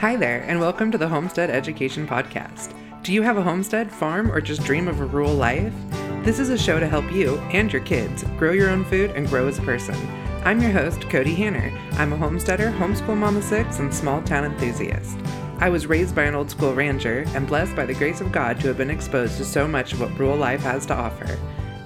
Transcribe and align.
Hi 0.00 0.14
there, 0.14 0.42
and 0.46 0.60
welcome 0.60 0.92
to 0.92 0.98
the 0.98 1.08
Homestead 1.08 1.50
Education 1.50 2.06
Podcast. 2.06 2.72
Do 3.02 3.12
you 3.12 3.20
have 3.22 3.36
a 3.36 3.42
homestead, 3.42 3.90
farm, 3.90 4.30
or 4.30 4.40
just 4.40 4.62
dream 4.62 4.86
of 4.86 5.00
a 5.00 5.04
rural 5.04 5.34
life? 5.34 5.74
This 6.22 6.38
is 6.38 6.50
a 6.50 6.56
show 6.56 6.78
to 6.78 6.86
help 6.86 7.10
you 7.10 7.38
and 7.50 7.72
your 7.72 7.82
kids 7.82 8.22
grow 8.38 8.52
your 8.52 8.70
own 8.70 8.84
food 8.84 9.10
and 9.10 9.26
grow 9.26 9.48
as 9.48 9.58
a 9.58 9.62
person. 9.62 9.96
I'm 10.44 10.62
your 10.62 10.70
host, 10.70 11.00
Cody 11.10 11.34
Hanner. 11.34 11.76
I'm 11.94 12.12
a 12.12 12.16
homesteader, 12.16 12.70
homeschool 12.70 13.16
mama 13.16 13.42
six, 13.42 13.80
and 13.80 13.92
small 13.92 14.22
town 14.22 14.44
enthusiast. 14.44 15.18
I 15.58 15.68
was 15.68 15.88
raised 15.88 16.14
by 16.14 16.22
an 16.22 16.36
old 16.36 16.48
school 16.48 16.74
rancher 16.74 17.24
and 17.34 17.48
blessed 17.48 17.74
by 17.74 17.84
the 17.84 17.94
grace 17.94 18.20
of 18.20 18.30
God 18.30 18.60
to 18.60 18.68
have 18.68 18.78
been 18.78 18.90
exposed 18.90 19.36
to 19.38 19.44
so 19.44 19.66
much 19.66 19.92
of 19.92 20.00
what 20.00 20.16
rural 20.16 20.36
life 20.36 20.60
has 20.60 20.86
to 20.86 20.94
offer. 20.94 21.36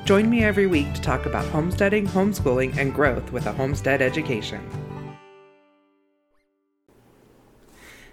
Join 0.04 0.28
me 0.28 0.44
every 0.44 0.66
week 0.66 0.92
to 0.92 1.00
talk 1.00 1.24
about 1.24 1.46
homesteading, 1.46 2.08
homeschooling, 2.08 2.76
and 2.76 2.92
growth 2.92 3.32
with 3.32 3.46
a 3.46 3.52
homestead 3.52 4.02
education. 4.02 4.60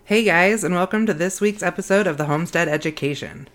Hey 0.09 0.23
guys, 0.23 0.63
and 0.63 0.73
welcome 0.73 1.05
to 1.05 1.13
this 1.13 1.39
week's 1.39 1.61
episode 1.61 2.07
of 2.07 2.17
the 2.17 2.25
Homestead 2.25 2.67
Education. 2.67 3.47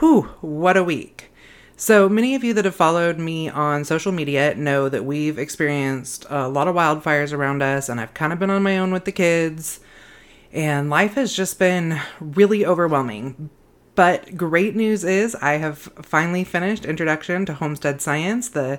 Whew, 0.00 0.24
what 0.42 0.76
a 0.76 0.84
week! 0.84 1.32
So, 1.78 2.10
many 2.10 2.34
of 2.34 2.44
you 2.44 2.52
that 2.52 2.66
have 2.66 2.74
followed 2.74 3.18
me 3.18 3.48
on 3.48 3.86
social 3.86 4.12
media 4.12 4.54
know 4.54 4.90
that 4.90 5.06
we've 5.06 5.38
experienced 5.38 6.26
a 6.28 6.46
lot 6.46 6.68
of 6.68 6.74
wildfires 6.74 7.32
around 7.32 7.62
us, 7.62 7.88
and 7.88 7.98
I've 7.98 8.12
kind 8.12 8.34
of 8.34 8.38
been 8.38 8.50
on 8.50 8.62
my 8.62 8.76
own 8.76 8.92
with 8.92 9.06
the 9.06 9.12
kids, 9.12 9.80
and 10.52 10.90
life 10.90 11.14
has 11.14 11.32
just 11.32 11.58
been 11.58 11.98
really 12.20 12.66
overwhelming. 12.66 13.48
But 13.94 14.36
great 14.36 14.76
news 14.76 15.04
is, 15.04 15.34
I 15.36 15.52
have 15.52 15.78
finally 16.02 16.44
finished 16.44 16.84
Introduction 16.84 17.46
to 17.46 17.54
Homestead 17.54 18.02
Science, 18.02 18.50
the 18.50 18.78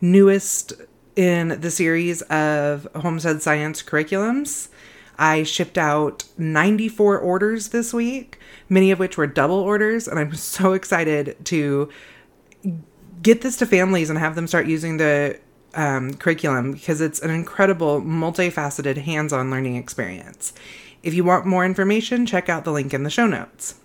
newest 0.00 0.72
in 1.14 1.60
the 1.60 1.70
series 1.70 2.22
of 2.22 2.88
Homestead 2.96 3.42
Science 3.42 3.80
curriculums. 3.80 4.70
I 5.18 5.42
shipped 5.42 5.78
out 5.78 6.24
94 6.38 7.18
orders 7.18 7.68
this 7.68 7.92
week, 7.92 8.38
many 8.68 8.90
of 8.90 8.98
which 8.98 9.16
were 9.16 9.26
double 9.26 9.58
orders, 9.58 10.08
and 10.08 10.18
I'm 10.18 10.34
so 10.36 10.72
excited 10.72 11.36
to 11.46 11.90
get 13.22 13.42
this 13.42 13.56
to 13.58 13.66
families 13.66 14.10
and 14.10 14.18
have 14.18 14.34
them 14.34 14.46
start 14.46 14.66
using 14.66 14.96
the 14.96 15.38
um, 15.74 16.14
curriculum 16.14 16.72
because 16.72 17.00
it's 17.00 17.20
an 17.20 17.30
incredible, 17.30 18.00
multifaceted, 18.00 18.98
hands 18.98 19.32
on 19.32 19.50
learning 19.50 19.76
experience. 19.76 20.52
If 21.02 21.14
you 21.14 21.24
want 21.24 21.46
more 21.46 21.64
information, 21.64 22.26
check 22.26 22.48
out 22.48 22.64
the 22.64 22.72
link 22.72 22.94
in 22.94 23.02
the 23.02 23.10
show 23.10 23.26
notes. 23.26 23.76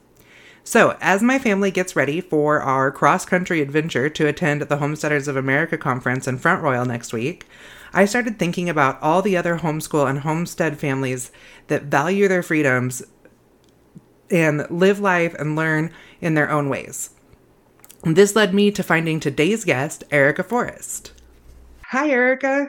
So, 0.63 0.97
as 1.01 1.23
my 1.23 1.39
family 1.39 1.71
gets 1.71 1.95
ready 1.95 2.21
for 2.21 2.61
our 2.61 2.91
cross 2.91 3.25
country 3.25 3.59
adventure 3.61 4.09
to 4.09 4.27
attend 4.27 4.61
the 4.61 4.77
Homesteaders 4.77 5.27
of 5.27 5.35
America 5.35 5.77
conference 5.77 6.27
in 6.27 6.37
Front 6.37 6.61
Royal 6.61 6.85
next 6.85 7.11
week, 7.11 7.47
I 7.93 8.05
started 8.05 8.37
thinking 8.37 8.69
about 8.69 9.01
all 9.01 9.21
the 9.21 9.35
other 9.35 9.57
homeschool 9.57 10.09
and 10.09 10.19
homestead 10.19 10.79
families 10.79 11.31
that 11.67 11.83
value 11.83 12.27
their 12.27 12.43
freedoms 12.43 13.03
and 14.29 14.69
live 14.69 14.99
life 14.99 15.33
and 15.35 15.55
learn 15.55 15.91
in 16.21 16.35
their 16.35 16.49
own 16.49 16.69
ways. 16.69 17.11
This 18.03 18.35
led 18.35 18.53
me 18.53 18.71
to 18.71 18.83
finding 18.83 19.19
today's 19.19 19.65
guest, 19.65 20.03
Erica 20.11 20.43
Forrest. 20.43 21.13
Hi, 21.87 22.09
Erica. 22.09 22.67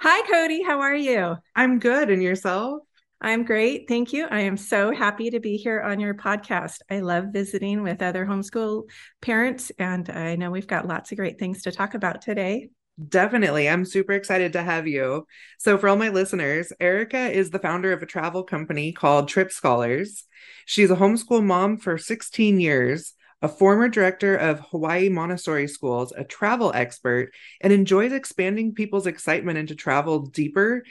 Hi, 0.00 0.26
Cody. 0.28 0.62
How 0.62 0.80
are 0.80 0.96
you? 0.96 1.36
I'm 1.54 1.78
good. 1.78 2.10
And 2.10 2.22
yourself? 2.22 2.80
I'm 3.20 3.44
great. 3.44 3.86
Thank 3.86 4.12
you. 4.12 4.26
I 4.28 4.40
am 4.40 4.56
so 4.56 4.92
happy 4.92 5.30
to 5.30 5.38
be 5.38 5.56
here 5.56 5.80
on 5.80 6.00
your 6.00 6.14
podcast. 6.14 6.78
I 6.90 7.00
love 7.00 7.26
visiting 7.32 7.84
with 7.84 8.02
other 8.02 8.26
homeschool 8.26 8.88
parents, 9.20 9.70
and 9.78 10.10
I 10.10 10.34
know 10.34 10.50
we've 10.50 10.66
got 10.66 10.88
lots 10.88 11.12
of 11.12 11.18
great 11.18 11.38
things 11.38 11.62
to 11.62 11.70
talk 11.70 11.94
about 11.94 12.22
today. 12.22 12.70
Definitely. 13.08 13.68
I'm 13.68 13.84
super 13.84 14.12
excited 14.12 14.52
to 14.52 14.62
have 14.62 14.86
you. 14.86 15.26
So, 15.58 15.78
for 15.78 15.88
all 15.88 15.96
my 15.96 16.10
listeners, 16.10 16.72
Erica 16.78 17.30
is 17.30 17.50
the 17.50 17.58
founder 17.58 17.92
of 17.92 18.02
a 18.02 18.06
travel 18.06 18.44
company 18.44 18.92
called 18.92 19.28
Trip 19.28 19.50
Scholars. 19.50 20.24
She's 20.66 20.90
a 20.90 20.96
homeschool 20.96 21.42
mom 21.42 21.78
for 21.78 21.96
16 21.96 22.60
years, 22.60 23.14
a 23.40 23.48
former 23.48 23.88
director 23.88 24.36
of 24.36 24.60
Hawaii 24.70 25.08
Montessori 25.08 25.68
schools, 25.68 26.12
a 26.14 26.22
travel 26.22 26.70
expert, 26.74 27.32
and 27.62 27.72
enjoys 27.72 28.12
expanding 28.12 28.74
people's 28.74 29.06
excitement 29.06 29.58
into 29.58 29.74
travel 29.74 30.20
deeper 30.26 30.82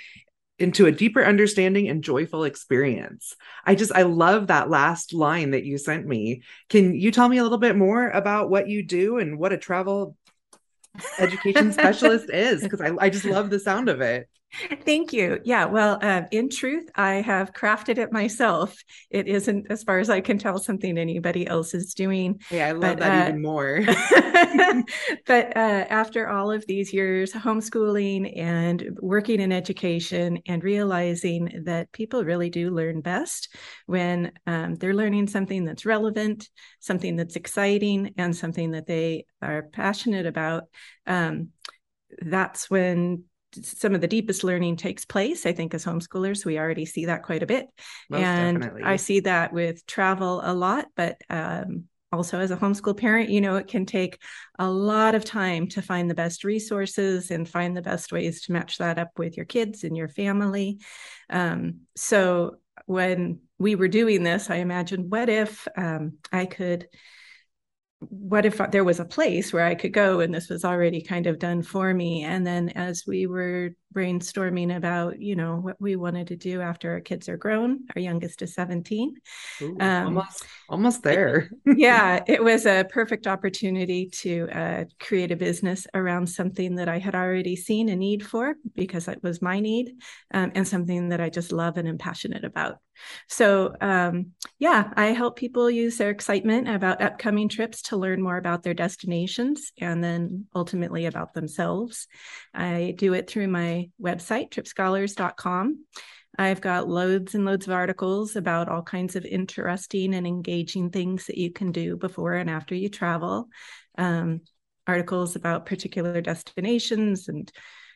into 0.57 0.85
a 0.85 0.91
deeper 0.91 1.25
understanding 1.25 1.89
and 1.89 2.03
joyful 2.03 2.43
experience. 2.43 3.35
I 3.65 3.73
just 3.73 3.91
I 3.93 4.03
love 4.03 4.47
that 4.47 4.69
last 4.69 5.11
line 5.13 5.51
that 5.51 5.65
you 5.65 5.77
sent 5.77 6.05
me. 6.05 6.43
Can 6.69 6.93
you 6.93 7.11
tell 7.11 7.27
me 7.27 7.37
a 7.37 7.43
little 7.43 7.57
bit 7.57 7.75
more 7.75 8.09
about 8.09 8.49
what 8.51 8.67
you 8.67 8.83
do 8.83 9.17
and 9.17 9.39
what 9.39 9.53
a 9.53 9.57
travel 9.57 10.15
education 11.19 11.71
specialist 11.73 12.29
is 12.29 12.63
because 12.63 12.81
I, 12.81 12.91
I 12.99 13.09
just 13.09 13.25
love 13.25 13.49
the 13.49 13.59
sound 13.59 13.89
of 13.89 14.01
it. 14.01 14.29
Thank 14.83 15.13
you. 15.13 15.39
Yeah. 15.43 15.65
Well, 15.65 15.97
uh, 16.01 16.23
in 16.31 16.49
truth, 16.49 16.89
I 16.95 17.15
have 17.15 17.53
crafted 17.53 17.97
it 17.97 18.11
myself. 18.11 18.75
It 19.09 19.27
isn't, 19.27 19.67
as 19.69 19.83
far 19.83 19.99
as 19.99 20.09
I 20.09 20.21
can 20.21 20.37
tell, 20.37 20.57
something 20.59 20.97
anybody 20.97 21.47
else 21.47 21.73
is 21.73 21.93
doing. 21.93 22.41
Yeah, 22.49 22.67
I 22.67 22.71
love 22.73 22.81
but, 22.81 22.99
that 22.99 23.25
uh, 23.25 23.29
even 23.29 23.41
more. 23.41 23.81
but 25.25 25.55
uh, 25.55 25.85
after 25.89 26.27
all 26.27 26.51
of 26.51 26.65
these 26.67 26.91
years 26.91 27.31
homeschooling 27.31 28.37
and 28.37 28.97
working 29.01 29.39
in 29.39 29.51
education 29.51 30.39
and 30.47 30.63
realizing 30.63 31.63
that 31.65 31.91
people 31.91 32.25
really 32.25 32.49
do 32.49 32.71
learn 32.71 33.01
best 33.01 33.55
when 33.85 34.31
um, 34.47 34.75
they're 34.75 34.93
learning 34.93 35.27
something 35.27 35.63
that's 35.63 35.85
relevant, 35.85 36.49
something 36.79 37.15
that's 37.15 37.35
exciting, 37.35 38.13
and 38.17 38.35
something 38.35 38.71
that 38.71 38.85
they 38.85 39.25
are 39.41 39.63
passionate 39.63 40.25
about. 40.25 40.65
Um, 41.07 41.49
that's 42.21 42.69
when 42.69 43.23
some 43.61 43.95
of 43.95 44.01
the 44.01 44.07
deepest 44.07 44.43
learning 44.43 44.77
takes 44.77 45.05
place. 45.05 45.45
I 45.45 45.53
think 45.53 45.73
as 45.73 45.85
homeschoolers, 45.85 46.45
we 46.45 46.57
already 46.57 46.85
see 46.85 47.05
that 47.05 47.23
quite 47.23 47.43
a 47.43 47.47
bit. 47.47 47.67
Most 48.09 48.21
and 48.21 48.59
definitely. 48.59 48.83
I 48.83 48.95
see 48.95 49.19
that 49.21 49.53
with 49.53 49.85
travel 49.85 50.41
a 50.43 50.53
lot, 50.53 50.85
but 50.95 51.21
um, 51.29 51.85
also 52.11 52.39
as 52.39 52.51
a 52.51 52.57
homeschool 52.57 52.97
parent, 52.97 53.29
you 53.29 53.41
know, 53.41 53.55
it 53.55 53.67
can 53.67 53.85
take 53.85 54.21
a 54.59 54.69
lot 54.69 55.15
of 55.15 55.23
time 55.23 55.67
to 55.69 55.81
find 55.81 56.09
the 56.09 56.15
best 56.15 56.43
resources 56.43 57.31
and 57.31 57.47
find 57.47 57.75
the 57.75 57.81
best 57.81 58.11
ways 58.11 58.41
to 58.43 58.51
match 58.51 58.77
that 58.79 58.99
up 58.99 59.11
with 59.17 59.37
your 59.37 59.45
kids 59.45 59.83
and 59.83 59.95
your 59.95 60.09
family. 60.09 60.79
Um, 61.29 61.81
so 61.95 62.57
when 62.85 63.39
we 63.59 63.75
were 63.75 63.87
doing 63.87 64.23
this, 64.23 64.49
I 64.49 64.55
imagined, 64.55 65.11
what 65.11 65.29
if 65.29 65.67
um, 65.77 66.17
I 66.31 66.45
could 66.45 66.87
what 68.09 68.45
if 68.45 68.59
there 68.71 68.83
was 68.83 68.99
a 68.99 69.05
place 69.05 69.53
where 69.53 69.65
I 69.65 69.75
could 69.75 69.93
go 69.93 70.21
and 70.21 70.33
this 70.33 70.49
was 70.49 70.65
already 70.65 71.01
kind 71.01 71.27
of 71.27 71.37
done 71.37 71.61
for 71.61 71.93
me? 71.93 72.23
And 72.23 72.45
then 72.45 72.69
as 72.69 73.03
we 73.05 73.27
were 73.27 73.71
brainstorming 73.93 74.75
about, 74.75 75.21
you 75.21 75.35
know, 75.35 75.57
what 75.57 75.79
we 75.79 75.95
wanted 75.95 76.27
to 76.27 76.35
do 76.35 76.61
after 76.61 76.91
our 76.93 77.01
kids 77.01 77.29
are 77.29 77.37
grown, 77.37 77.81
our 77.95 78.01
youngest 78.01 78.41
is 78.41 78.55
17. 78.55 79.15
Ooh, 79.61 79.77
um, 79.79 80.05
almost, 80.05 80.45
almost 80.69 81.03
there. 81.03 81.51
yeah, 81.65 82.23
it 82.27 82.43
was 82.43 82.65
a 82.65 82.85
perfect 82.89 83.27
opportunity 83.27 84.09
to 84.21 84.47
uh, 84.51 84.85
create 84.99 85.31
a 85.31 85.35
business 85.35 85.85
around 85.93 86.27
something 86.27 86.75
that 86.75 86.89
I 86.89 86.97
had 86.97 87.13
already 87.13 87.55
seen 87.55 87.89
a 87.89 87.95
need 87.95 88.25
for 88.25 88.55
because 88.73 89.07
it 89.07 89.21
was 89.21 89.41
my 89.41 89.59
need 89.59 89.93
um, 90.33 90.51
and 90.55 90.67
something 90.67 91.09
that 91.09 91.21
I 91.21 91.29
just 91.29 91.51
love 91.51 91.77
and 91.77 91.87
am 91.87 91.97
passionate 91.97 92.45
about. 92.45 92.77
So, 93.27 93.73
um, 93.81 94.31
yeah, 94.59 94.91
I 94.95 95.07
help 95.07 95.35
people 95.35 95.69
use 95.69 95.97
their 95.97 96.09
excitement 96.09 96.69
about 96.69 97.01
upcoming 97.01 97.49
trips 97.49 97.81
to 97.91 97.97
learn 97.97 98.21
more 98.21 98.37
about 98.37 98.63
their 98.63 98.73
destinations 98.73 99.71
and 99.77 100.03
then 100.03 100.45
ultimately 100.55 101.05
about 101.05 101.33
themselves. 101.33 102.07
I 102.53 102.95
do 102.97 103.13
it 103.13 103.29
through 103.29 103.49
my 103.49 103.89
website, 104.01 104.49
tripscholars.com. 104.49 105.85
I've 106.39 106.61
got 106.61 106.87
loads 106.87 107.35
and 107.35 107.43
loads 107.43 107.67
of 107.67 107.73
articles 107.73 108.37
about 108.37 108.69
all 108.69 108.81
kinds 108.81 109.17
of 109.17 109.25
interesting 109.25 110.15
and 110.15 110.25
engaging 110.25 110.89
things 110.89 111.27
that 111.27 111.37
you 111.37 111.51
can 111.51 111.73
do 111.73 111.97
before 111.97 112.33
and 112.33 112.49
after 112.49 112.73
you 112.73 112.89
travel. 112.89 113.49
Um, 113.97 114.41
articles 114.87 115.35
about 115.35 115.65
particular 115.65 116.21
destinations 116.21 117.27
and 117.27 117.51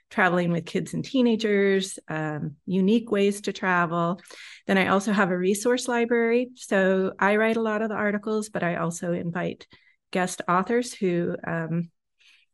traveling 0.09 0.51
with 0.51 0.65
kids 0.65 0.93
and 0.93 1.03
teenagers, 1.03 1.99
um, 2.07 2.55
unique 2.65 3.11
ways 3.11 3.41
to 3.41 3.53
travel. 3.53 4.21
Then 4.67 4.77
I 4.77 4.87
also 4.87 5.11
have 5.11 5.31
a 5.31 5.37
resource 5.37 5.87
library. 5.87 6.49
So 6.55 7.13
I 7.19 7.37
write 7.37 7.57
a 7.57 7.61
lot 7.61 7.81
of 7.81 7.89
the 7.89 7.95
articles, 7.95 8.49
but 8.49 8.63
I 8.63 8.75
also 8.75 9.13
invite 9.13 9.67
guest 10.15 10.41
authors 10.47 10.93
who 10.93 11.35
um, 11.45 11.91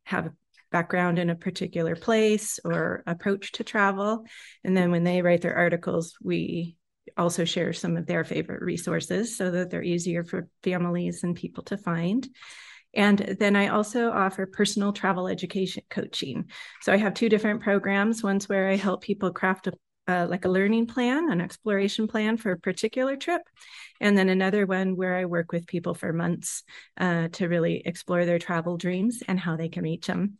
have 0.03 0.31
background 0.71 1.19
in 1.19 1.29
a 1.29 1.35
particular 1.35 1.95
place 1.95 2.59
or 2.65 3.03
approach 3.05 3.51
to 3.51 3.63
travel. 3.63 4.23
And 4.63 4.75
then 4.75 4.89
when 4.89 5.03
they 5.03 5.21
write 5.21 5.41
their 5.41 5.55
articles, 5.55 6.15
we 6.23 6.75
also 7.15 7.45
share 7.45 7.71
some 7.71 7.97
of 7.97 8.07
their 8.07 8.23
favorite 8.23 8.63
resources 8.63 9.37
so 9.37 9.51
that 9.51 9.69
they're 9.69 9.83
easier 9.83 10.23
for 10.23 10.47
families 10.63 11.23
and 11.23 11.35
people 11.35 11.63
to 11.65 11.77
find. 11.77 12.27
And 12.95 13.37
then 13.39 13.55
I 13.55 13.67
also 13.67 14.09
offer 14.09 14.47
personal 14.47 14.91
travel 14.91 15.27
education 15.27 15.83
coaching. 15.87 16.45
So 16.81 16.91
I 16.91 16.97
have 16.97 17.13
two 17.13 17.29
different 17.29 17.61
programs. 17.61 18.23
One's 18.23 18.49
where 18.49 18.69
I 18.69 18.75
help 18.75 19.03
people 19.03 19.31
craft 19.31 19.67
a 19.67 19.73
uh, 20.11 20.27
like 20.27 20.45
a 20.45 20.49
learning 20.49 20.87
plan, 20.87 21.31
an 21.31 21.41
exploration 21.41 22.07
plan 22.07 22.37
for 22.37 22.51
a 22.51 22.59
particular 22.59 23.15
trip. 23.15 23.41
And 23.99 24.17
then 24.17 24.29
another 24.29 24.65
one 24.65 24.95
where 24.95 25.15
I 25.15 25.25
work 25.25 25.51
with 25.51 25.67
people 25.67 25.93
for 25.93 26.11
months 26.11 26.63
uh, 26.97 27.29
to 27.33 27.47
really 27.47 27.81
explore 27.85 28.25
their 28.25 28.39
travel 28.39 28.77
dreams 28.77 29.23
and 29.27 29.39
how 29.39 29.55
they 29.55 29.69
can 29.69 29.83
reach 29.83 30.07
them. 30.07 30.37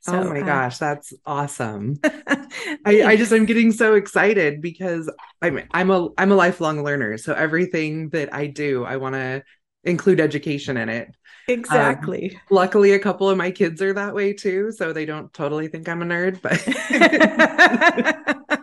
So, 0.00 0.20
oh 0.20 0.24
my 0.28 0.40
uh, 0.40 0.46
gosh, 0.46 0.78
that's 0.78 1.12
awesome. 1.24 1.98
I, 2.04 3.02
I 3.02 3.16
just 3.16 3.32
I'm 3.32 3.46
getting 3.46 3.72
so 3.72 3.94
excited 3.94 4.60
because 4.60 5.10
I'm 5.42 5.62
I'm 5.72 5.90
a 5.90 6.08
I'm 6.16 6.30
a 6.30 6.36
lifelong 6.36 6.84
learner. 6.84 7.18
So 7.18 7.32
everything 7.32 8.10
that 8.10 8.32
I 8.32 8.46
do, 8.46 8.84
I 8.84 8.98
want 8.98 9.14
to 9.14 9.42
include 9.82 10.20
education 10.20 10.76
in 10.76 10.88
it. 10.88 11.08
Exactly. 11.48 12.32
Um, 12.34 12.40
luckily, 12.50 12.92
a 12.92 12.98
couple 12.98 13.30
of 13.30 13.36
my 13.36 13.50
kids 13.50 13.80
are 13.80 13.92
that 13.92 14.14
way 14.14 14.32
too, 14.32 14.72
so 14.72 14.92
they 14.92 15.04
don't 15.04 15.32
totally 15.32 15.68
think 15.68 15.88
I'm 15.88 16.02
a 16.02 16.04
nerd. 16.04 16.42
But 16.42 16.62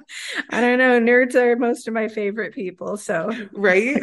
I 0.50 0.62
don't 0.62 0.78
know. 0.78 1.00
Nerds 1.00 1.36
are 1.36 1.56
most 1.56 1.88
of 1.88 1.94
my 1.94 2.08
favorite 2.08 2.54
people. 2.54 2.98
So 2.98 3.32
right. 3.54 3.98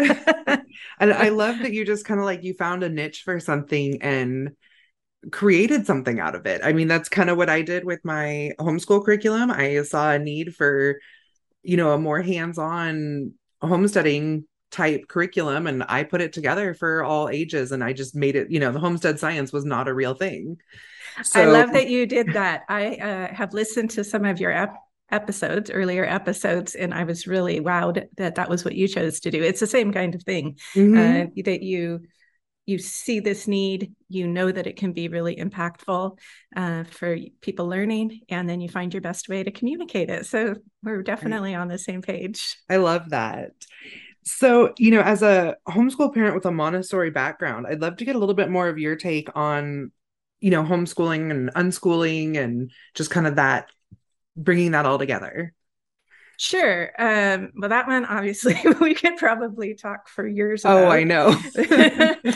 and 0.99 1.13
I 1.13 1.29
love 1.29 1.59
that 1.59 1.73
you 1.73 1.85
just 1.85 2.05
kind 2.05 2.21
of 2.21 2.27
like 2.27 2.43
you 2.43 2.55
found 2.55 2.83
a 2.83 2.89
niche 2.89 3.23
for 3.23 3.39
something 3.39 4.03
and 4.03 4.53
created 5.31 5.87
something 5.87 6.19
out 6.19 6.35
of 6.35 6.47
it. 6.47 6.63
I 6.65 6.73
mean, 6.73 6.89
that's 6.89 7.11
kind 7.11 7.29
of 7.29 7.37
what 7.37 7.51
I 7.51 7.63
did 7.63 7.85
with 7.85 8.01
my 8.05 8.53
homeschool 8.59 9.05
curriculum. 9.05 9.51
I 9.51 9.83
saw 9.83 10.13
a 10.13 10.19
need 10.19 10.57
for, 10.57 10.99
you 11.63 11.77
know, 11.77 11.93
a 11.93 11.99
more 11.99 12.23
hands-on 12.23 13.35
homesteading 13.61 14.47
type 14.71 15.09
curriculum 15.09 15.67
and 15.67 15.85
I 15.89 16.05
put 16.05 16.21
it 16.21 16.33
together 16.33 16.75
for 16.75 17.03
all 17.03 17.29
ages 17.29 17.73
and 17.73 17.83
I 17.83 17.93
just 17.93 18.15
made 18.15 18.37
it, 18.37 18.51
you 18.51 18.61
know, 18.61 18.73
the 18.73 18.79
homestead 18.79 19.19
science 19.19 19.53
was 19.53 19.65
not 19.65 19.89
a 19.89 19.95
real 19.95 20.15
thing. 20.15 20.59
So, 21.23 21.43
I 21.43 21.45
love 21.47 21.73
that 21.73 21.89
you 21.89 22.07
did 22.07 22.35
that. 22.35 22.63
I 22.69 22.95
uh, 22.95 23.35
have 23.35 23.53
listened 23.53 23.91
to 23.91 24.05
some 24.05 24.25
of 24.25 24.39
your 24.39 24.53
ep- 24.53 24.77
episodes, 25.11 25.71
earlier 25.71 26.05
episodes, 26.05 26.75
and 26.75 26.95
I 26.95 27.05
was 27.05 27.27
really 27.27 27.61
wowed 27.61 28.07
that 28.17 28.37
that 28.37 28.49
was 28.49 28.65
what 28.65 28.77
you 28.77 28.87
chose 28.87 29.21
to 29.21 29.31
do. 29.31 29.43
It's 29.43 29.61
the 29.61 29.67
same 29.67 29.93
kind 29.93 30.15
of 30.15 30.23
thing 30.23 30.57
mm-hmm. 30.75 30.97
uh, 30.97 31.43
that 31.45 31.63
you 31.63 32.01
you 32.67 32.79
see 32.79 33.19
this 33.19 33.49
need, 33.49 33.93
you 34.09 34.29
know 34.29 34.53
that 34.53 34.67
it 34.67 34.77
can 34.77 34.93
be 34.93 35.09
really 35.09 35.35
impactful 35.35 36.17
uh, 36.55 36.85
for 36.85 37.17
people 37.41 37.67
learning, 37.67 38.21
and 38.29 38.49
then 38.49 38.61
you 38.61 38.69
find 38.69 38.95
your 38.95 39.01
best 39.01 39.29
way 39.29 39.43
to 39.43 39.51
communicate 39.51 40.09
it. 40.09 40.27
So 40.27 40.55
we're 40.83 41.03
definitely 41.03 41.55
on 41.55 41.67
the 41.67 41.79
same 41.79 42.01
page. 42.01 42.57
I 42.69 42.77
love 42.77 43.11
that. 43.11 43.51
So, 44.37 44.73
you 44.79 44.91
know, 44.91 45.01
as 45.01 45.23
a 45.23 45.57
homeschool 45.69 46.15
parent 46.15 46.35
with 46.35 46.47
a 46.47 46.51
Montessori 46.51 47.11
background, 47.11 47.67
I'd 47.69 47.81
love 47.81 47.97
to 47.97 48.05
get 48.05 48.17
a 48.17 48.19
little 48.19 48.35
bit 48.35 48.49
more 48.49 48.69
of 48.69 48.79
your 48.79 48.97
take 48.97 49.29
on, 49.35 49.93
you 50.41 50.51
know, 50.51 50.63
homeschooling 50.63 51.31
and 51.31 51.53
unschooling 51.55 52.39
and 52.39 52.71
just 52.95 53.11
kind 53.11 53.27
of 53.27 53.37
that 53.37 53.71
bringing 54.37 54.71
that 54.71 54.87
all 54.87 54.99
together. 54.99 55.53
Sure. 56.39 56.91
Um, 56.99 57.53
well, 57.57 57.69
that 57.69 57.87
one, 57.87 58.07
obviously, 58.07 58.57
we 58.81 58.95
could 58.95 59.19
probably 59.19 59.75
talk 59.75 60.09
for 60.09 60.27
years. 60.27 60.65
Oh, 60.65 60.79
about. 60.79 60.85
Oh, 60.85 60.91
I 60.91 61.05
know. 61.05 61.37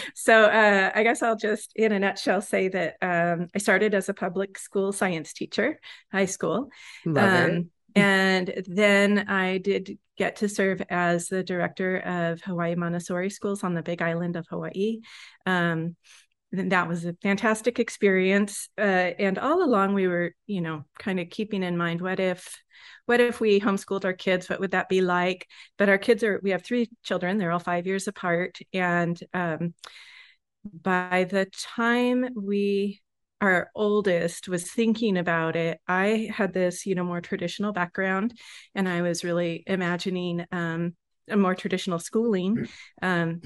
so 0.14 0.44
uh, 0.44 0.90
I 0.94 1.02
guess 1.04 1.22
I'll 1.22 1.36
just, 1.36 1.72
in 1.74 1.92
a 1.92 1.98
nutshell, 1.98 2.42
say 2.42 2.68
that 2.68 2.96
um, 3.00 3.48
I 3.54 3.58
started 3.58 3.94
as 3.94 4.10
a 4.10 4.14
public 4.14 4.58
school 4.58 4.92
science 4.92 5.32
teacher, 5.32 5.80
high 6.12 6.26
school. 6.26 6.68
Love 7.06 7.50
um, 7.50 7.50
it. 7.50 7.66
And 7.96 8.64
then 8.66 9.26
I 9.28 9.58
did 9.58 9.98
get 10.16 10.36
to 10.36 10.48
serve 10.48 10.82
as 10.90 11.28
the 11.28 11.42
director 11.42 11.98
of 11.98 12.40
Hawaii 12.42 12.74
Montessori 12.74 13.30
schools 13.30 13.64
on 13.64 13.74
the 13.74 13.82
Big 13.82 14.02
Island 14.02 14.36
of 14.36 14.46
Hawaii. 14.48 15.00
Um, 15.46 15.96
that 16.52 16.88
was 16.88 17.04
a 17.04 17.16
fantastic 17.22 17.78
experience. 17.80 18.68
Uh, 18.78 19.10
and 19.18 19.38
all 19.38 19.64
along, 19.64 19.94
we 19.94 20.06
were, 20.06 20.32
you 20.46 20.60
know, 20.60 20.84
kind 20.98 21.18
of 21.18 21.30
keeping 21.30 21.62
in 21.62 21.76
mind 21.76 22.00
what 22.00 22.20
if 22.20 22.62
what 23.06 23.20
if 23.20 23.40
we 23.40 23.60
homeschooled 23.60 24.04
our 24.04 24.12
kids 24.12 24.48
what 24.48 24.60
would 24.60 24.72
that 24.72 24.88
be 24.88 25.00
like 25.00 25.46
but 25.78 25.88
our 25.88 25.98
kids 25.98 26.22
are 26.22 26.40
we 26.42 26.50
have 26.50 26.64
three 26.64 26.88
children 27.02 27.38
they're 27.38 27.52
all 27.52 27.58
five 27.58 27.86
years 27.86 28.08
apart 28.08 28.58
and 28.72 29.20
um, 29.32 29.74
by 30.64 31.26
the 31.30 31.46
time 31.76 32.28
we 32.34 33.00
our 33.44 33.70
oldest 33.74 34.48
was 34.48 34.70
thinking 34.70 35.16
about 35.16 35.56
it 35.56 35.80
i 35.88 36.30
had 36.34 36.52
this 36.52 36.86
you 36.86 36.94
know 36.94 37.04
more 37.04 37.20
traditional 37.20 37.72
background 37.72 38.36
and 38.74 38.88
i 38.88 39.02
was 39.02 39.24
really 39.24 39.62
imagining 39.66 40.44
um, 40.52 40.94
a 41.28 41.36
more 41.36 41.54
traditional 41.54 41.98
schooling 41.98 42.66
um, 43.02 43.40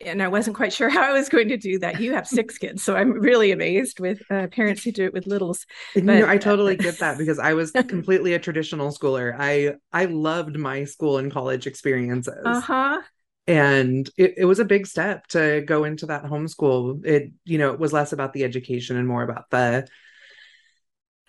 and 0.00 0.22
I 0.22 0.28
wasn't 0.28 0.56
quite 0.56 0.72
sure 0.78 0.88
how 0.88 1.02
I 1.02 1.12
was 1.12 1.28
going 1.28 1.48
to 1.48 1.56
do 1.56 1.78
that. 1.80 2.00
You 2.00 2.14
have 2.14 2.26
six 2.26 2.58
kids, 2.58 2.82
so 2.82 2.96
I'm 2.96 3.12
really 3.12 3.52
amazed 3.52 4.00
with 4.00 4.20
uh, 4.30 4.46
parents 4.48 4.82
who 4.82 4.92
do 4.92 5.04
it 5.04 5.12
with 5.12 5.26
littles. 5.26 5.66
But, 5.94 6.04
know, 6.04 6.26
I 6.26 6.38
totally 6.38 6.76
get 6.76 6.98
that 6.98 7.18
because 7.18 7.38
I 7.38 7.54
was 7.54 7.70
completely 7.72 8.34
a 8.34 8.38
traditional 8.38 8.90
schooler. 8.90 9.34
I 9.38 9.74
I 9.92 10.06
loved 10.06 10.56
my 10.56 10.84
school 10.84 11.18
and 11.18 11.30
college 11.30 11.66
experiences. 11.66 12.34
Uh 12.44 12.60
huh. 12.60 13.00
And 13.46 14.08
it, 14.16 14.34
it 14.38 14.44
was 14.44 14.58
a 14.60 14.64
big 14.64 14.86
step 14.86 15.26
to 15.28 15.62
go 15.62 15.84
into 15.84 16.06
that 16.06 16.24
homeschool. 16.24 17.04
It 17.04 17.32
you 17.44 17.58
know 17.58 17.72
it 17.72 17.80
was 17.80 17.92
less 17.92 18.12
about 18.12 18.32
the 18.32 18.44
education 18.44 18.96
and 18.96 19.08
more 19.08 19.22
about 19.22 19.50
the 19.50 19.88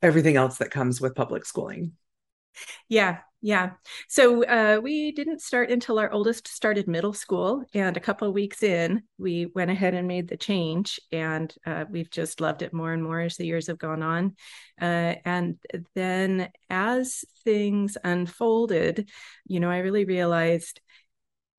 everything 0.01 0.35
else 0.35 0.57
that 0.57 0.71
comes 0.71 0.99
with 0.99 1.15
public 1.15 1.45
schooling. 1.45 1.93
Yeah, 2.89 3.19
yeah. 3.41 3.71
So 4.07 4.43
uh, 4.43 4.79
we 4.81 5.11
didn't 5.13 5.41
start 5.41 5.71
until 5.71 5.97
our 5.97 6.11
oldest 6.11 6.47
started 6.47 6.87
middle 6.87 7.13
school. 7.13 7.63
And 7.73 7.97
a 7.97 8.01
couple 8.01 8.27
of 8.27 8.33
weeks 8.33 8.61
in, 8.61 9.03
we 9.17 9.47
went 9.47 9.71
ahead 9.71 9.93
and 9.93 10.07
made 10.07 10.27
the 10.27 10.37
change. 10.37 10.99
And 11.11 11.53
uh, 11.65 11.85
we've 11.89 12.11
just 12.11 12.41
loved 12.41 12.61
it 12.61 12.73
more 12.73 12.93
and 12.93 13.03
more 13.03 13.21
as 13.21 13.37
the 13.37 13.45
years 13.45 13.67
have 13.67 13.79
gone 13.79 14.03
on. 14.03 14.35
Uh, 14.79 15.15
and 15.25 15.57
then 15.95 16.49
as 16.69 17.25
things 17.43 17.97
unfolded, 18.03 19.09
you 19.47 19.59
know, 19.59 19.71
I 19.71 19.79
really 19.79 20.05
realized 20.05 20.79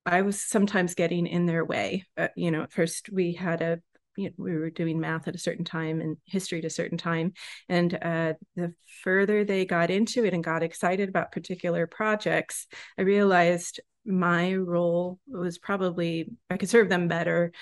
I 0.05 0.23
was 0.23 0.43
sometimes 0.43 0.95
getting 0.95 1.27
in 1.27 1.47
their 1.47 1.65
way. 1.65 2.05
Uh, 2.17 2.29
you 2.37 2.51
know, 2.51 2.63
at 2.63 2.73
first 2.73 3.11
we 3.11 3.33
had 3.33 3.63
a 3.63 3.81
you 4.17 4.27
know, 4.27 4.33
we 4.37 4.57
were 4.57 4.71
doing 4.71 5.01
math 5.01 5.27
at 5.29 5.35
a 5.35 5.39
certain 5.39 5.65
time 5.65 6.01
and 6.01 6.17
history 6.27 6.59
at 6.59 6.65
a 6.65 6.71
certain 6.71 6.99
time. 6.99 7.33
And 7.69 7.95
uh, 7.95 8.35
the 8.57 8.75
further 9.03 9.45
they 9.45 9.65
got 9.65 9.91
into 9.91 10.25
it 10.25 10.35
and 10.35 10.45
got 10.45 10.63
excited 10.63 11.09
about 11.09 11.33
particular 11.33 11.87
projects, 11.87 12.67
I 12.99 13.03
realized 13.03 13.81
my 14.05 14.55
role 14.55 15.19
was 15.27 15.59
probably 15.59 16.29
I 16.51 16.57
could 16.57 16.69
serve 16.69 16.89
them 16.89 17.09
better 17.09 17.53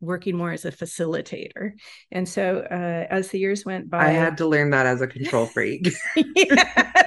working 0.00 0.36
more 0.36 0.52
as 0.52 0.64
a 0.64 0.72
facilitator. 0.72 1.72
And 2.10 2.28
so 2.28 2.66
uh, 2.70 3.06
as 3.08 3.28
the 3.28 3.38
years 3.38 3.64
went 3.64 3.88
by, 3.88 4.06
I 4.06 4.10
had 4.10 4.38
to 4.38 4.46
learn 4.46 4.70
that 4.70 4.86
as 4.86 5.00
a 5.00 5.06
control 5.06 5.46
freak. 5.46 5.88
yes. 6.16 7.06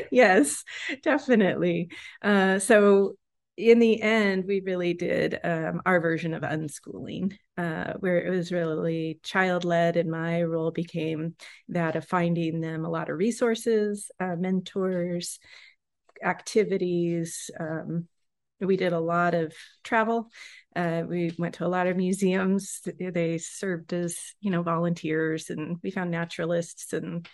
yes, 0.10 0.64
definitely. 1.02 1.90
Uh, 2.22 2.58
so 2.58 3.14
in 3.56 3.78
the 3.78 4.00
end, 4.00 4.44
we 4.46 4.60
really 4.60 4.94
did 4.94 5.38
um, 5.44 5.82
our 5.84 6.00
version 6.00 6.32
of 6.34 6.42
unschooling, 6.42 7.34
uh, 7.58 7.92
where 8.00 8.24
it 8.24 8.30
was 8.30 8.50
really 8.50 9.20
child 9.22 9.64
led, 9.64 9.96
and 9.96 10.10
my 10.10 10.42
role 10.42 10.70
became 10.70 11.34
that 11.68 11.96
of 11.96 12.06
finding 12.06 12.60
them 12.60 12.84
a 12.84 12.90
lot 12.90 13.10
of 13.10 13.18
resources, 13.18 14.10
uh, 14.20 14.36
mentors, 14.36 15.38
activities. 16.24 17.50
Um, 17.58 18.08
we 18.60 18.76
did 18.76 18.92
a 18.92 19.00
lot 19.00 19.34
of 19.34 19.52
travel. 19.82 20.30
Uh, 20.74 21.02
we 21.06 21.34
went 21.38 21.56
to 21.56 21.66
a 21.66 21.68
lot 21.68 21.88
of 21.88 21.96
museums. 21.96 22.80
They 22.98 23.38
served 23.38 23.92
as, 23.92 24.16
you 24.40 24.50
know, 24.50 24.62
volunteers, 24.62 25.50
and 25.50 25.78
we 25.82 25.90
found 25.90 26.10
naturalists 26.10 26.92
and. 26.92 27.28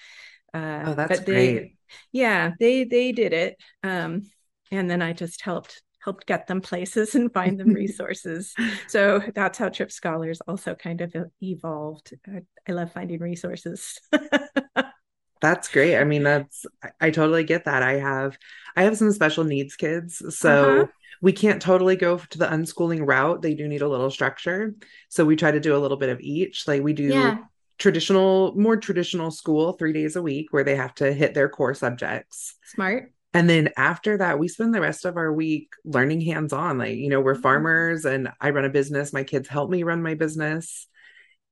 Uh, 0.55 0.83
oh, 0.87 0.95
that's 0.95 1.21
they, 1.21 1.53
great. 1.53 1.77
Yeah, 2.13 2.53
they 2.59 2.85
they 2.85 3.13
did 3.13 3.33
it, 3.33 3.57
um, 3.83 4.23
and 4.71 4.91
then 4.91 5.03
I 5.03 5.13
just 5.13 5.43
helped 5.43 5.83
helped 6.03 6.27
get 6.27 6.47
them 6.47 6.61
places 6.61 7.15
and 7.15 7.33
find 7.33 7.59
them 7.59 7.73
resources. 7.75 8.55
so 8.87 9.21
that's 9.35 9.59
how 9.59 9.69
Trip 9.69 9.93
Scholars 9.93 10.41
also 10.47 10.75
kind 10.75 11.01
of 11.01 11.15
evolved. 11.43 12.15
I, 12.27 12.43
I 12.69 12.73
love 12.73 12.93
finding 12.93 13.21
resources. 13.21 13.99
that's 15.41 15.69
great. 15.69 15.97
I 15.97 16.05
mean, 16.05 16.23
that's 16.23 16.67
I, 17.01 17.11
totally 17.11 17.45
get 17.45 17.67
that. 17.67 17.83
I 17.83 17.95
have 17.95 18.39
I 18.77 18.85
have 18.85 18.97
some 18.97 19.13
special 19.13 19.45
needs 19.45 19.77
kids, 19.77 20.23
so 20.37 20.81
uh-huh. 20.81 20.87
we 21.21 21.33
can't 21.33 21.63
totally 21.63 21.97
go 21.97 22.19
to 22.19 22.39
the 22.39 22.47
unschooling 22.47 23.07
route. 23.07 23.43
They 23.43 23.55
do 23.55 23.69
need 23.69 23.83
a 23.83 23.89
little 23.89 24.11
structure, 24.11 24.75
so 25.09 25.25
we 25.25 25.37
try 25.37 25.51
to 25.51 25.61
do 25.61 25.77
a 25.77 25.79
little 25.79 25.97
bit 25.97 26.11
of 26.11 26.21
each. 26.21 26.67
Like 26.67 26.83
we 26.83 26.93
do. 26.93 27.05
Yeah. 27.05 27.39
Traditional 27.79 28.55
more 28.57 28.77
traditional 28.77 29.31
school 29.31 29.73
3 29.73 29.93
days 29.93 30.17
a 30.17 30.23
week 30.23 30.53
where 30.53 30.65
they 30.65 30.77
have 30.77 30.95
to 30.97 31.13
hit 31.13 31.35
their 31.35 31.49
core 31.49 31.75
subjects. 31.75 32.57
Smart. 32.65 33.13
And 33.35 33.49
then 33.49 33.71
after 33.77 34.19
that 34.19 34.39
we 34.39 34.49
spend 34.49 34.75
the 34.75 34.81
rest 34.81 35.05
of 35.05 35.17
our 35.17 35.33
week 35.33 35.71
learning 35.85 36.23
hands 36.23 36.53
on 36.53 36.79
like 36.79 36.97
you 36.97 37.09
know 37.09 37.21
we're 37.21 37.35
mm-hmm. 37.35 37.43
farmers 37.43 38.05
and 38.05 38.29
i 38.41 38.51
run 38.51 38.65
a 38.65 38.71
business. 38.71 39.13
My 39.13 39.25
kids 39.25 39.49
help 39.49 39.71
me 39.71 39.83
run 39.83 40.03
my 40.03 40.15
business. 40.15 40.87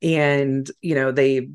And 0.03 0.69
you 0.83 0.95
know 0.95 1.13
they 1.13 1.49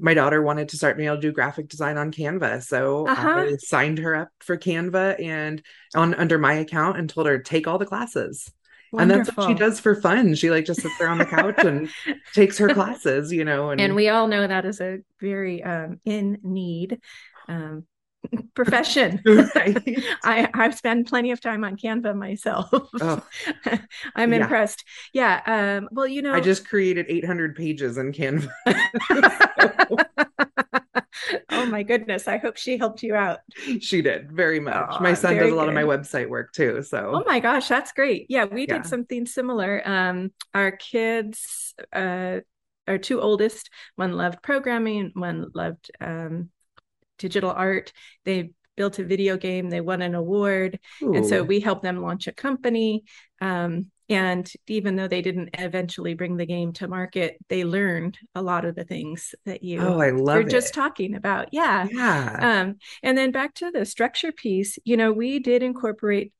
my 0.00 0.14
daughter 0.14 0.40
wanted 0.40 0.68
to 0.68 0.76
start 0.76 0.96
being 0.96 1.08
able 1.08 1.16
to 1.16 1.22
do 1.22 1.32
graphic 1.32 1.68
design 1.68 1.96
on 1.96 2.12
canva. 2.12 2.62
So 2.62 3.06
uh-huh. 3.06 3.28
i 3.28 3.56
signed 3.56 3.98
her 3.98 4.14
up 4.14 4.28
for 4.40 4.56
canva 4.56 5.20
and 5.22 5.62
on 5.94 6.14
under 6.14 6.38
my 6.38 6.54
account 6.54 6.98
and 6.98 7.08
told 7.08 7.26
her 7.26 7.38
take 7.38 7.66
all 7.66 7.78
the 7.78 7.86
classes 7.86 8.52
Wonderful. 8.92 8.98
and 9.00 9.10
that's 9.10 9.36
what 9.36 9.48
she 9.48 9.54
does 9.54 9.80
for 9.80 9.94
fun 10.00 10.34
she 10.34 10.50
like 10.50 10.64
just 10.64 10.82
sits 10.82 10.96
there 10.98 11.08
on 11.08 11.18
the 11.18 11.26
couch 11.26 11.58
and 11.58 11.88
takes 12.34 12.58
her 12.58 12.68
classes 12.68 13.32
you 13.32 13.44
know 13.44 13.70
and, 13.70 13.80
and 13.80 13.94
we 13.94 14.08
all 14.08 14.28
know 14.28 14.46
that 14.46 14.64
is 14.64 14.80
a 14.80 14.98
very 15.20 15.62
um, 15.62 16.00
in 16.04 16.38
need 16.42 17.00
um, 17.48 17.84
profession. 18.54 19.20
I 19.26 20.48
I've 20.54 20.74
spent 20.74 21.08
plenty 21.08 21.30
of 21.30 21.40
time 21.40 21.64
on 21.64 21.76
Canva 21.76 22.16
myself. 22.16 22.68
Oh, 22.72 23.22
I'm 24.14 24.32
yeah. 24.32 24.40
impressed. 24.40 24.84
Yeah. 25.12 25.40
Um, 25.46 25.88
well, 25.92 26.06
you 26.06 26.22
know, 26.22 26.34
I 26.34 26.40
just 26.40 26.68
created 26.68 27.06
800 27.08 27.56
pages 27.56 27.98
in 27.98 28.12
Canva. 28.12 28.48
Oh 31.50 31.66
my 31.66 31.82
goodness. 31.82 32.28
I 32.28 32.38
hope 32.38 32.56
she 32.56 32.78
helped 32.78 33.02
you 33.02 33.14
out. 33.14 33.40
She 33.80 34.02
did 34.02 34.32
very 34.32 34.60
much. 34.60 35.00
My 35.00 35.14
son 35.14 35.36
does 35.36 35.50
a 35.50 35.54
lot 35.54 35.68
of 35.68 35.74
my 35.74 35.82
website 35.82 36.28
work 36.28 36.52
too. 36.52 36.82
So 36.82 37.12
Oh 37.14 37.24
my 37.26 37.40
gosh, 37.40 37.68
that's 37.68 37.92
great. 37.92 38.26
Yeah, 38.28 38.44
we 38.44 38.66
Yeah. 38.66 38.74
did 38.74 38.86
something 38.86 39.26
similar. 39.26 39.82
Um, 39.84 40.32
our 40.54 40.72
kids, 40.72 41.74
uh, 41.92 42.40
our 42.86 42.98
two 42.98 43.20
oldest, 43.20 43.70
one 43.96 44.12
loved 44.12 44.42
programming, 44.42 45.10
one 45.14 45.46
loved 45.54 45.90
um, 46.00 46.50
digital 47.18 47.50
art. 47.50 47.92
They 48.24 48.50
built 48.76 48.98
a 48.98 49.04
video 49.04 49.36
game, 49.36 49.70
they 49.70 49.80
won 49.80 50.02
an 50.02 50.14
award. 50.14 50.78
And 51.02 51.26
so 51.26 51.42
we 51.42 51.60
helped 51.60 51.82
them 51.82 52.00
launch 52.00 52.26
a 52.28 52.32
company. 52.32 53.04
Um, 53.40 53.90
and 54.08 54.50
even 54.66 54.96
though 54.96 55.08
they 55.08 55.22
didn't 55.22 55.50
eventually 55.54 56.14
bring 56.14 56.36
the 56.36 56.46
game 56.46 56.72
to 56.74 56.88
market, 56.88 57.36
they 57.48 57.64
learned 57.64 58.18
a 58.34 58.42
lot 58.42 58.64
of 58.64 58.74
the 58.74 58.84
things 58.84 59.34
that 59.44 59.62
you 59.62 59.80
oh, 59.84 60.00
I 60.00 60.10
love 60.10 60.40
were 60.40 60.44
it. 60.46 60.52
just 60.52 60.74
talking 60.74 61.14
about. 61.14 61.48
Yeah. 61.52 61.88
yeah. 61.90 62.40
Um, 62.40 62.76
and 63.02 63.16
then 63.18 63.32
back 63.32 63.54
to 63.54 63.70
the 63.70 63.84
structure 63.84 64.32
piece, 64.32 64.78
you 64.84 64.96
know, 64.96 65.12
we 65.12 65.38
did 65.38 65.62
incorporate 65.62 66.32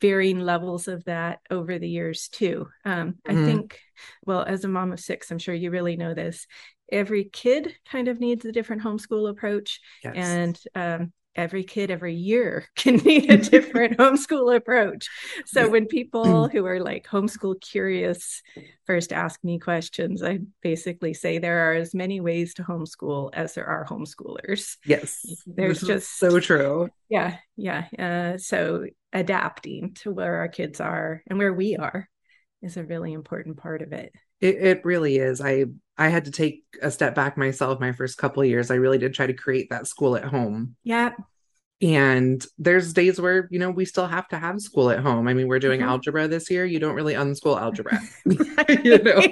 varying 0.00 0.40
levels 0.40 0.86
of 0.88 1.04
that 1.04 1.40
over 1.50 1.78
the 1.78 1.88
years 1.88 2.28
too. 2.28 2.68
Um, 2.84 3.16
I 3.26 3.34
Mhm. 3.34 3.36
think, 3.36 3.80
well, 4.24 4.42
as 4.42 4.64
a 4.64 4.68
mom 4.68 4.92
of 4.92 5.00
six, 5.00 5.30
I'm 5.30 5.38
sure 5.38 5.54
you 5.54 5.70
really 5.70 5.96
know 5.96 6.14
this. 6.14 6.46
Every 6.90 7.24
kid 7.24 7.74
kind 7.90 8.08
of 8.08 8.20
needs 8.20 8.44
a 8.44 8.52
different 8.52 8.82
homeschool 8.82 9.28
approach, 9.28 9.80
yes. 10.02 10.14
and 10.14 10.58
um, 10.74 11.12
every 11.38 11.62
kid 11.64 11.90
every 11.90 12.14
year 12.14 12.66
can 12.76 12.96
need 12.96 13.30
a 13.30 13.38
different 13.38 13.96
homeschool 13.98 14.54
approach. 14.54 15.08
So 15.46 15.70
when 15.70 15.86
people 15.86 16.48
who 16.52 16.66
are 16.66 16.80
like 16.80 17.06
homeschool 17.06 17.60
curious 17.60 18.42
first 18.86 19.12
ask 19.12 19.42
me 19.44 19.58
questions, 19.58 20.22
I 20.22 20.40
basically 20.62 21.14
say 21.14 21.38
there 21.38 21.70
are 21.70 21.74
as 21.74 21.94
many 21.94 22.20
ways 22.20 22.54
to 22.54 22.64
homeschool 22.64 23.30
as 23.32 23.54
there 23.54 23.66
are 23.66 23.86
homeschoolers. 23.86 24.76
yes. 24.84 25.24
There's 25.46 25.80
just 25.80 26.18
so 26.18 26.40
true. 26.40 26.88
yeah, 27.08 27.36
yeah. 27.56 27.86
Uh, 27.98 28.38
so 28.38 28.86
adapting 29.12 29.94
to 29.94 30.10
where 30.10 30.36
our 30.36 30.48
kids 30.48 30.80
are 30.80 31.22
and 31.28 31.38
where 31.38 31.52
we 31.52 31.76
are 31.76 32.08
is 32.62 32.76
a 32.76 32.84
really 32.84 33.12
important 33.12 33.56
part 33.56 33.82
of 33.82 33.92
it. 33.92 34.12
It, 34.40 34.56
it 34.56 34.84
really 34.84 35.16
is. 35.18 35.40
I 35.40 35.66
I 35.96 36.08
had 36.08 36.26
to 36.26 36.30
take 36.30 36.62
a 36.80 36.90
step 36.90 37.14
back 37.14 37.36
myself 37.36 37.80
my 37.80 37.92
first 37.92 38.18
couple 38.18 38.42
of 38.42 38.48
years. 38.48 38.70
I 38.70 38.76
really 38.76 38.98
did 38.98 39.14
try 39.14 39.26
to 39.26 39.32
create 39.34 39.70
that 39.70 39.86
school 39.88 40.16
at 40.16 40.24
home. 40.24 40.76
Yeah. 40.84 41.10
And 41.80 42.44
there's 42.58 42.92
days 42.92 43.20
where, 43.20 43.48
you 43.52 43.58
know, 43.60 43.70
we 43.70 43.84
still 43.84 44.06
have 44.06 44.26
to 44.28 44.38
have 44.38 44.60
school 44.60 44.90
at 44.90 44.98
home. 45.00 45.28
I 45.28 45.34
mean, 45.34 45.46
we're 45.48 45.58
doing 45.60 45.80
Mhm. 45.80 45.86
algebra 45.88 46.26
this 46.28 46.50
year. 46.50 46.64
You 46.64 46.78
don't 46.80 46.94
really 46.94 47.14
unschool 47.14 47.60
algebra. 47.60 48.00
you 48.84 48.98
know. 49.02 49.22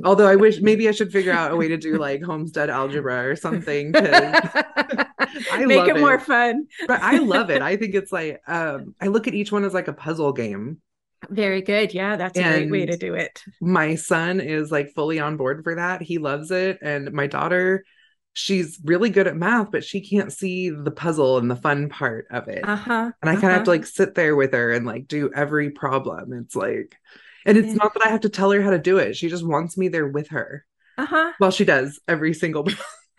Although 0.04 0.26
I 0.26 0.36
wish 0.36 0.60
maybe 0.60 0.88
I 0.88 0.92
should 0.92 1.12
figure 1.12 1.32
out 1.32 1.52
a 1.52 1.56
way 1.56 1.68
to 1.68 1.76
do 1.76 1.96
like 1.98 2.22
homestead 2.22 2.70
algebra 2.70 3.28
or 3.28 3.36
something. 3.36 3.92
I 3.94 5.64
Make 5.66 5.78
love 5.78 5.88
it 5.88 6.00
more 6.00 6.14
it. 6.14 6.22
fun. 6.22 6.66
But 6.86 7.00
I 7.02 7.18
love 7.18 7.50
it. 7.50 7.62
I 7.62 7.76
think 7.76 7.94
it's 7.94 8.12
like 8.12 8.40
um 8.46 8.94
I 9.00 9.06
look 9.08 9.28
at 9.28 9.34
each 9.34 9.52
one 9.52 9.64
as 9.64 9.74
like 9.74 9.88
a 9.88 9.92
puzzle 9.92 10.32
game. 10.32 10.80
Very 11.28 11.62
good. 11.62 11.92
Yeah, 11.92 12.16
that's 12.16 12.38
a 12.38 12.42
great 12.42 12.70
way 12.70 12.86
to 12.86 12.96
do 12.96 13.14
it. 13.14 13.42
my 13.60 13.94
son 13.94 14.40
is 14.40 14.70
like 14.70 14.94
fully 14.94 15.20
on 15.20 15.36
board 15.36 15.62
for 15.62 15.74
that. 15.74 16.02
He 16.02 16.18
loves 16.18 16.50
it. 16.50 16.78
And 16.80 17.12
my 17.12 17.26
daughter, 17.26 17.84
she's 18.32 18.80
really 18.84 19.10
good 19.10 19.26
at 19.26 19.36
math, 19.36 19.70
but 19.70 19.84
she 19.84 20.00
can't 20.00 20.32
see 20.32 20.70
the 20.70 20.90
puzzle 20.90 21.38
and 21.38 21.50
the 21.50 21.56
fun 21.56 21.88
part 21.88 22.26
of 22.30 22.48
it. 22.48 22.66
Uh-huh. 22.66 23.10
and 23.20 23.30
I 23.30 23.34
kind 23.34 23.46
of 23.46 23.50
have 23.50 23.64
to 23.64 23.70
uh-huh. 23.70 23.78
like 23.78 23.86
sit 23.86 24.14
there 24.14 24.36
with 24.36 24.52
her 24.52 24.72
and 24.72 24.86
like 24.86 25.06
do 25.06 25.30
every 25.34 25.70
problem. 25.70 26.32
It's 26.32 26.56
like, 26.56 26.96
and 27.44 27.58
it's 27.58 27.68
Yeah. 27.68 27.74
not 27.74 27.94
that 27.94 28.04
I 28.06 28.08
have 28.08 28.20
to 28.20 28.28
tell 28.28 28.50
her 28.50 28.62
how 28.62 28.70
to 28.70 28.78
do 28.78 28.98
it. 28.98 29.16
She 29.16 29.28
just 29.28 29.46
wants 29.46 29.76
me 29.76 29.88
there 29.88 30.06
with 30.06 30.28
her. 30.28 30.64
Uh-huh. 30.96 31.32
Well, 31.40 31.50
she 31.50 31.64
does 31.64 32.00
every 32.08 32.34
single. 32.34 32.66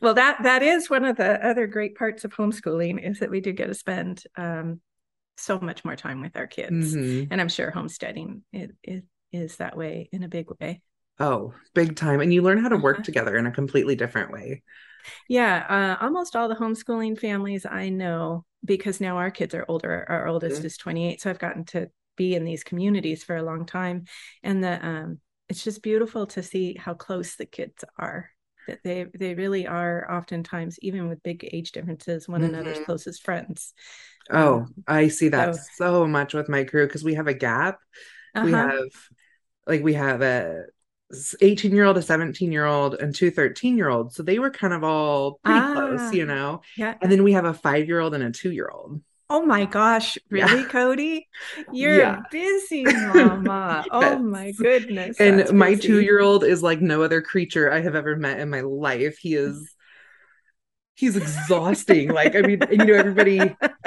well, 0.00 0.14
that 0.14 0.38
that 0.42 0.62
is 0.62 0.88
one 0.88 1.04
of 1.04 1.16
the 1.16 1.46
other 1.46 1.66
great 1.66 1.94
parts 1.94 2.24
of 2.24 2.32
homeschooling 2.32 3.06
is 3.06 3.18
that 3.18 3.30
we 3.30 3.40
do 3.40 3.52
get 3.52 3.66
to 3.66 3.74
spend 3.74 4.24
um, 4.36 4.80
so 5.38 5.58
much 5.60 5.84
more 5.84 5.96
time 5.96 6.20
with 6.20 6.36
our 6.36 6.46
kids, 6.46 6.96
Mhm. 6.96 7.28
and 7.30 7.40
I'm 7.40 7.48
sure 7.48 7.70
homesteading 7.70 8.42
it, 8.52 8.72
it 8.82 9.04
is 9.32 9.56
that 9.56 9.76
way 9.76 10.08
in 10.12 10.22
a 10.22 10.28
big 10.28 10.46
way. 10.60 10.82
Oh, 11.20 11.54
big 11.74 11.96
time. 11.96 12.20
And 12.20 12.32
you 12.32 12.42
learn 12.42 12.58
how 12.58 12.68
to 12.68 12.76
work 12.76 12.98
Uh-huh. 12.98 13.04
together 13.04 13.36
in 13.36 13.46
a 13.46 13.50
completely 13.52 13.96
different 13.96 14.30
way. 14.32 14.62
Yeah, 15.28 15.96
uh, 16.00 16.04
almost 16.04 16.36
all 16.36 16.48
the 16.48 16.54
homeschooling 16.54 17.18
families 17.18 17.66
I 17.66 17.88
know, 17.88 18.44
because 18.64 19.00
now 19.00 19.16
our 19.18 19.30
kids 19.30 19.54
are 19.54 19.64
older. 19.68 20.04
Our 20.08 20.26
oldest 20.26 20.64
Mhm. 20.64 20.64
is 20.64 20.76
28, 20.76 21.20
so 21.20 21.30
I've 21.30 21.38
gotten 21.38 21.64
to 21.66 21.90
be 22.16 22.34
in 22.34 22.44
these 22.44 22.64
communities 22.64 23.22
for 23.24 23.36
a 23.36 23.42
long 23.42 23.66
time, 23.66 24.04
and 24.42 24.62
the 24.62 24.84
um, 24.86 25.20
it's 25.48 25.64
just 25.64 25.82
beautiful 25.82 26.26
to 26.28 26.42
see 26.42 26.74
how 26.74 26.94
close 26.94 27.36
the 27.36 27.46
kids 27.46 27.84
are. 27.98 28.30
That 28.68 28.80
they 28.84 29.04
they 29.14 29.34
really 29.34 29.66
are 29.66 30.10
oftentimes, 30.10 30.78
even 30.82 31.08
with 31.08 31.22
big 31.22 31.48
age 31.52 31.72
differences, 31.72 32.28
one 32.28 32.42
another's 32.44 32.78
Mhm. 32.78 32.84
closest 32.84 33.22
friends. 33.24 33.74
Oh, 34.30 34.58
Um, 34.58 34.74
I 34.86 35.08
see 35.08 35.28
that 35.30 35.56
so- 35.56 35.62
so 35.76 36.06
much 36.06 36.34
with 36.34 36.48
my 36.48 36.64
crew 36.64 36.86
because 36.86 37.02
we 37.02 37.14
have 37.14 37.26
a 37.26 37.34
gap. 37.34 37.80
We 38.44 38.52
uh-huh. 38.52 38.68
have 38.68 38.88
like 39.66 39.82
we 39.82 39.94
have 39.94 40.22
a 40.22 40.64
18 41.40 41.74
year 41.74 41.84
old, 41.84 41.96
a 41.96 42.02
17 42.02 42.52
year 42.52 42.66
old, 42.66 42.94
and 42.94 43.14
two 43.14 43.30
13 43.30 43.76
year 43.78 43.88
olds. 43.88 44.14
So 44.14 44.22
they 44.22 44.38
were 44.38 44.50
kind 44.50 44.74
of 44.74 44.84
all 44.84 45.40
pretty 45.44 45.60
Ah. 45.60 45.72
close, 45.72 46.12
you 46.14 46.26
know. 46.26 46.60
yeah. 46.76 46.94
And 47.00 47.10
then 47.10 47.24
we 47.24 47.32
have 47.32 47.46
a 47.46 47.54
five 47.54 47.86
year 47.88 48.00
old 48.00 48.14
and 48.14 48.22
a 48.22 48.30
two 48.30 48.52
year 48.52 48.68
old. 48.68 49.00
Oh 49.30 49.44
my 49.44 49.66
gosh, 49.66 50.16
Yeah. 50.30 50.48
really, 50.48 50.64
Cody? 50.64 51.28
You're 51.70 51.98
Yeah. 51.98 52.20
busy, 52.30 52.92
mama. 52.94 53.86
Oh 53.90 54.18
my 54.18 54.52
goodness. 54.52 55.18
And 55.20 55.52
my 55.52 55.74
two 55.74 56.00
year 56.00 56.20
old 56.20 56.44
is 56.44 56.62
like 56.62 56.80
no 56.80 57.02
other 57.02 57.20
creature 57.20 57.70
I 57.72 57.80
have 57.80 57.94
ever 57.94 58.16
met 58.16 58.40
in 58.40 58.50
my 58.50 58.60
life. 58.60 59.18
He 59.18 59.34
is 59.34 59.74
he's 60.98 61.16
exhausting. 61.16 62.10
like, 62.10 62.36
I 62.36 62.42
mean, 62.42 62.62
and, 62.62 62.72
you 62.72 62.86
know, 62.86 62.94
everybody 62.94 63.40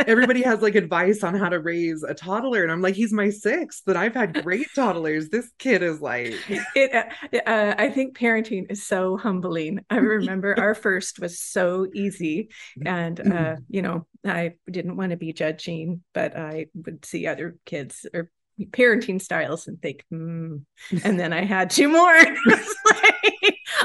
everybody 0.08 0.41
has 0.41 0.62
like 0.62 0.75
advice 0.75 1.24
on 1.24 1.36
how 1.36 1.50
to 1.50 1.60
raise 1.60 2.03
a 2.03 2.13
toddler. 2.13 2.63
And 2.63 2.72
I'm 2.72 2.82
like, 2.82 2.96
he's 2.96 3.13
my 3.13 3.30
sixth, 3.30 3.84
but 3.86 3.98
I've 3.98 4.15
had 4.15 4.44
great 4.44 4.68
toddlers. 4.75 5.30
This 5.30 5.51
kid 5.60 5.84
is 5.84 6.01
like 6.01 6.34
it 6.75 6.94
uh, 6.94 7.38
uh, 7.50 7.75
i 7.77 7.89
think 7.89 8.18
parenting 8.18 8.70
is 8.70 8.84
so 8.84 9.18
humbling 9.18 9.84
i 9.89 9.98
remember 9.98 10.56
our 10.60 10.75
first 10.75 11.20
was 11.20 11.39
so 11.39 11.88
easy 11.94 12.50
and 12.86 13.20
uh 13.20 13.56
you 13.70 13.82
know 13.82 14.06
i 14.25 14.53
didn't 14.70 14.98
want 14.98 15.12
to 15.12 15.18
be 15.18 15.34
judging 15.34 16.01
but 16.13 16.36
i 16.36 16.68
would 16.74 17.06
see 17.06 17.27
other 17.27 17.58
kids 17.65 18.06
or 18.13 18.30
parenting 18.72 19.22
styles 19.22 19.68
and 19.68 19.82
think 19.82 20.03
hmm. 20.10 20.58
and 21.03 21.20
then 21.20 21.34
i 21.34 21.44
had 21.44 21.70
two 21.70 21.89
more 21.89 22.15
like, 22.46 23.30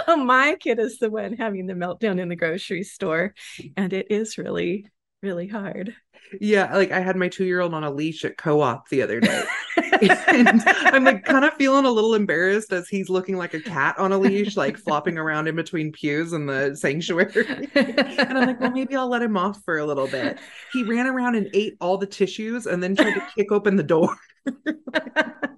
oh 0.07 0.17
my 0.25 0.57
kid 0.61 0.79
is 0.79 0.99
the 0.99 1.11
one 1.11 1.35
having 1.35 1.67
the 1.67 1.75
meltdown 1.75 2.21
in 2.21 2.29
the 2.29 2.37
grocery 2.37 2.83
store 2.83 3.35
and 3.77 3.93
it 3.93 4.07
is 4.11 4.39
really 4.39 4.87
really 5.23 5.49
hard 5.49 5.95
Yeah, 6.41 6.75
like 6.75 6.91
I 6.91 7.01
had 7.01 7.17
my 7.17 7.29
two 7.29 7.45
year 7.45 7.61
old 7.61 7.73
on 7.73 7.85
a 7.85 7.91
leash 7.91 8.25
at 8.25 8.37
co 8.37 8.61
op 8.61 8.89
the 8.89 9.03
other 9.03 9.21
day. 9.21 9.45
and 9.77 10.63
I'm 10.67 11.05
like 11.05 11.25
kind 11.25 11.45
of 11.45 11.55
feeling 11.55 11.85
a 11.85 11.91
little 11.91 12.15
embarrassed 12.15 12.73
as 12.73 12.89
he's 12.89 13.09
looking 13.09 13.37
like 13.37 13.55
a 13.55 13.61
cat 13.61 13.97
on 13.99 14.13
a 14.13 14.19
leash, 14.19 14.57
like 14.57 14.77
flopping 14.77 15.19
around 15.19 15.47
in 15.47 15.55
between 15.57 15.93
pews 15.93 16.33
in 16.33 16.47
the 16.47 16.75
sanctuary. 16.75 17.69
And 17.75 18.39
I'm 18.39 18.47
like, 18.47 18.61
well, 18.61 18.71
maybe 18.73 18.97
I'll 18.97 19.09
let 19.09 19.23
him 19.23 19.37
off 19.37 19.63
for 19.65 19.79
a 19.79 19.87
little 19.87 20.09
bit. 20.09 20.39
He 20.73 20.83
ran 20.83 21.07
around 21.07 21.37
and 21.37 21.49
ate 21.55 21.77
all 21.81 21.97
the 21.99 22.07
tissues 22.07 22.67
and 22.67 22.83
then 22.83 22.97
tried 22.97 23.15
to 23.15 23.23
kick 23.37 23.53
open 23.53 23.77
the 23.77 23.83
door. 23.85 24.17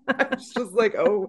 I 0.19 0.27
was 0.35 0.51
just 0.51 0.73
like, 0.73 0.95
oh, 0.97 1.27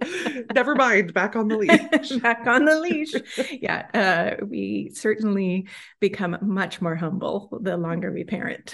never 0.53 0.75
mind, 0.75 1.13
back 1.13 1.35
on 1.35 1.47
the 1.47 1.57
leash. 2.01 2.11
back 2.21 2.47
on 2.47 2.65
the 2.65 2.79
leash. 2.79 3.13
Yeah, 3.51 3.87
uh, 3.93 4.45
we 4.45 4.91
certainly 4.93 5.67
become 5.99 6.37
much 6.41 6.81
more 6.81 6.95
humble 6.95 7.49
the 7.61 7.77
longer 7.77 8.11
we 8.11 8.23
parent. 8.23 8.73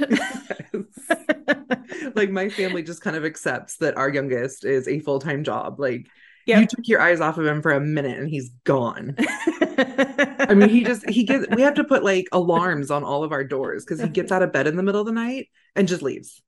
like 2.15 2.29
my 2.29 2.49
family 2.49 2.83
just 2.83 3.01
kind 3.01 3.15
of 3.15 3.25
accepts 3.25 3.77
that 3.77 3.97
our 3.97 4.09
youngest 4.09 4.65
is 4.65 4.87
a 4.87 4.99
full 4.99 5.19
time 5.19 5.43
job. 5.43 5.79
Like 5.79 6.07
Yep. 6.47 6.59
you 6.59 6.67
took 6.67 6.87
your 6.87 7.01
eyes 7.01 7.21
off 7.21 7.39
of 7.39 7.45
him 7.47 7.63
for 7.63 7.71
a 7.71 7.79
minute 7.81 8.19
and 8.19 8.29
he's 8.29 8.51
gone. 8.65 9.15
I 9.17 10.53
mean, 10.55 10.69
he 10.69 10.83
just 10.83 11.09
he 11.09 11.23
gets 11.23 11.47
we 11.55 11.63
have 11.63 11.73
to 11.75 11.83
put 11.83 12.03
like 12.03 12.27
alarms 12.31 12.91
on 12.91 13.03
all 13.03 13.23
of 13.23 13.31
our 13.31 13.43
doors 13.43 13.83
because 13.83 13.99
he 13.99 14.07
gets 14.09 14.31
out 14.31 14.43
of 14.43 14.53
bed 14.53 14.67
in 14.67 14.75
the 14.75 14.83
middle 14.83 15.01
of 15.01 15.07
the 15.07 15.11
night 15.11 15.47
and 15.75 15.87
just 15.87 16.03
leaves. 16.03 16.43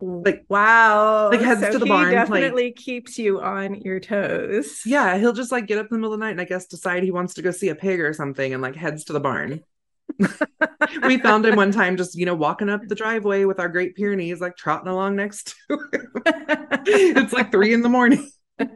Like 0.00 0.44
wow, 0.48 1.30
like 1.30 1.40
heads 1.40 1.60
so 1.60 1.72
to 1.72 1.78
the 1.78 1.84
he 1.84 1.88
barn, 1.90 2.14
like- 2.14 2.28
Definitely 2.28 2.72
keeps 2.72 3.18
you 3.18 3.40
on 3.40 3.74
your 3.74 3.98
toes. 3.98 4.82
Yeah, 4.86 5.18
he'll 5.18 5.32
just 5.32 5.50
like 5.50 5.66
get 5.66 5.78
up 5.78 5.86
in 5.86 5.96
the 5.96 5.98
middle 5.98 6.14
of 6.14 6.20
the 6.20 6.24
night 6.24 6.30
and 6.32 6.40
I 6.40 6.44
guess 6.44 6.66
decide 6.66 7.02
he 7.02 7.10
wants 7.10 7.34
to 7.34 7.42
go 7.42 7.50
see 7.50 7.68
a 7.68 7.74
pig 7.74 8.00
or 8.00 8.12
something 8.12 8.52
and 8.54 8.62
like 8.62 8.76
heads 8.76 9.04
to 9.04 9.12
the 9.12 9.20
barn. 9.20 9.64
we 11.02 11.18
found 11.18 11.44
him 11.46 11.56
one 11.56 11.72
time 11.72 11.96
just, 11.96 12.14
you 12.14 12.26
know, 12.26 12.34
walking 12.34 12.68
up 12.68 12.80
the 12.86 12.94
driveway 12.94 13.44
with 13.44 13.58
our 13.60 13.68
Great 13.68 13.96
Pyrenees, 13.96 14.40
like 14.40 14.56
trotting 14.56 14.88
along 14.88 15.16
next 15.16 15.54
to 15.68 15.74
him. 15.74 16.12
it's 16.86 17.32
like 17.32 17.50
three 17.50 17.72
in 17.74 17.82
the 17.82 17.88
morning. 17.88 18.30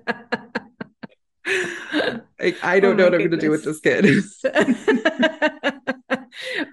Like, 2.40 2.56
I 2.64 2.80
don't 2.80 2.94
Oh 2.94 2.96
know 2.96 3.04
what 3.04 3.14
I'm 3.14 3.20
going 3.20 3.30
to 3.32 3.36
do 3.36 3.50
with 3.50 3.64
this 3.64 3.78
kid. 3.78 4.04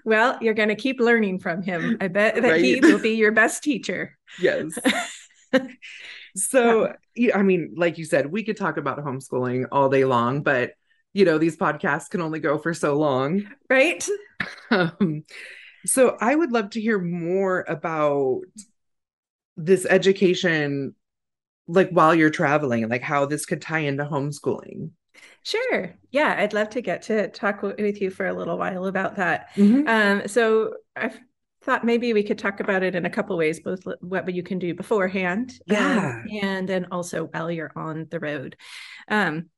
Well, 0.06 0.38
you're 0.42 0.54
going 0.54 0.70
to 0.70 0.76
keep 0.76 1.00
learning 1.00 1.40
from 1.40 1.62
him. 1.62 1.98
I 2.02 2.08
bet 2.08 2.42
that 2.42 2.60
he 2.60 2.80
will 2.80 3.00
be 3.00 3.16
your 3.16 3.32
best 3.32 3.64
teacher. 3.64 4.18
yes. 4.42 4.78
So, 6.36 6.94
yeah, 7.16 7.38
I 7.38 7.42
mean, 7.42 7.74
like 7.76 7.98
you 7.98 8.06
said, 8.06 8.32
we 8.32 8.44
could 8.44 8.56
talk 8.56 8.78
about 8.78 9.04
homeschooling 9.04 9.66
all 9.72 9.90
day 9.90 10.06
long, 10.06 10.44
but 10.44 10.74
you 11.14 11.26
know, 11.26 11.38
these 11.38 11.58
podcasts 11.58 12.10
can 12.10 12.22
only 12.22 12.40
go 12.40 12.58
for 12.58 12.74
so 12.74 12.96
long. 12.98 13.48
Right. 13.70 14.08
Um, 14.72 15.26
so 15.86 16.16
I 16.22 16.34
would 16.34 16.54
love 16.54 16.70
to 16.70 16.82
hear 16.82 16.98
more 16.98 17.66
about 17.68 18.44
this 19.58 19.86
education, 19.86 20.96
like 21.68 21.90
while 21.90 22.16
you're 22.16 22.30
traveling, 22.30 22.88
like 22.88 23.02
how 23.02 23.26
this 23.26 23.46
could 23.46 23.62
tie 23.62 23.80
into 23.80 24.06
homeschooling. 24.06 24.92
Sure. 25.44 25.96
Yeah, 26.12 26.36
I'd 26.38 26.54
love 26.54 26.70
to 26.72 26.82
get 26.82 27.04
to 27.04 27.30
talk 27.30 27.62
with 27.62 28.02
you 28.02 28.10
for 28.10 28.28
a 28.28 28.34
little 28.34 28.58
while 28.58 28.86
about 28.86 29.16
that. 29.16 29.50
Mm-hmm. 29.56 29.88
Um, 29.88 30.28
so 30.28 30.76
I've 30.96 31.20
thought 31.62 31.84
maybe 31.84 32.14
we 32.14 32.24
could 32.24 32.38
talk 32.38 32.60
about 32.60 32.84
it 32.84 32.96
in 32.96 33.06
a 33.06 33.10
couple 33.10 33.38
ways, 33.38 33.60
both 33.60 33.84
what 34.02 34.34
you 34.34 34.44
can 34.44 34.60
do 34.60 34.74
beforehand, 34.74 35.54
yeah, 35.66 36.22
um, 36.24 36.26
and 36.42 36.70
then 36.70 36.88
also 36.92 37.26
while 37.26 37.52
you're 37.52 37.72
on 37.76 38.08
the 38.10 38.20
road. 38.20 38.56
Um, 39.08 39.50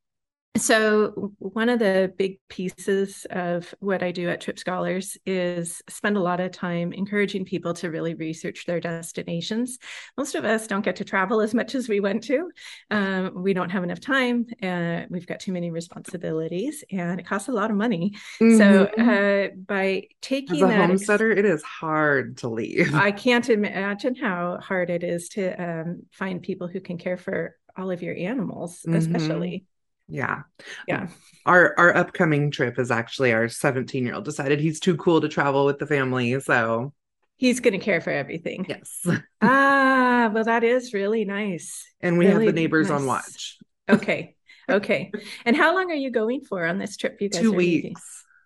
so, 0.57 1.33
one 1.39 1.69
of 1.69 1.79
the 1.79 2.13
big 2.17 2.39
pieces 2.49 3.25
of 3.29 3.73
what 3.79 4.03
I 4.03 4.11
do 4.11 4.29
at 4.29 4.41
Trip 4.41 4.59
Scholars 4.59 5.17
is 5.25 5.81
spend 5.89 6.17
a 6.17 6.21
lot 6.21 6.41
of 6.41 6.51
time 6.51 6.91
encouraging 6.91 7.45
people 7.45 7.73
to 7.75 7.89
really 7.89 8.15
research 8.15 8.65
their 8.65 8.81
destinations. 8.81 9.79
Most 10.17 10.35
of 10.35 10.43
us 10.43 10.67
don't 10.67 10.83
get 10.83 10.97
to 10.97 11.05
travel 11.05 11.39
as 11.39 11.53
much 11.53 11.73
as 11.73 11.87
we 11.87 12.01
want 12.01 12.23
to. 12.23 12.51
Um, 12.89 13.31
we 13.41 13.53
don't 13.53 13.69
have 13.69 13.83
enough 13.83 14.01
time. 14.01 14.45
Uh, 14.61 15.03
we've 15.09 15.25
got 15.25 15.39
too 15.39 15.53
many 15.53 15.71
responsibilities, 15.71 16.83
and 16.91 17.19
it 17.19 17.25
costs 17.25 17.47
a 17.47 17.53
lot 17.53 17.71
of 17.71 17.77
money. 17.77 18.13
Mm-hmm. 18.41 18.57
So, 18.57 18.85
uh, 19.01 19.55
by 19.65 20.07
taking 20.21 20.57
as 20.57 20.63
a 20.63 20.67
that 20.67 20.89
homesteader, 20.89 21.31
ex- 21.31 21.39
it 21.39 21.45
is 21.45 21.63
hard 21.63 22.37
to 22.39 22.49
leave. 22.49 22.93
I 22.93 23.11
can't 23.11 23.49
imagine 23.49 24.15
how 24.15 24.59
hard 24.61 24.89
it 24.89 25.03
is 25.03 25.29
to 25.29 25.53
um, 25.63 26.03
find 26.11 26.41
people 26.41 26.67
who 26.67 26.81
can 26.81 26.97
care 26.97 27.17
for 27.17 27.55
all 27.77 27.89
of 27.89 28.03
your 28.03 28.15
animals, 28.15 28.81
mm-hmm. 28.81 28.97
especially. 28.97 29.65
Yeah. 30.11 30.41
Yeah. 30.87 31.07
Our 31.45 31.73
our 31.77 31.95
upcoming 31.95 32.51
trip 32.51 32.77
is 32.77 32.91
actually 32.91 33.33
our 33.33 33.49
17 33.49 34.05
year 34.05 34.15
old 34.15 34.25
decided 34.25 34.59
he's 34.59 34.79
too 34.79 34.97
cool 34.97 35.21
to 35.21 35.29
travel 35.29 35.65
with 35.65 35.79
the 35.79 35.87
family. 35.87 36.39
So 36.39 36.93
he's 37.37 37.59
going 37.59 37.73
to 37.73 37.83
care 37.83 38.01
for 38.01 38.11
everything. 38.11 38.65
Yes. 38.69 39.05
ah, 39.41 40.29
well, 40.33 40.43
that 40.43 40.63
is 40.63 40.93
really 40.93 41.25
nice. 41.25 41.87
And 42.01 42.17
we 42.17 42.27
really 42.27 42.45
have 42.45 42.55
the 42.55 42.61
neighbors 42.61 42.89
nice. 42.89 42.99
on 42.99 43.07
watch. 43.07 43.57
Okay. 43.89 44.35
Okay. 44.69 45.11
and 45.45 45.55
how 45.55 45.75
long 45.75 45.91
are 45.91 45.95
you 45.95 46.11
going 46.11 46.41
for 46.41 46.65
on 46.65 46.77
this 46.77 46.97
trip? 46.97 47.17
You 47.19 47.29
guys 47.29 47.41
two 47.41 47.53
weeks. 47.53 47.83
Leaving? 47.83 47.95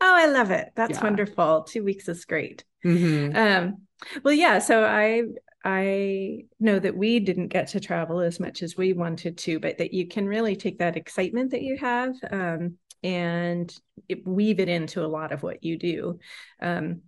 Oh, 0.01 0.13
I 0.15 0.27
love 0.27 0.51
it. 0.51 0.69
That's 0.75 0.99
yeah. 0.99 1.03
wonderful. 1.03 1.63
Two 1.63 1.83
weeks 1.83 2.07
is 2.07 2.25
great. 2.25 2.63
Mm-hmm. 2.85 3.35
Um, 3.35 3.77
well, 4.23 4.33
yeah. 4.33 4.59
So 4.59 4.83
I 4.83 5.23
I 5.65 6.43
know 6.59 6.77
that 6.77 6.95
we 6.95 7.19
didn't 7.19 7.47
get 7.47 7.69
to 7.69 7.79
travel 7.79 8.19
as 8.19 8.39
much 8.39 8.61
as 8.61 8.77
we 8.77 8.93
wanted 8.93 9.39
to, 9.39 9.59
but 9.59 9.79
that 9.79 9.95
you 9.95 10.07
can 10.07 10.27
really 10.27 10.55
take 10.55 10.77
that 10.77 10.95
excitement 10.95 11.51
that 11.51 11.63
you 11.63 11.75
have 11.77 12.13
um, 12.31 12.77
and 13.03 13.75
it, 14.07 14.25
weave 14.27 14.59
it 14.59 14.69
into 14.69 15.03
a 15.03 15.07
lot 15.07 15.31
of 15.31 15.41
what 15.41 15.63
you 15.63 15.79
do. 15.79 16.19
Um, 16.61 17.01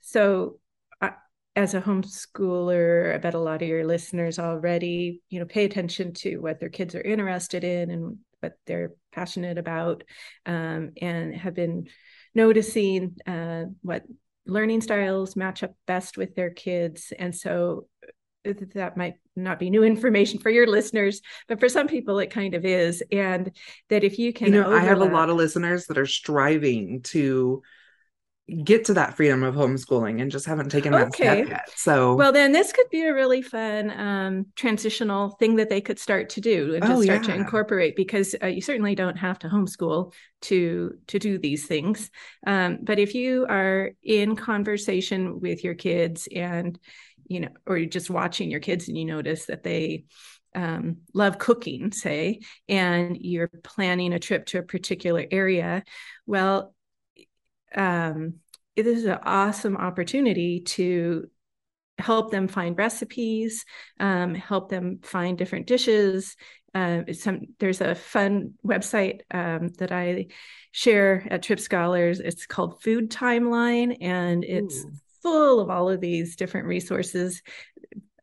so, 0.00 0.58
I, 1.02 1.12
as 1.54 1.74
a 1.74 1.82
homeschooler, 1.82 3.14
I 3.14 3.18
bet 3.18 3.34
a 3.34 3.38
lot 3.38 3.60
of 3.60 3.68
your 3.68 3.84
listeners 3.84 4.38
already, 4.38 5.20
you 5.28 5.38
know, 5.38 5.46
pay 5.46 5.66
attention 5.66 6.14
to 6.14 6.38
what 6.38 6.60
their 6.60 6.70
kids 6.70 6.94
are 6.94 7.02
interested 7.02 7.62
in 7.62 7.90
and 7.90 8.16
what 8.40 8.54
they're 8.66 8.92
passionate 9.12 9.58
about, 9.58 10.02
um, 10.46 10.92
and 11.02 11.34
have 11.34 11.54
been 11.54 11.88
noticing 12.34 13.16
uh, 13.26 13.64
what 13.82 14.04
learning 14.48 14.80
styles 14.80 15.36
match 15.36 15.62
up 15.62 15.74
best 15.86 16.16
with 16.16 16.34
their 16.34 16.50
kids. 16.50 17.12
And 17.16 17.34
so 17.34 17.86
uh, 18.48 18.54
that 18.74 18.96
might 18.96 19.14
not 19.36 19.58
be 19.58 19.70
new 19.70 19.84
information 19.84 20.40
for 20.40 20.50
your 20.50 20.66
listeners, 20.66 21.20
but 21.46 21.60
for 21.60 21.68
some 21.68 21.86
people 21.86 22.18
it 22.18 22.30
kind 22.30 22.54
of 22.54 22.64
is. 22.64 23.02
And 23.12 23.52
that 23.90 24.04
if 24.04 24.18
you 24.18 24.32
can, 24.32 24.48
you 24.48 24.60
know, 24.60 24.66
overlap... 24.66 24.82
I 24.82 24.86
have 24.86 25.00
a 25.00 25.04
lot 25.04 25.30
of 25.30 25.36
listeners 25.36 25.86
that 25.86 25.98
are 25.98 26.06
striving 26.06 27.02
to 27.02 27.62
get 28.64 28.86
to 28.86 28.94
that 28.94 29.14
freedom 29.14 29.42
of 29.42 29.54
homeschooling 29.54 30.22
and 30.22 30.30
just 30.30 30.46
haven't 30.46 30.70
taken 30.70 30.92
that 30.92 31.08
okay. 31.08 31.42
step 31.42 31.48
yet. 31.48 31.70
So, 31.76 32.14
well, 32.14 32.32
then 32.32 32.52
this 32.52 32.72
could 32.72 32.88
be 32.90 33.02
a 33.02 33.12
really 33.12 33.42
fun 33.42 33.90
um, 33.90 34.46
transitional 34.56 35.30
thing 35.32 35.56
that 35.56 35.68
they 35.68 35.80
could 35.80 35.98
start 35.98 36.30
to 36.30 36.40
do 36.40 36.74
and 36.74 36.82
just 36.82 36.98
oh, 36.98 37.02
start 37.02 37.26
yeah. 37.26 37.34
to 37.34 37.40
incorporate 37.40 37.94
because 37.94 38.34
uh, 38.42 38.46
you 38.46 38.62
certainly 38.62 38.94
don't 38.94 39.16
have 39.16 39.38
to 39.40 39.48
homeschool 39.48 40.14
to 40.42 40.94
to 41.08 41.18
do 41.18 41.38
these 41.38 41.66
things. 41.66 42.10
Um, 42.46 42.78
but 42.82 42.98
if 42.98 43.14
you 43.14 43.46
are 43.48 43.92
in 44.02 44.34
conversation 44.34 45.40
with 45.40 45.62
your 45.62 45.74
kids 45.74 46.26
and 46.34 46.78
you 47.26 47.40
know, 47.40 47.48
or 47.66 47.76
you're 47.76 47.90
just 47.90 48.08
watching 48.08 48.50
your 48.50 48.60
kids 48.60 48.88
and 48.88 48.96
you 48.96 49.04
notice 49.04 49.46
that 49.46 49.62
they 49.62 50.04
um, 50.54 50.98
love 51.12 51.38
cooking, 51.38 51.92
say, 51.92 52.40
and 52.68 53.16
you're 53.20 53.50
planning 53.62 54.14
a 54.14 54.18
trip 54.18 54.46
to 54.46 54.58
a 54.58 54.62
particular 54.62 55.26
area, 55.30 55.84
well, 56.26 56.74
um, 57.74 58.34
it 58.76 58.86
is 58.86 59.04
an 59.04 59.18
awesome 59.24 59.76
opportunity 59.76 60.60
to 60.60 61.28
help 61.98 62.30
them 62.30 62.46
find 62.46 62.78
recipes, 62.78 63.64
um, 63.98 64.34
help 64.34 64.68
them 64.68 65.00
find 65.02 65.36
different 65.36 65.66
dishes. 65.66 66.36
Uh, 66.74 67.02
some 67.12 67.40
there's 67.58 67.80
a 67.80 67.94
fun 67.94 68.54
website 68.64 69.20
um, 69.32 69.68
that 69.78 69.90
I 69.90 70.26
share 70.70 71.26
at 71.30 71.42
Trip 71.42 71.58
Scholars. 71.58 72.20
It's 72.20 72.46
called 72.46 72.82
Food 72.82 73.10
Timeline, 73.10 73.96
and 74.00 74.44
it's 74.44 74.84
Ooh 74.84 74.92
full 75.22 75.60
of 75.60 75.70
all 75.70 75.88
of 75.88 76.00
these 76.00 76.36
different 76.36 76.66
resources 76.66 77.42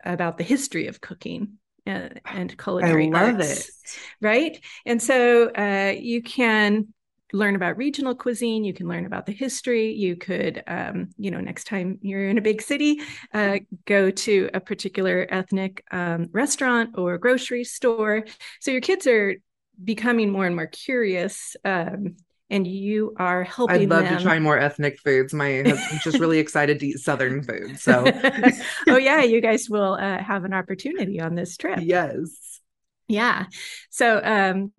about 0.03 0.37
the 0.37 0.43
history 0.43 0.87
of 0.87 1.01
cooking 1.01 1.53
and, 1.85 2.19
and 2.25 2.57
culinary 2.57 3.07
I 3.07 3.09
love 3.09 3.35
arts, 3.35 3.69
it. 3.69 3.99
right? 4.21 4.59
And 4.85 5.01
so 5.01 5.49
uh, 5.49 5.93
you 5.97 6.21
can 6.21 6.93
learn 7.33 7.55
about 7.55 7.77
regional 7.77 8.15
cuisine 8.15 8.63
you 8.63 8.73
can 8.73 8.87
learn 8.87 9.05
about 9.05 9.25
the 9.25 9.31
history 9.31 9.93
you 9.93 10.15
could 10.15 10.63
um, 10.67 11.09
you 11.17 11.31
know 11.31 11.41
next 11.41 11.65
time 11.65 11.97
you're 12.01 12.29
in 12.29 12.37
a 12.37 12.41
big 12.41 12.61
city 12.61 13.01
uh, 13.33 13.57
go 13.85 14.11
to 14.11 14.49
a 14.53 14.59
particular 14.59 15.27
ethnic 15.29 15.83
um, 15.91 16.27
restaurant 16.31 16.97
or 16.97 17.17
grocery 17.17 17.63
store 17.63 18.23
so 18.59 18.71
your 18.71 18.81
kids 18.81 19.07
are 19.07 19.35
becoming 19.83 20.29
more 20.29 20.45
and 20.45 20.55
more 20.55 20.67
curious 20.67 21.55
um, 21.65 22.15
and 22.49 22.67
you 22.67 23.13
are 23.17 23.43
helping 23.43 23.75
I'd 23.75 23.89
love 23.89 24.03
them. 24.03 24.17
to 24.17 24.23
try 24.23 24.39
more 24.39 24.59
ethnic 24.59 24.99
foods. 24.99 25.33
My 25.33 25.63
husband's 25.63 26.03
just 26.03 26.19
really 26.19 26.37
excited 26.37 26.79
to 26.79 26.87
eat 26.87 26.99
Southern 26.99 27.41
food. 27.41 27.79
So, 27.79 28.05
oh, 28.87 28.97
yeah, 28.97 29.23
you 29.23 29.41
guys 29.41 29.67
will 29.67 29.93
uh, 29.93 30.21
have 30.21 30.43
an 30.45 30.53
opportunity 30.53 31.19
on 31.19 31.33
this 31.33 31.57
trip. 31.57 31.79
Yes. 31.81 32.61
Yeah. 33.07 33.45
So, 33.89 34.21
um, 34.23 34.71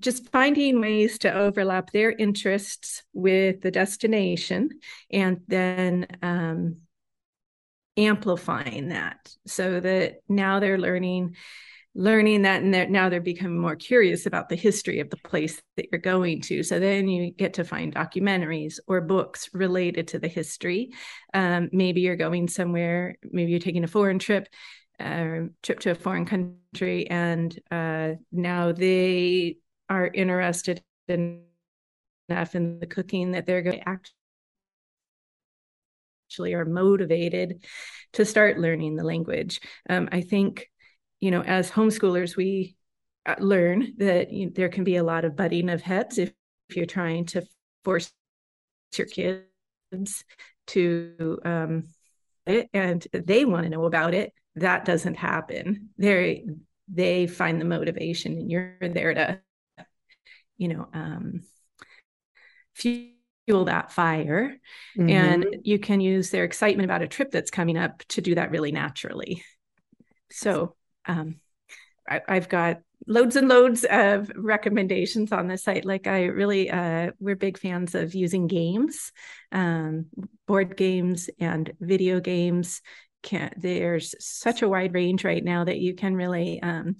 just 0.00 0.30
finding 0.30 0.80
ways 0.80 1.18
to 1.18 1.32
overlap 1.32 1.92
their 1.92 2.10
interests 2.10 3.02
with 3.12 3.60
the 3.60 3.70
destination 3.70 4.70
and 5.10 5.40
then 5.46 6.06
um, 6.22 6.78
amplifying 7.96 8.88
that 8.88 9.34
so 9.46 9.80
that 9.80 10.20
now 10.28 10.60
they're 10.60 10.78
learning 10.78 11.36
learning 11.98 12.42
that 12.42 12.62
and 12.62 12.74
they're, 12.74 12.86
now 12.86 13.08
they're 13.08 13.22
becoming 13.22 13.58
more 13.58 13.74
curious 13.74 14.26
about 14.26 14.50
the 14.50 14.54
history 14.54 15.00
of 15.00 15.08
the 15.08 15.16
place 15.16 15.62
that 15.78 15.86
you're 15.90 15.98
going 15.98 16.42
to. 16.42 16.62
So 16.62 16.78
then 16.78 17.08
you 17.08 17.30
get 17.30 17.54
to 17.54 17.64
find 17.64 17.94
documentaries 17.94 18.78
or 18.86 19.00
books 19.00 19.48
related 19.54 20.08
to 20.08 20.18
the 20.18 20.28
history. 20.28 20.92
Um, 21.32 21.70
maybe 21.72 22.02
you're 22.02 22.16
going 22.16 22.48
somewhere 22.48 23.16
maybe 23.22 23.50
you're 23.50 23.60
taking 23.60 23.84
a 23.84 23.88
foreign 23.88 24.18
trip 24.18 24.46
uh, 25.00 25.48
trip 25.62 25.80
to 25.80 25.90
a 25.92 25.94
foreign 25.94 26.26
country 26.26 27.08
and 27.08 27.58
uh, 27.70 28.12
now 28.30 28.72
they 28.72 29.56
are 29.88 30.06
interested 30.06 30.82
enough 31.08 32.54
in 32.54 32.78
the 32.80 32.86
cooking 32.86 33.32
that 33.32 33.46
they're 33.46 33.62
going 33.62 33.78
to 33.78 33.88
actually 33.88 34.14
are 36.54 36.64
motivated 36.64 37.64
to 38.12 38.24
start 38.24 38.58
learning 38.58 38.96
the 38.96 39.04
language 39.04 39.60
um, 39.88 40.08
i 40.10 40.20
think 40.20 40.68
you 41.20 41.30
know, 41.30 41.42
as 41.42 41.70
homeschoolers, 41.70 42.36
we 42.36 42.76
uh, 43.24 43.36
learn 43.38 43.94
that 43.98 44.32
you 44.32 44.46
know, 44.46 44.52
there 44.54 44.68
can 44.68 44.84
be 44.84 44.96
a 44.96 45.04
lot 45.04 45.24
of 45.24 45.36
butting 45.36 45.68
of 45.68 45.82
heads 45.82 46.18
if, 46.18 46.32
if 46.68 46.76
you're 46.76 46.86
trying 46.86 47.26
to 47.26 47.42
force 47.84 48.12
your 48.96 49.06
kids 49.06 50.24
to 50.68 51.38
um, 51.44 51.84
it 52.46 52.68
and 52.72 53.06
they 53.12 53.44
want 53.44 53.64
to 53.64 53.70
know 53.70 53.84
about 53.84 54.14
it. 54.14 54.32
That 54.56 54.84
doesn't 54.84 55.16
happen. 55.16 55.90
They 55.98 56.46
they 56.88 57.26
find 57.26 57.60
the 57.60 57.64
motivation, 57.64 58.32
and 58.32 58.50
you're 58.50 58.76
there 58.80 59.12
to, 59.12 59.40
you 60.58 60.68
know, 60.68 60.88
um, 60.92 61.42
fuel 62.74 63.64
that 63.64 63.92
fire. 63.92 64.56
Mm-hmm. 64.98 65.10
And 65.10 65.46
you 65.62 65.78
can 65.78 66.00
use 66.00 66.30
their 66.30 66.44
excitement 66.44 66.84
about 66.84 67.02
a 67.02 67.08
trip 67.08 67.30
that's 67.30 67.50
coming 67.50 67.76
up 67.76 68.02
to 68.08 68.20
do 68.20 68.34
that 68.34 68.50
really 68.50 68.72
naturally. 68.72 69.44
So 70.30 70.74
um, 71.06 71.36
I, 72.08 72.20
have 72.28 72.48
got 72.48 72.80
loads 73.06 73.36
and 73.36 73.48
loads 73.48 73.84
of 73.88 74.30
recommendations 74.34 75.32
on 75.32 75.48
the 75.48 75.58
site. 75.58 75.84
Like 75.84 76.06
I 76.06 76.24
really, 76.24 76.70
uh, 76.70 77.12
we're 77.18 77.36
big 77.36 77.58
fans 77.58 77.94
of 77.94 78.14
using 78.14 78.46
games, 78.46 79.12
um, 79.52 80.06
board 80.46 80.76
games 80.76 81.30
and 81.38 81.72
video 81.80 82.20
games. 82.20 82.82
Can, 83.22 83.52
there's 83.56 84.14
such 84.24 84.62
a 84.62 84.68
wide 84.68 84.94
range 84.94 85.24
right 85.24 85.42
now 85.42 85.64
that 85.64 85.78
you 85.78 85.94
can 85.94 86.14
really 86.14 86.62
um, 86.62 86.96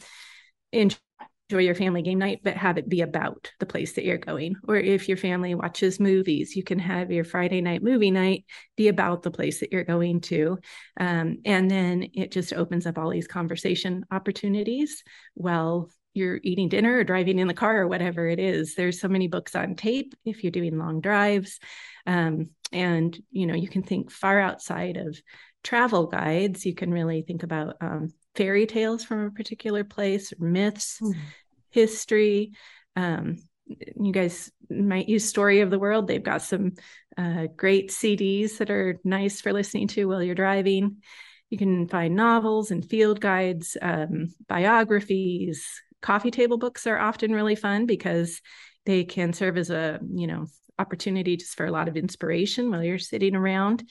enjoy 0.73 0.99
enjoy 1.49 1.63
your 1.63 1.75
family 1.75 2.03
game 2.03 2.19
night, 2.19 2.41
but 2.43 2.57
have 2.57 2.77
it 2.77 2.89
be 2.89 3.03
about 3.03 3.51
the 3.61 3.67
place 3.67 3.93
that 3.93 4.05
you're 4.05 4.19
going. 4.19 4.57
Or 4.67 4.77
if 4.77 5.09
your 5.09 5.17
family 5.17 5.55
watches 5.55 6.01
movies, 6.01 6.57
you 6.57 6.65
can 6.65 6.79
have 6.79 7.13
your 7.13 7.25
Friday 7.25 7.61
night 7.61 7.83
movie 7.83 8.11
night 8.11 8.45
be 8.77 8.89
about 8.89 9.23
the 9.23 9.31
place 9.31 9.61
that 9.61 9.73
you're 9.73 9.85
going 9.85 10.21
to. 10.23 10.59
Um, 10.99 11.39
and 11.45 11.71
then 11.71 12.09
it 12.15 12.33
just 12.33 12.53
opens 12.53 12.87
up 12.87 12.99
all 12.99 13.11
these 13.11 13.29
conversation 13.29 14.05
opportunities 14.11 15.05
while 15.35 15.91
you're 16.15 16.41
eating 16.43 16.69
dinner 16.69 16.97
or 16.97 17.05
driving 17.05 17.39
in 17.39 17.47
the 17.47 17.55
car 17.55 17.83
or 17.83 17.87
whatever 17.87 18.27
it 18.27 18.41
is. 18.41 18.75
There's 18.75 19.01
so 19.01 19.09
many 19.09 19.29
books 19.29 19.55
on 19.55 19.77
tape 19.77 20.15
if 20.25 20.43
you're 20.43 20.51
doing 20.51 20.79
long 20.79 21.01
drives. 21.01 21.61
Um, 22.07 22.51
and, 22.73 23.17
you 23.31 23.47
know, 23.47 23.55
you 23.55 23.69
can 23.69 23.83
think 23.83 24.11
far 24.11 24.41
outside 24.41 24.97
of 24.97 25.21
travel 25.63 26.07
guides. 26.07 26.67
You 26.67 26.75
can 26.75 26.91
really 26.91 27.23
think 27.23 27.43
about 27.43 27.77
um, 27.81 28.13
fairy 28.37 28.67
tales 28.67 29.05
from 29.05 29.27
a 29.27 29.31
particular 29.31 29.85
place, 29.85 30.33
myths, 30.39 30.99
mm. 31.01 31.15
history. 31.71 32.53
Um, 32.95 33.39
you 33.67 34.13
guys 34.13 34.51
might 34.71 35.09
use 35.09 35.29
Story 35.29 35.61
of 35.61 35.71
the 35.71 35.79
World. 35.79 36.07
They've 36.07 36.23
got 36.23 36.43
some 36.43 36.73
uh, 37.17 37.49
great 37.57 37.91
CDs 37.91 38.59
that 38.59 38.71
are 38.71 39.01
nice 39.03 39.41
for 39.41 39.53
listening 39.53 39.89
to 39.89 40.07
while 40.07 40.23
you're 40.23 40.35
driving. 40.35 40.99
You 41.51 41.59
can 41.59 41.89
find 41.89 42.15
novels 42.15 42.71
and 42.71 42.89
field 42.89 43.21
guides, 43.21 43.77
um, 43.81 44.35
biographies. 44.49 45.65
Coffee 46.03 46.31
table 46.31 46.59
books 46.59 46.87
are 46.87 46.99
often 46.99 47.33
really 47.33 47.55
fun 47.57 47.87
because 47.87 48.41
they 48.85 49.05
can 49.05 49.33
serve 49.33 49.57
as 49.57 49.71
a 49.71 49.99
you 50.15 50.27
know 50.27 50.47
opportunity 50.79 51.37
just 51.37 51.57
for 51.57 51.67
a 51.67 51.71
lot 51.71 51.89
of 51.89 51.97
inspiration 51.97 52.71
while 52.71 52.83
you're 52.83 52.99
sitting 52.99 53.35
around. 53.35 53.89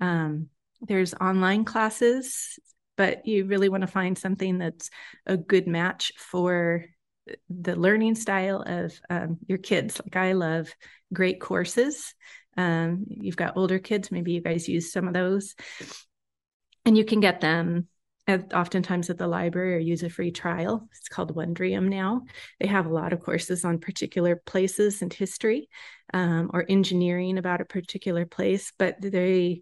Um, 0.00 0.48
there's 0.82 1.14
online 1.14 1.64
classes 1.64 2.58
but 2.96 3.26
you 3.26 3.44
really 3.44 3.68
want 3.68 3.82
to 3.82 3.86
find 3.86 4.16
something 4.16 4.58
that's 4.58 4.90
a 5.26 5.36
good 5.36 5.66
match 5.66 6.12
for 6.16 6.84
the 7.48 7.76
learning 7.76 8.14
style 8.14 8.62
of 8.66 8.98
um, 9.10 9.38
your 9.46 9.58
kids. 9.58 10.00
Like 10.04 10.16
I 10.16 10.32
love 10.32 10.72
great 11.12 11.40
courses. 11.40 12.14
Um, 12.56 13.04
you've 13.08 13.36
got 13.36 13.56
older 13.56 13.78
kids, 13.78 14.10
maybe 14.10 14.32
you 14.32 14.40
guys 14.40 14.68
use 14.68 14.92
some 14.92 15.06
of 15.08 15.14
those, 15.14 15.54
and 16.84 16.96
you 16.96 17.04
can 17.04 17.20
get 17.20 17.40
them 17.40 17.88
at, 18.26 18.54
oftentimes 18.54 19.10
at 19.10 19.18
the 19.18 19.26
library 19.26 19.74
or 19.74 19.78
use 19.78 20.02
a 20.02 20.08
free 20.08 20.30
trial. 20.30 20.88
It's 20.96 21.08
called 21.08 21.34
Wondrium 21.34 21.88
now. 21.88 22.22
They 22.60 22.66
have 22.66 22.86
a 22.86 22.92
lot 22.92 23.12
of 23.12 23.20
courses 23.20 23.64
on 23.64 23.78
particular 23.78 24.36
places 24.36 25.02
and 25.02 25.12
history 25.12 25.68
um, 26.14 26.50
or 26.52 26.64
engineering 26.68 27.38
about 27.38 27.60
a 27.60 27.66
particular 27.66 28.24
place, 28.24 28.72
but 28.78 28.96
they 29.00 29.60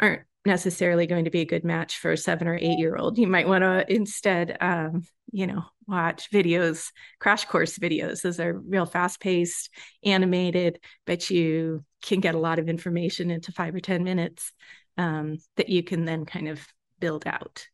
aren't 0.00 0.22
necessarily 0.44 1.06
going 1.06 1.24
to 1.24 1.30
be 1.30 1.40
a 1.40 1.46
good 1.46 1.64
match 1.64 1.98
for 1.98 2.12
a 2.12 2.16
seven 2.16 2.48
or 2.48 2.56
eight 2.56 2.78
year 2.78 2.96
old. 2.96 3.18
You 3.18 3.26
might 3.26 3.48
want 3.48 3.62
to 3.62 3.84
instead, 3.92 4.56
um, 4.60 5.02
you 5.32 5.46
know, 5.46 5.64
watch 5.86 6.30
videos, 6.30 6.90
crash 7.18 7.44
course 7.46 7.78
videos. 7.78 8.22
Those 8.22 8.40
are 8.40 8.58
real 8.58 8.86
fast 8.86 9.20
paced, 9.20 9.70
animated, 10.04 10.78
but 11.06 11.30
you 11.30 11.84
can 12.02 12.20
get 12.20 12.34
a 12.34 12.38
lot 12.38 12.58
of 12.58 12.68
information 12.68 13.30
into 13.30 13.52
five 13.52 13.74
or 13.74 13.80
10 13.80 14.04
minutes 14.04 14.52
um, 14.98 15.38
that 15.56 15.68
you 15.68 15.82
can 15.82 16.04
then 16.04 16.26
kind 16.26 16.48
of 16.48 16.60
build 17.00 17.26
out. 17.26 17.66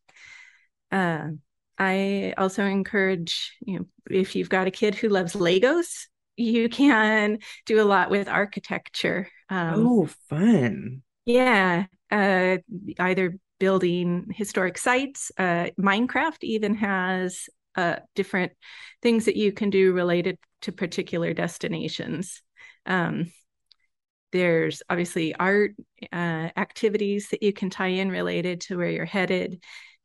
Uh, 0.91 1.29
I 1.77 2.33
also 2.37 2.63
encourage, 2.65 3.57
you 3.61 3.79
know, 3.79 3.85
if 4.09 4.35
you've 4.35 4.49
got 4.49 4.67
a 4.67 4.71
kid 4.71 4.95
who 4.95 5.09
loves 5.09 5.33
Legos, 5.33 6.05
you 6.35 6.69
can 6.69 7.39
do 7.65 7.81
a 7.81 7.85
lot 7.85 8.09
with 8.09 8.27
architecture. 8.27 9.27
Um, 9.49 9.85
oh, 9.85 10.09
fun. 10.29 11.03
Yeah, 11.25 11.85
uh, 12.09 12.57
either 12.99 13.37
building 13.59 14.27
historic 14.35 14.77
sites. 14.77 15.31
Uh, 15.37 15.67
Minecraft 15.79 16.43
even 16.43 16.75
has 16.75 17.47
uh, 17.75 17.97
different 18.15 18.53
things 19.01 19.25
that 19.25 19.35
you 19.35 19.51
can 19.51 19.69
do 19.69 19.93
related 19.93 20.37
to 20.61 20.71
particular 20.71 21.33
destinations. 21.33 22.41
Um, 22.85 23.31
there's 24.31 24.81
obviously 24.89 25.35
art 25.35 25.73
uh, 26.11 26.49
activities 26.55 27.29
that 27.29 27.43
you 27.43 27.51
can 27.51 27.69
tie 27.69 27.87
in 27.87 28.09
related 28.09 28.61
to 28.61 28.77
where 28.77 28.89
you're 28.89 29.05
headed. 29.05 29.61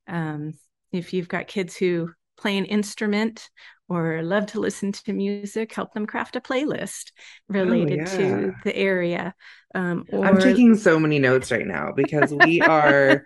Um, 0.08 0.54
if 0.92 1.12
you've 1.12 1.28
got 1.28 1.46
kids 1.46 1.76
who 1.76 2.10
play 2.36 2.58
an 2.58 2.64
instrument 2.64 3.48
or 3.88 4.22
love 4.22 4.46
to 4.46 4.60
listen 4.60 4.92
to 4.92 5.12
music, 5.12 5.72
help 5.72 5.92
them 5.92 6.06
craft 6.06 6.36
a 6.36 6.40
playlist 6.40 7.12
related 7.48 8.00
oh, 8.00 8.12
yeah. 8.12 8.16
to 8.16 8.54
the 8.64 8.76
area. 8.76 9.34
Um, 9.74 10.04
or... 10.10 10.24
I'm 10.24 10.40
taking 10.40 10.76
so 10.76 10.98
many 10.98 11.18
notes 11.18 11.50
right 11.50 11.66
now 11.66 11.92
because 11.94 12.32
we 12.32 12.60
are, 12.60 13.24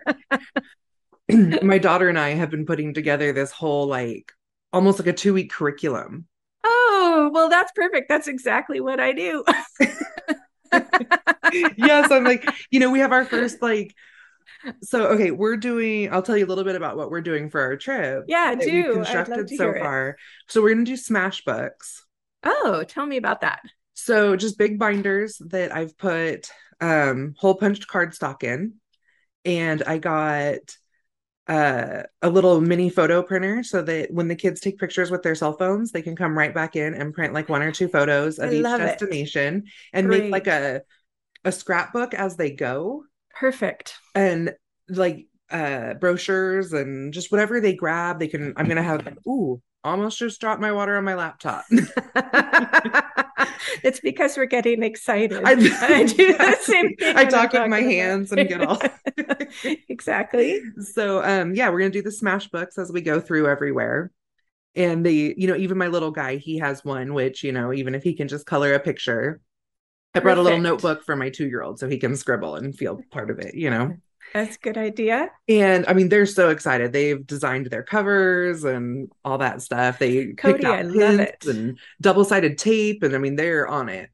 my 1.61 1.77
daughter 1.77 2.09
and 2.09 2.19
I 2.19 2.29
have 2.29 2.51
been 2.51 2.65
putting 2.65 2.93
together 2.93 3.33
this 3.33 3.51
whole 3.51 3.87
like 3.87 4.31
almost 4.73 4.99
like 4.99 5.07
a 5.07 5.13
two 5.13 5.33
week 5.33 5.51
curriculum. 5.51 6.27
Oh, 6.63 7.31
well, 7.33 7.49
that's 7.49 7.71
perfect. 7.71 8.07
That's 8.09 8.27
exactly 8.27 8.79
what 8.79 8.99
I 8.99 9.13
do. 9.13 9.43
yes, 11.77 12.11
I'm 12.11 12.23
like, 12.23 12.47
you 12.69 12.79
know, 12.79 12.91
we 12.91 12.99
have 12.99 13.11
our 13.11 13.25
first 13.25 13.61
like 13.61 13.95
so 14.81 15.07
okay 15.07 15.31
we're 15.31 15.57
doing 15.57 16.11
i'll 16.11 16.21
tell 16.21 16.37
you 16.37 16.45
a 16.45 16.47
little 16.47 16.63
bit 16.63 16.75
about 16.75 16.97
what 16.97 17.09
we're 17.09 17.21
doing 17.21 17.49
for 17.49 17.61
our 17.61 17.75
trip 17.75 18.25
yeah 18.27 18.55
do. 18.55 18.93
Constructed 18.93 19.49
so 19.49 19.73
far. 19.73 20.17
So 20.47 20.61
we're 20.61 20.73
gonna 20.73 20.85
do 20.85 20.97
smash 20.97 21.43
books 21.43 22.05
oh 22.43 22.83
tell 22.87 23.05
me 23.05 23.17
about 23.17 23.41
that. 23.41 23.61
So 23.93 24.35
just 24.35 24.57
big 24.57 24.79
binders 24.79 25.41
that 25.49 25.73
i've 25.75 25.97
put 25.97 26.49
um 26.79 27.35
hole 27.37 27.55
punched 27.55 27.87
cardstock 27.87 28.43
in 28.43 28.73
and 29.45 29.83
i 29.83 29.97
got 29.97 30.75
uh, 31.47 32.03
a 32.21 32.29
little 32.29 32.61
mini 32.61 32.89
photo 32.89 33.21
printer 33.21 33.61
so 33.61 33.81
that 33.81 34.13
when 34.13 34.27
the 34.29 34.35
kids 34.35 34.61
take 34.61 34.77
pictures 34.77 35.11
with 35.11 35.21
their 35.21 35.35
cell 35.35 35.51
phones 35.57 35.91
they 35.91 36.01
can 36.01 36.15
come 36.15 36.37
right 36.37 36.53
back 36.53 36.75
in 36.75 36.93
and 36.93 37.13
print 37.13 37.33
like 37.33 37.49
one 37.49 37.61
or 37.61 37.71
two 37.71 37.89
photos 37.89 38.39
of 38.39 38.51
I 38.51 38.53
each 38.53 38.63
destination 38.63 39.57
it. 39.57 39.63
and 39.91 40.07
Great. 40.07 40.23
make 40.23 40.31
like 40.31 40.47
a 40.47 40.83
a 41.43 41.51
scrapbook 41.51 42.13
as 42.13 42.37
they 42.37 42.51
go 42.51 43.03
Perfect. 43.33 43.95
And 44.15 44.53
like 44.89 45.27
uh 45.49 45.93
brochures 45.95 46.73
and 46.73 47.13
just 47.13 47.31
whatever 47.31 47.59
they 47.59 47.73
grab, 47.73 48.19
they 48.19 48.27
can 48.27 48.53
I'm 48.57 48.67
gonna 48.67 48.83
have 48.83 49.07
ooh, 49.27 49.61
almost 49.83 50.19
just 50.19 50.39
dropped 50.41 50.61
my 50.61 50.71
water 50.71 50.97
on 50.97 51.03
my 51.03 51.15
laptop. 51.15 51.65
it's 53.83 53.99
because 53.99 54.37
we're 54.37 54.45
getting 54.45 54.83
excited. 54.83 55.41
I, 55.43 55.51
I 55.81 56.03
do 56.05 56.37
the 56.37 56.57
same 56.61 56.95
thing. 56.95 57.15
I 57.17 57.25
talk 57.25 57.53
with 57.53 57.65
my 57.67 57.79
about. 57.79 57.91
hands 57.91 58.31
and 58.31 58.47
get 58.47 58.61
all 58.61 58.79
exactly. 59.89 60.61
So 60.81 61.23
um 61.23 61.55
yeah, 61.55 61.69
we're 61.69 61.79
gonna 61.79 61.91
do 61.91 62.01
the 62.01 62.11
smash 62.11 62.47
books 62.49 62.77
as 62.77 62.91
we 62.91 63.01
go 63.01 63.19
through 63.19 63.47
everywhere. 63.47 64.11
And 64.75 65.05
the, 65.05 65.33
you 65.37 65.47
know, 65.47 65.55
even 65.55 65.77
my 65.77 65.87
little 65.87 66.11
guy, 66.11 66.37
he 66.37 66.59
has 66.59 66.85
one, 66.85 67.13
which, 67.13 67.43
you 67.43 67.51
know, 67.51 67.73
even 67.73 67.93
if 67.93 68.03
he 68.03 68.13
can 68.13 68.29
just 68.29 68.45
color 68.45 68.73
a 68.73 68.79
picture, 68.79 69.41
I 70.13 70.19
brought 70.19 70.37
a 70.37 70.41
little 70.41 70.59
notebook 70.59 71.03
for 71.03 71.15
my 71.15 71.29
two 71.29 71.47
year 71.47 71.63
old 71.63 71.79
so 71.79 71.87
he 71.87 71.97
can 71.97 72.15
scribble 72.15 72.55
and 72.55 72.77
feel 72.77 73.01
part 73.11 73.29
of 73.29 73.39
it, 73.39 73.55
you 73.55 73.69
know? 73.69 73.95
That's 74.33 74.55
a 74.55 74.59
good 74.59 74.77
idea. 74.77 75.29
And 75.49 75.85
I 75.87 75.93
mean, 75.93 76.09
they're 76.09 76.25
so 76.25 76.49
excited. 76.49 76.93
They've 76.93 77.25
designed 77.25 77.67
their 77.67 77.83
covers 77.83 78.63
and 78.63 79.11
all 79.25 79.39
that 79.39 79.61
stuff. 79.61 79.99
They 79.99 80.33
Cody, 80.33 80.65
I 80.65 80.83
love 80.83 81.19
it. 81.19 81.45
And 81.45 81.77
double 81.99 82.23
sided 82.23 82.57
tape. 82.57 83.03
And 83.03 83.13
I 83.13 83.17
mean, 83.17 83.35
they're 83.35 83.67
on 83.67 83.89
it. 83.89 84.09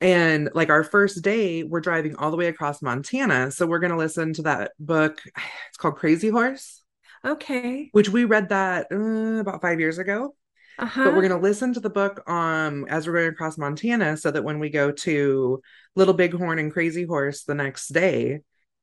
And 0.00 0.50
like 0.54 0.70
our 0.70 0.84
first 0.84 1.22
day, 1.22 1.62
we're 1.62 1.80
driving 1.80 2.16
all 2.16 2.30
the 2.30 2.36
way 2.36 2.46
across 2.46 2.82
Montana. 2.82 3.50
So 3.50 3.66
we're 3.66 3.78
going 3.78 3.92
to 3.92 3.98
listen 3.98 4.34
to 4.34 4.42
that 4.42 4.72
book. 4.78 5.22
It's 5.68 5.78
called 5.78 5.96
Crazy 5.96 6.28
Horse. 6.28 6.82
Okay. 7.24 7.88
Which 7.90 8.08
we 8.08 8.24
read 8.24 8.50
that 8.50 8.86
uh, 8.92 9.40
about 9.40 9.62
five 9.62 9.80
years 9.80 9.98
ago. 9.98 10.36
Uh-huh. 10.78 11.04
But 11.04 11.14
we're 11.14 11.28
going 11.28 11.40
to 11.40 11.48
listen 11.48 11.72
to 11.74 11.80
the 11.80 11.90
book 11.90 12.28
um 12.28 12.86
as 12.88 13.06
we're 13.06 13.14
going 13.14 13.28
across 13.28 13.58
Montana 13.58 14.16
so 14.16 14.30
that 14.30 14.44
when 14.44 14.58
we 14.58 14.70
go 14.70 14.90
to 14.90 15.62
Little 15.94 16.14
Bighorn 16.14 16.58
and 16.58 16.72
Crazy 16.72 17.04
Horse 17.04 17.44
the 17.44 17.54
next 17.54 17.88
day, 17.88 18.40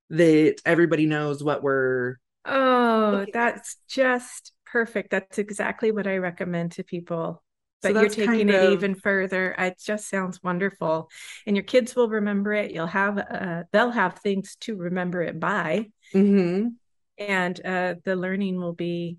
that 0.10 0.62
everybody 0.66 1.06
knows 1.06 1.44
what 1.44 1.64
we're 1.64 2.16
Oh, 2.46 3.26
that's 3.32 3.78
just 3.88 4.52
perfect. 4.66 5.12
That's 5.12 5.38
exactly 5.38 5.92
what 5.92 6.08
I 6.08 6.18
recommend 6.18 6.74
to 6.74 6.84
people. 6.84 7.44
But 7.82 7.94
so 7.94 8.00
you're 8.02 8.10
taking 8.10 8.50
it 8.50 8.64
of... 8.64 8.74
even 8.74 8.96
further. 8.96 9.56
It 9.58 9.80
just 9.84 10.08
sounds 10.08 10.42
wonderful. 10.44 11.10
And 11.46 11.56
your 11.56 11.64
kids 11.64 11.96
will 11.96 12.10
remember 12.10 12.54
it. 12.54 12.72
You'll 12.72 12.88
have 12.88 13.18
uh 13.18 13.64
they'll 13.72 13.92
have 13.92 14.20
things 14.20 14.56
to 14.62 14.76
remember 14.76 15.22
it 15.22 15.40
by. 15.40 15.88
Mm-hmm. 16.14 16.70
And 17.18 17.66
uh 17.66 17.96
the 18.04 18.16
learning 18.16 18.60
will 18.60 18.74
be 18.74 19.18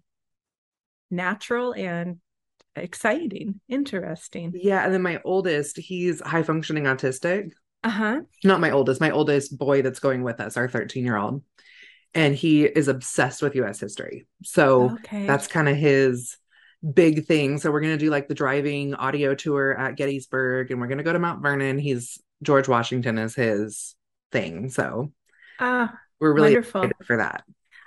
natural 1.10 1.74
and 1.74 2.18
exciting, 2.76 3.60
interesting. 3.68 4.52
Yeah. 4.54 4.84
And 4.84 4.92
then 4.92 5.02
my 5.02 5.20
oldest, 5.24 5.78
he's 5.78 6.20
high 6.20 6.42
functioning 6.42 6.84
autistic. 6.84 7.50
Uh 7.84 7.90
huh. 7.90 8.20
Not 8.44 8.60
my 8.60 8.70
oldest, 8.70 9.00
my 9.00 9.10
oldest 9.10 9.56
boy 9.58 9.82
that's 9.82 9.98
going 9.98 10.22
with 10.22 10.40
us, 10.40 10.56
our 10.56 10.68
13 10.68 11.04
year 11.04 11.16
old. 11.16 11.42
And 12.14 12.34
he 12.34 12.64
is 12.64 12.88
obsessed 12.88 13.42
with 13.42 13.56
US 13.56 13.80
history. 13.80 14.26
So 14.44 14.90
okay. 14.92 15.26
that's 15.26 15.46
kind 15.46 15.68
of 15.68 15.76
his 15.76 16.36
big 16.94 17.26
thing. 17.26 17.58
So 17.58 17.70
we're 17.70 17.80
going 17.80 17.98
to 17.98 18.04
do 18.04 18.10
like 18.10 18.28
the 18.28 18.34
driving 18.34 18.94
audio 18.94 19.34
tour 19.34 19.76
at 19.78 19.96
Gettysburg 19.96 20.70
and 20.70 20.80
we're 20.80 20.88
going 20.88 20.98
to 20.98 21.04
go 21.04 21.12
to 21.12 21.18
Mount 21.18 21.42
Vernon. 21.42 21.78
He's 21.78 22.20
George 22.42 22.68
Washington 22.68 23.18
is 23.18 23.34
his 23.34 23.94
thing. 24.30 24.68
So 24.68 25.12
uh, 25.58 25.88
we're 26.20 26.34
really 26.34 26.54
wonderful. 26.54 26.82
excited 26.82 27.06
for 27.06 27.16
that. 27.18 27.44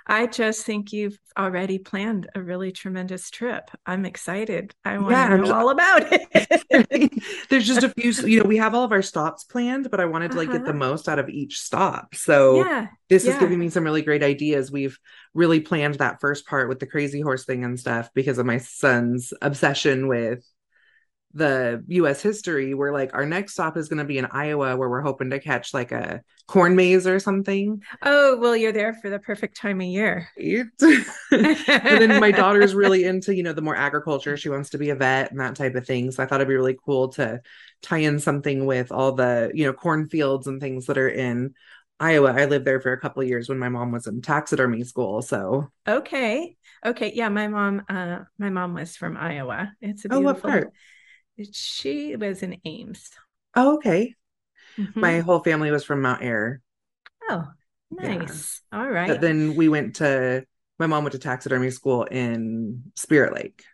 I 0.08 0.26
just 0.26 0.64
think 0.64 0.92
you've 0.92 1.18
already 1.36 1.78
planned 1.78 2.28
a 2.34 2.40
really 2.42 2.70
tremendous 2.70 3.28
trip. 3.30 3.70
I'm 3.84 4.04
excited. 4.04 4.72
I 4.84 4.98
want 4.98 5.10
Yeah, 5.10 5.28
to 5.28 5.36
know 5.38 5.42
just- 5.42 5.52
all 5.52 5.70
about 5.70 6.02
it. 6.12 7.22
There's 7.50 7.66
just 7.66 7.82
a 7.82 7.88
few, 7.90 8.12
you 8.28 8.40
know, 8.40 8.46
we 8.46 8.56
have 8.58 8.74
all 8.74 8.84
of 8.84 8.92
our 8.92 9.02
stops 9.02 9.44
planned, 9.44 9.90
but 9.90 9.98
I 10.00 10.04
wanted 10.04 10.32
to 10.32 10.36
like 10.36 10.50
get 10.52 10.64
the 10.64 10.70
Uh-huh. 10.70 10.78
most 10.78 11.08
out 11.08 11.18
of 11.18 11.28
each 11.28 11.60
stop. 11.60 12.14
So 12.14 12.64
yeah. 12.64 12.88
this 13.08 13.24
is 13.26 13.36
giving 13.36 13.58
me 13.58 13.68
some 13.68 13.84
really 13.84 14.02
great 14.02 14.22
ideas. 14.22 14.70
We've 14.70 14.98
really 15.34 15.60
planned 15.60 15.96
that 15.96 16.20
first 16.20 16.46
part 16.46 16.68
with 16.68 16.78
the 16.80 16.86
crazy 16.86 17.20
horse 17.20 17.44
thing 17.44 17.64
and 17.64 17.78
stuff 17.78 18.10
because 18.14 18.38
of 18.38 18.46
my 18.46 18.58
son's 18.58 19.32
obsession 19.42 20.06
with 20.08 20.44
the 21.36 21.84
US 21.88 22.22
history. 22.22 22.74
We're 22.74 22.92
like, 22.92 23.14
our 23.14 23.26
next 23.26 23.52
stop 23.52 23.76
is 23.76 23.88
going 23.88 23.98
to 23.98 24.04
be 24.04 24.18
in 24.18 24.26
Iowa 24.26 24.76
where 24.76 24.88
we're 24.88 25.02
hoping 25.02 25.30
to 25.30 25.38
catch 25.38 25.74
like 25.74 25.92
a 25.92 26.22
corn 26.46 26.76
maze 26.76 27.06
or 27.06 27.18
something. 27.18 27.82
Oh, 28.02 28.38
well, 28.38 28.56
you're 28.56 28.72
there 28.72 28.94
for 28.94 29.10
the 29.10 29.18
perfect 29.18 29.56
time 29.56 29.80
of 29.80 29.86
year. 29.86 30.28
and 30.38 30.70
then 31.30 32.20
my 32.20 32.30
daughter's 32.30 32.74
really 32.74 33.04
into, 33.04 33.34
you 33.34 33.42
know, 33.42 33.52
the 33.52 33.62
more 33.62 33.76
agriculture. 33.76 34.36
She 34.36 34.48
wants 34.48 34.70
to 34.70 34.78
be 34.78 34.90
a 34.90 34.94
vet 34.94 35.30
and 35.30 35.40
that 35.40 35.56
type 35.56 35.74
of 35.74 35.86
thing. 35.86 36.10
So 36.10 36.22
I 36.22 36.26
thought 36.26 36.40
it'd 36.40 36.48
be 36.48 36.54
really 36.54 36.78
cool 36.84 37.08
to 37.10 37.40
tie 37.82 37.98
in 37.98 38.18
something 38.18 38.64
with 38.64 38.90
all 38.90 39.12
the, 39.12 39.50
you 39.54 39.66
know, 39.66 39.72
cornfields 39.72 40.46
and 40.46 40.60
things 40.60 40.86
that 40.86 40.98
are 40.98 41.08
in 41.08 41.54
Iowa. 41.98 42.32
I 42.32 42.44
lived 42.44 42.64
there 42.64 42.80
for 42.80 42.92
a 42.92 43.00
couple 43.00 43.22
of 43.22 43.28
years 43.28 43.48
when 43.48 43.58
my 43.58 43.68
mom 43.68 43.92
was 43.92 44.06
in 44.06 44.22
taxidermy 44.22 44.84
school. 44.84 45.22
So, 45.22 45.68
Okay. 45.86 46.56
Okay. 46.84 47.12
Yeah, 47.14 47.28
my 47.28 47.48
mom 47.48 47.82
uh 47.88 48.20
my 48.38 48.50
mom 48.50 48.74
was 48.74 48.96
from 48.96 49.16
Iowa. 49.16 49.72
It's 49.80 50.04
a 50.04 50.08
oh, 50.12 50.20
what 50.20 50.42
beautiful 50.42 50.50
part? 50.50 50.72
She 51.52 52.16
was 52.16 52.42
in 52.42 52.60
Ames. 52.64 53.10
Oh, 53.54 53.76
okay. 53.76 54.14
Mhm. 54.78 55.00
My 55.00 55.20
whole 55.20 55.40
family 55.40 55.70
was 55.70 55.84
from 55.84 56.02
Mount 56.02 56.22
Ayr. 56.22 56.60
Oh, 57.28 57.52
Yeah. 57.90 58.08
nice. 58.08 58.60
All 58.72 58.88
But 59.06 59.20
then 59.20 59.54
we 59.54 59.68
went 59.68 59.96
to, 59.96 60.44
my 60.78 60.86
mom 60.86 61.04
went 61.04 61.12
to 61.12 61.18
taxidermy 61.18 61.70
school 61.70 62.04
in 62.04 62.92
Spirit 62.96 63.34
Lake. 63.34 63.64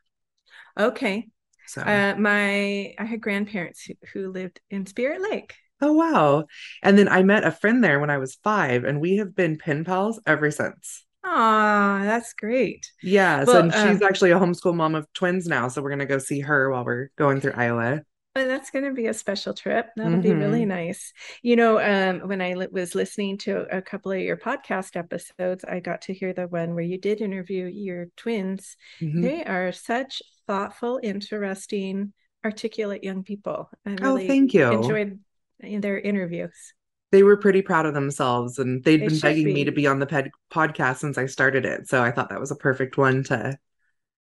Okay. 0.79 1.29
So, 1.67 1.83
Uh 1.83 2.15
my 2.19 2.95
I 2.99 3.05
had 3.05 3.21
grandparents 3.21 3.83
who, 3.85 3.95
who 4.13 4.31
lived 4.33 4.61
in 4.71 4.87
Spirit 4.87 5.23
Lake. 5.23 5.55
oh, 5.81 5.93
wow. 5.93 6.47
And 6.83 6.97
then 6.99 7.09
I 7.09 7.23
met 7.23 7.45
a 7.45 7.51
friend 7.51 7.83
there 7.83 7.99
when 8.01 8.11
I 8.11 8.19
was 8.19 8.37
five, 8.37 8.85
and 8.85 9.01
we 9.01 9.17
have 9.17 9.35
been 9.35 9.59
pen 9.59 9.85
pals 9.85 10.21
ever 10.27 10.51
since. 10.51 11.05
Oh, 11.25 12.01
that's 12.03 12.33
great. 12.35 12.91
Yes, 13.03 13.47
Well, 13.47 13.59
and 13.59 13.73
she's 13.73 14.03
uh, 14.03 14.07
actually 14.07 14.33
a 14.33 14.39
homeschool 14.39 14.75
mom 14.75 14.95
of 14.95 15.11
twins 15.13 15.47
now, 15.47 15.69
so 15.69 15.81
we're 15.83 15.91
gonna 15.91 16.07
go 16.07 16.19
see 16.19 16.41
her 16.41 16.71
while 16.71 16.85
we're 16.85 17.09
going 17.17 17.41
through 17.41 17.53
Iowa. 17.57 18.03
Well, 18.35 18.49
that's 18.49 18.71
going 18.71 18.87
to 18.87 18.93
be 18.95 19.09
a 19.09 19.13
special 19.15 19.53
trip. 19.53 19.91
That'll 19.95 20.23
be 20.23 20.33
really 20.33 20.63
Mhm. 20.65 20.69
nice. 20.69 21.13
You 21.43 21.55
know, 21.55 21.79
um, 21.79 22.27
when 22.27 22.41
I 22.41 22.55
li- 22.55 22.69
was 22.73 22.95
listening 22.95 23.37
to 23.41 23.67
a 23.71 23.83
couple 23.83 24.11
of 24.11 24.21
your 24.21 24.39
podcast 24.39 24.97
episodes, 24.97 25.65
I 25.69 25.81
got 25.81 26.01
to 26.03 26.15
hear 26.15 26.33
the 26.33 26.49
one 26.49 26.75
where 26.75 26.83
you 26.83 26.97
did 26.97 27.21
interview 27.21 27.67
your 27.67 28.07
twins. 28.17 28.79
Mhm. 29.03 29.21
They 29.21 29.45
are 29.45 29.71
such 29.73 30.23
thoughtful, 30.47 30.99
interesting, 31.03 32.15
articulate 32.43 33.05
young 33.05 33.23
people. 33.23 33.69
I 33.85 33.99
Oh, 34.01 34.17
thank 34.17 34.55
you. 34.55 34.67
enjoyed 34.81 35.21
in 35.61 35.83
their 35.83 35.99
interviews. 36.01 36.73
They 37.13 37.23
were 37.23 37.37
pretty 37.37 37.63
proud 37.63 37.87
of 37.87 37.95
themselves, 37.95 38.59
and 38.59 38.83
they'd 38.83 39.03
They 39.03 39.07
been 39.09 39.19
begging 39.21 39.53
me 39.53 39.65
to 39.65 39.71
be. 39.71 39.83
be 39.83 39.87
on 39.87 40.01
the 40.01 40.07
ped- 40.07 40.33
podcast 40.53 40.97
since 40.99 41.17
I 41.19 41.27
started 41.27 41.65
it. 41.65 41.89
So 41.89 42.03
I 42.03 42.11
thought 42.11 42.31
that 42.31 42.41
was 42.41 42.51
a 42.51 42.57
perfect 42.57 42.97
one 42.99 43.23
to 43.25 43.57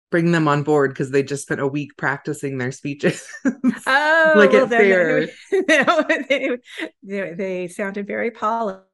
bring 0.09 0.31
them 0.31 0.47
on 0.47 0.63
board 0.63 0.91
because 0.91 1.11
they 1.11 1.21
just 1.21 1.43
spent 1.43 1.59
a 1.59 1.67
week 1.67 1.97
practicing 1.97 2.57
their 2.57 2.71
speeches. 2.71 3.27
Oh, 3.85 4.33
Like 4.35 4.51
well, 4.53 4.63
at 4.63 4.69
fair. 4.69 5.27
they, 5.51 6.57
they, 7.03 7.33
they 7.33 7.67
sounded 7.67 8.07
very 8.07 8.31
polished. 8.31 8.85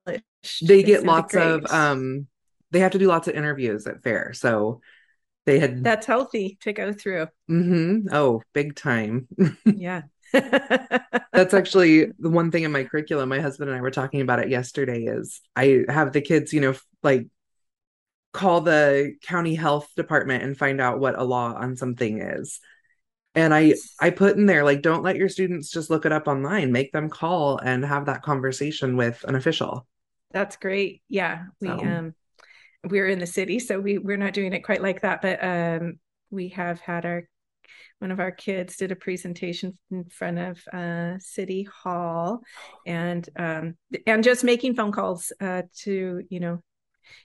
They 0.62 0.84
get 0.84 1.02
sounded 1.02 1.08
lots 1.08 1.36
of 1.36 1.66
um 1.72 2.28
they 2.72 2.80
have 2.80 2.92
to 2.94 3.00
do 3.00 3.08
lots 3.08 3.28
of 3.28 3.36
interviews 3.36 3.86
at 3.88 4.02
fair. 4.04 4.34
So 4.34 4.82
they 5.46 5.60
had 5.60 5.84
That's 5.84 6.08
healthy 6.08 6.58
to 6.62 6.74
go 6.74 6.94
through. 6.94 7.28
Mhm. 7.50 8.08
Oh, 8.12 8.42
big 8.54 8.76
time. 8.76 9.28
Yeah. 9.66 10.04
That's 10.34 11.54
actually 11.54 12.12
the 12.20 12.30
one 12.30 12.52
thing 12.52 12.64
in 12.64 12.72
my 12.72 12.84
curriculum. 12.84 13.30
My 13.30 13.40
husband 13.40 13.70
and 13.70 13.78
I 13.78 13.82
were 13.82 13.92
talking 13.92 14.22
about 14.22 14.40
it 14.40 14.50
yesterday 14.50 15.04
is 15.04 15.42
I 15.56 15.86
have 15.90 16.14
the 16.14 16.22
kids, 16.22 16.54
you 16.54 16.62
know, 16.62 16.76
like 17.02 17.28
call 18.34 18.62
the 18.62 19.16
county 19.22 19.56
health 19.56 19.90
department 19.96 20.44
and 20.44 20.58
find 20.58 20.82
out 20.82 21.00
what 21.00 21.18
a 21.18 21.24
law 21.24 21.54
on 21.54 21.76
something 21.76 22.22
is. 22.22 22.60
And 23.36 23.54
I 23.54 23.76
I 24.00 24.10
put 24.12 24.38
in 24.38 24.46
there 24.46 24.64
like 24.64 24.82
don't 24.82 25.04
let 25.04 25.16
your 25.16 25.30
students 25.30 25.72
just 25.72 25.90
look 25.90 26.06
it 26.06 26.12
up 26.12 26.28
online. 26.28 26.72
Make 26.72 26.92
them 26.92 27.10
call 27.10 27.58
and 27.58 27.84
have 27.86 28.06
that 28.06 28.22
conversation 28.22 28.96
with 28.96 29.24
an 29.28 29.36
official. 29.36 29.88
That's 30.32 30.56
great. 30.58 31.02
Yeah. 31.10 31.46
We 31.62 31.68
So- 31.68 31.80
um 31.80 32.14
we're 32.86 33.08
in 33.08 33.20
the 33.20 33.26
city, 33.28 33.60
so 33.60 33.80
we 33.80 33.98
we're 33.98 34.18
not 34.18 34.34
doing 34.34 34.52
it 34.54 34.60
quite 34.60 34.82
like 34.82 35.02
that, 35.02 35.22
but 35.22 35.44
um 35.44 36.00
we 36.30 36.50
have 36.50 36.80
had 36.80 37.06
our 37.06 37.24
one 38.00 38.12
of 38.12 38.20
our 38.20 38.32
kids 38.32 38.78
did 38.78 38.92
a 38.92 38.96
presentation 38.96 39.78
in 39.92 40.06
front 40.06 40.40
of 40.40 40.62
uh 40.74 41.18
city 41.20 41.64
hall 41.64 42.42
and 42.86 43.30
um 43.38 43.76
and 44.06 44.24
just 44.24 44.44
making 44.44 44.76
phone 44.76 44.92
calls 44.92 45.32
uh 45.42 45.64
to, 45.76 46.22
you 46.30 46.40
know, 46.40 46.62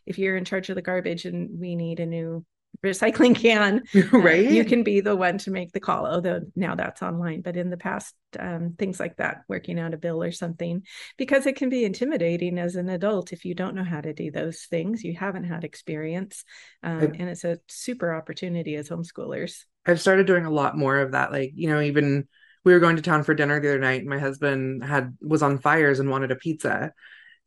if 0.07 0.19
you're 0.19 0.37
in 0.37 0.45
charge 0.45 0.71
of 0.71 0.77
the 0.77 0.83
garbage 0.83 1.25
and 1.25 1.59
we 1.59 1.77
need 1.77 2.01
a 2.01 2.07
new 2.07 2.45
recycling 2.85 3.35
can, 3.35 3.83
uh, 3.95 4.19
right? 4.19 4.51
you 4.51 4.65
can 4.65 4.83
be 4.83 5.01
the 5.01 5.17
one 5.17 5.39
to 5.39 5.51
make 5.51 5.73
the 5.73 5.81
call 5.81 6.07
although 6.07 6.41
now 6.55 6.75
that's 6.75 7.03
online. 7.03 7.41
But 7.41 7.57
in 7.57 7.71
the 7.71 7.77
past 7.77 8.15
um, 8.39 8.75
things 8.79 9.01
like 9.01 9.17
that 9.17 9.43
working 9.49 9.79
out 9.79 9.95
a 9.95 9.99
bill 9.99 10.23
or 10.23 10.33
something 10.33 10.83
because 11.17 11.47
it 11.47 11.57
can 11.57 11.71
be 11.71 11.85
intimidating 11.85 12.59
as 12.59 12.77
an 12.77 12.89
adult 12.89 13.33
if 13.33 13.45
you 13.45 13.55
don't 13.55 13.75
know 13.75 13.85
how 13.85 14.01
to 14.01 14.13
do 14.13 14.31
those 14.31 14.63
things. 14.71 15.03
You 15.03 15.17
haven't 15.17 15.45
had 15.45 15.65
experience 15.65 16.45
um, 16.83 17.15
and 17.19 17.29
it's 17.29 17.45
a 17.45 17.59
super 17.67 18.15
opportunity 18.15 18.77
as 18.77 18.89
homeschoolers 18.89 19.65
I've 19.89 20.01
started 20.01 20.27
doing 20.27 20.45
a 20.45 20.51
lot 20.51 20.77
more 20.77 20.99
of 20.99 21.13
that. 21.13 21.33
Like, 21.33 21.53
you 21.55 21.69
know, 21.69 21.81
even 21.81 22.29
we 22.65 22.73
were 22.73 22.81
going 22.81 22.97
to 22.97 23.03
town 23.03 23.25
for 23.25 23.35
dinner 23.35 23.59
the 23.61 23.71
other 23.71 23.79
night, 23.79 24.01
and 24.01 24.11
my 24.11 24.19
husband 24.19 24.85
had 24.85 25.17
was 25.21 25.43
on 25.43 25.59
fires 25.59 25.99
and 25.99 26.11
wanted 26.11 26.31
a 26.31 26.37
pizza. 26.37 26.93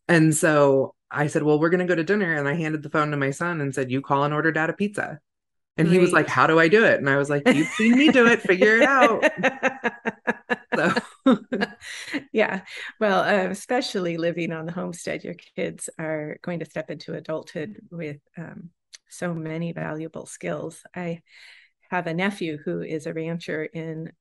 And 0.08 0.36
so 0.36 0.96
I 1.10 1.28
said, 1.28 1.44
Well, 1.44 1.60
we're 1.60 1.70
gonna 1.70 1.86
go 1.86 1.96
to 1.96 2.04
dinner. 2.04 2.36
And 2.36 2.48
I 2.48 2.56
handed 2.56 2.84
the 2.84 2.90
phone 2.90 3.12
to 3.12 3.18
my 3.18 3.32
son 3.32 3.62
and 3.62 3.74
said, 3.74 3.92
You 3.92 4.02
call 4.02 4.24
and 4.24 4.34
order 4.34 4.52
dad 4.52 4.70
a 4.70 4.74
pizza. 4.74 5.20
And 5.78 5.88
he 5.88 6.00
was 6.00 6.12
like, 6.12 6.28
How 6.28 6.48
do 6.48 6.60
I 6.60 6.68
do 6.68 6.84
it? 6.84 7.00
And 7.00 7.10
I 7.10 7.18
was 7.18 7.30
like, 7.30 7.44
You've 7.48 7.68
seen 7.68 7.98
me 7.98 8.12
do 8.12 8.28
it, 8.28 8.42
figure 8.42 8.78
it 8.78 8.84
out. 8.84 9.24
So 10.76 10.94
yeah 12.32 12.62
well 13.00 13.22
uh, 13.22 13.50
especially 13.50 14.18
living 14.18 14.52
on 14.52 14.66
the 14.66 14.72
homestead 14.72 15.24
your 15.24 15.36
kids 15.56 15.90
are 16.00 16.38
going 16.42 16.60
to 16.60 16.66
step 16.66 16.90
into 16.90 17.14
adulthood 17.14 17.80
with 17.92 18.18
um, 18.38 18.70
so 19.10 19.34
many 19.34 19.72
valuable 19.72 20.26
skills 20.26 20.84
i 20.96 21.22
have 21.92 22.08
a 22.08 22.14
nephew 22.14 22.58
who 22.66 22.82
is 22.82 23.06
a 23.06 23.14
rancher 23.14 23.64
in 23.66 24.12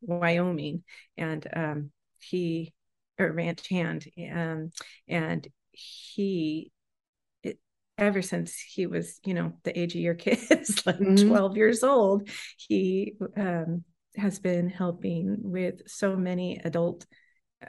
wyoming 0.00 0.82
and 1.16 1.46
um, 1.54 1.90
he 2.18 2.74
or 3.18 3.32
ranch 3.32 3.68
hand 3.68 4.06
um, 4.34 4.70
and 5.08 5.48
he 5.72 6.72
it, 7.42 7.58
ever 7.98 8.22
since 8.22 8.58
he 8.58 8.86
was 8.86 9.20
you 9.24 9.34
know 9.34 9.52
the 9.64 9.78
age 9.78 9.94
of 9.94 10.00
your 10.00 10.14
kids 10.26 10.82
like 10.86 10.98
Mhm. 11.00 11.26
12 11.26 11.56
years 11.56 11.82
old 11.84 12.28
he 12.56 13.14
um, 13.36 13.84
has 14.16 14.38
been 14.38 14.68
helping 14.68 15.36
with 15.40 15.88
so 15.88 16.16
many 16.16 16.58
adult 16.64 17.06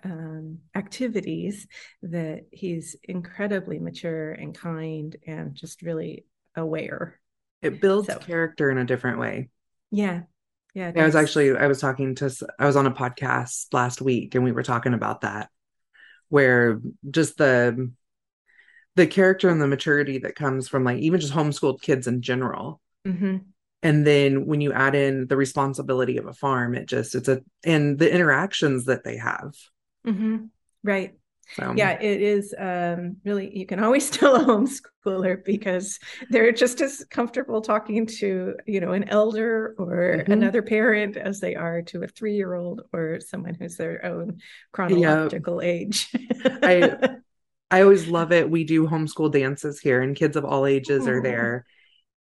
um, 0.04 0.60
activities 0.76 1.68
that 2.04 2.46
he's 2.52 2.96
incredibly 3.04 3.80
mature 3.80 4.32
and 4.32 4.56
kind 4.56 5.16
and 5.26 5.56
just 5.56 5.82
really 5.82 6.26
aware. 6.56 7.20
It 7.62 7.82
builds 7.82 8.08
So- 8.08 8.20
character 8.20 8.70
in 8.70 8.78
a 8.78 8.86
different 8.86 9.20
way. 9.20 9.50
Yeah. 9.92 10.22
Yeah. 10.74 10.92
I 10.96 11.04
was 11.06 11.16
actually 11.16 11.58
I 11.58 11.68
was 11.68 11.80
talking 11.82 12.16
to 12.16 12.32
I 12.60 12.66
was 12.66 12.76
on 12.76 12.86
a 12.86 12.92
podcast 12.92 13.74
last 13.74 14.02
week 14.02 14.36
and 14.36 14.44
we 14.44 14.52
were 14.52 14.64
talking 14.64 14.94
about 14.94 15.22
that 15.22 15.50
where 16.30 16.80
just 17.10 17.38
the 17.38 17.92
the 18.96 19.08
character 19.08 19.50
and 19.50 19.60
the 19.62 19.68
maturity 19.68 20.20
that 20.20 20.36
comes 20.36 20.68
from 20.68 20.84
like 20.84 21.00
even 21.00 21.20
just 21.20 21.34
homeschooled 21.34 21.82
kids 21.82 22.06
in 22.08 22.22
general 22.22 22.80
Mhm. 23.06 23.46
and 23.82 24.06
then 24.06 24.46
when 24.46 24.62
you 24.62 24.72
add 24.74 24.94
in 24.94 25.26
the 25.28 25.38
responsibility 25.38 26.18
of 26.18 26.28
a 26.28 26.34
farm 26.34 26.76
it 26.76 26.86
just 26.86 27.16
it's 27.16 27.28
a 27.30 27.42
and 27.64 27.98
the 27.98 28.12
interactions 28.14 28.86
that 28.86 29.04
they 29.04 29.18
have 29.18 29.54
Mhm. 30.06 30.50
Right. 30.84 31.19
So 31.52 31.74
Yeah, 31.76 31.92
it 32.00 32.22
is 32.22 32.54
um, 32.58 33.18
really, 33.26 33.58
you 33.58 33.66
can 33.66 33.80
always 33.84 34.10
tell 34.18 34.36
a 34.36 34.44
homeschooler 34.46 35.44
because 35.44 36.00
they're 36.30 36.52
just 36.52 36.82
as 36.82 37.06
comfortable 37.10 37.62
talking 37.62 38.06
to, 38.06 38.56
you 38.66 38.80
know, 38.82 38.92
an 38.92 39.08
elder 39.10 39.76
or 39.78 40.26
Mhm. 40.28 40.32
another 40.32 40.62
parent 40.62 41.18
as 41.18 41.40
they 41.40 41.56
are 41.56 41.82
to 41.84 42.04
a 42.04 42.08
three-year-old 42.08 42.82
or 42.94 43.20
someone 43.20 43.56
who's 43.56 43.78
their 43.78 44.06
own 44.06 44.40
chronological 44.72 45.62
age. 45.62 46.12
I- 46.64 46.98
I 47.72 47.82
always 47.84 48.08
love 48.08 48.32
it. 48.32 48.50
We 48.50 48.64
do 48.64 48.88
homeschool 48.88 49.32
dances 49.32 49.80
here, 49.80 50.02
and 50.02 50.16
kids 50.16 50.36
of 50.36 50.44
all 50.44 50.66
ages 50.66 51.08
are 51.08 51.22
there. 51.22 51.66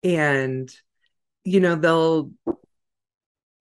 And, 0.03 0.69
you 1.43 1.59
know, 1.59 1.75
they'll, 1.75 2.31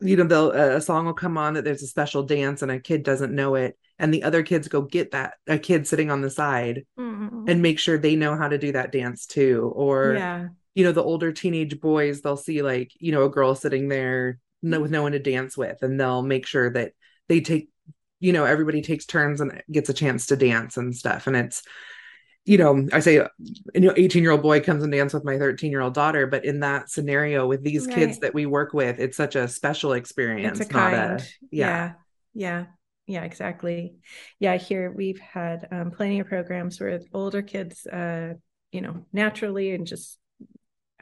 you 0.00 0.16
know 0.16 0.24
they'll 0.24 0.50
a 0.52 0.80
song 0.80 1.06
will 1.06 1.12
come 1.12 1.36
on 1.36 1.54
that 1.54 1.64
there's 1.64 1.82
a 1.82 1.86
special 1.86 2.22
dance 2.22 2.62
and 2.62 2.70
a 2.70 2.78
kid 2.78 3.02
doesn't 3.02 3.34
know 3.34 3.54
it 3.56 3.76
and 3.98 4.14
the 4.14 4.22
other 4.22 4.42
kids 4.42 4.68
go 4.68 4.82
get 4.82 5.10
that 5.10 5.34
a 5.48 5.58
kid 5.58 5.86
sitting 5.86 6.10
on 6.10 6.20
the 6.20 6.30
side 6.30 6.84
Mm. 6.98 7.50
and 7.50 7.62
make 7.62 7.78
sure 7.78 7.98
they 7.98 8.16
know 8.16 8.36
how 8.36 8.48
to 8.48 8.58
do 8.58 8.72
that 8.72 8.92
dance 8.92 9.26
too 9.26 9.72
or 9.74 10.14
yeah. 10.14 10.48
you 10.74 10.84
know 10.84 10.92
the 10.92 11.02
older 11.02 11.32
teenage 11.32 11.80
boys 11.80 12.20
they'll 12.20 12.36
see 12.36 12.62
like 12.62 12.92
you 13.00 13.12
know 13.12 13.24
a 13.24 13.30
girl 13.30 13.54
sitting 13.54 13.88
there 13.88 14.38
no, 14.62 14.80
with 14.80 14.90
no 14.90 15.02
one 15.02 15.12
to 15.12 15.18
dance 15.18 15.56
with 15.56 15.82
and 15.82 15.98
they'll 16.00 16.22
make 16.22 16.46
sure 16.46 16.70
that 16.70 16.92
they 17.28 17.40
take 17.40 17.68
you 18.20 18.32
know 18.32 18.44
everybody 18.44 18.82
takes 18.82 19.04
turns 19.06 19.40
and 19.40 19.62
gets 19.70 19.88
a 19.88 19.94
chance 19.94 20.26
to 20.26 20.36
dance 20.36 20.76
and 20.76 20.94
stuff 20.94 21.26
and 21.26 21.36
it's 21.36 21.62
you 22.48 22.58
know 22.58 22.88
i 22.92 23.00
say 23.00 23.14
you 23.74 23.80
know 23.80 23.92
18 23.96 24.22
year 24.22 24.32
old 24.32 24.42
boy 24.42 24.60
comes 24.60 24.82
and 24.82 24.92
dance 24.92 25.12
with 25.12 25.24
my 25.24 25.38
13 25.38 25.70
year 25.70 25.80
old 25.80 25.94
daughter 25.94 26.26
but 26.26 26.44
in 26.44 26.60
that 26.60 26.90
scenario 26.90 27.46
with 27.46 27.62
these 27.62 27.86
kids 27.86 28.18
that 28.20 28.32
we 28.34 28.46
work 28.46 28.72
with 28.72 28.98
it's 28.98 29.16
such 29.16 29.36
a 29.36 29.46
special 29.46 29.92
experience 29.92 30.58
It's 30.58 30.70
a 30.70 30.72
not 30.72 30.92
kind. 30.92 31.20
a 31.20 31.24
yeah. 31.50 31.92
Yeah. 32.34 32.66
Yeah, 33.06 33.24
exactly. 33.24 33.94
Yeah, 34.38 34.56
here 34.56 34.92
we've 34.92 35.18
had 35.18 35.66
um, 35.70 35.90
plenty 35.90 36.20
of 36.20 36.26
programs 36.26 36.78
where 36.78 37.00
older 37.14 37.40
kids, 37.40 37.86
uh, 37.86 38.34
you 38.70 38.82
know, 38.82 39.06
naturally 39.14 39.70
and 39.70 39.86
just 39.86 40.18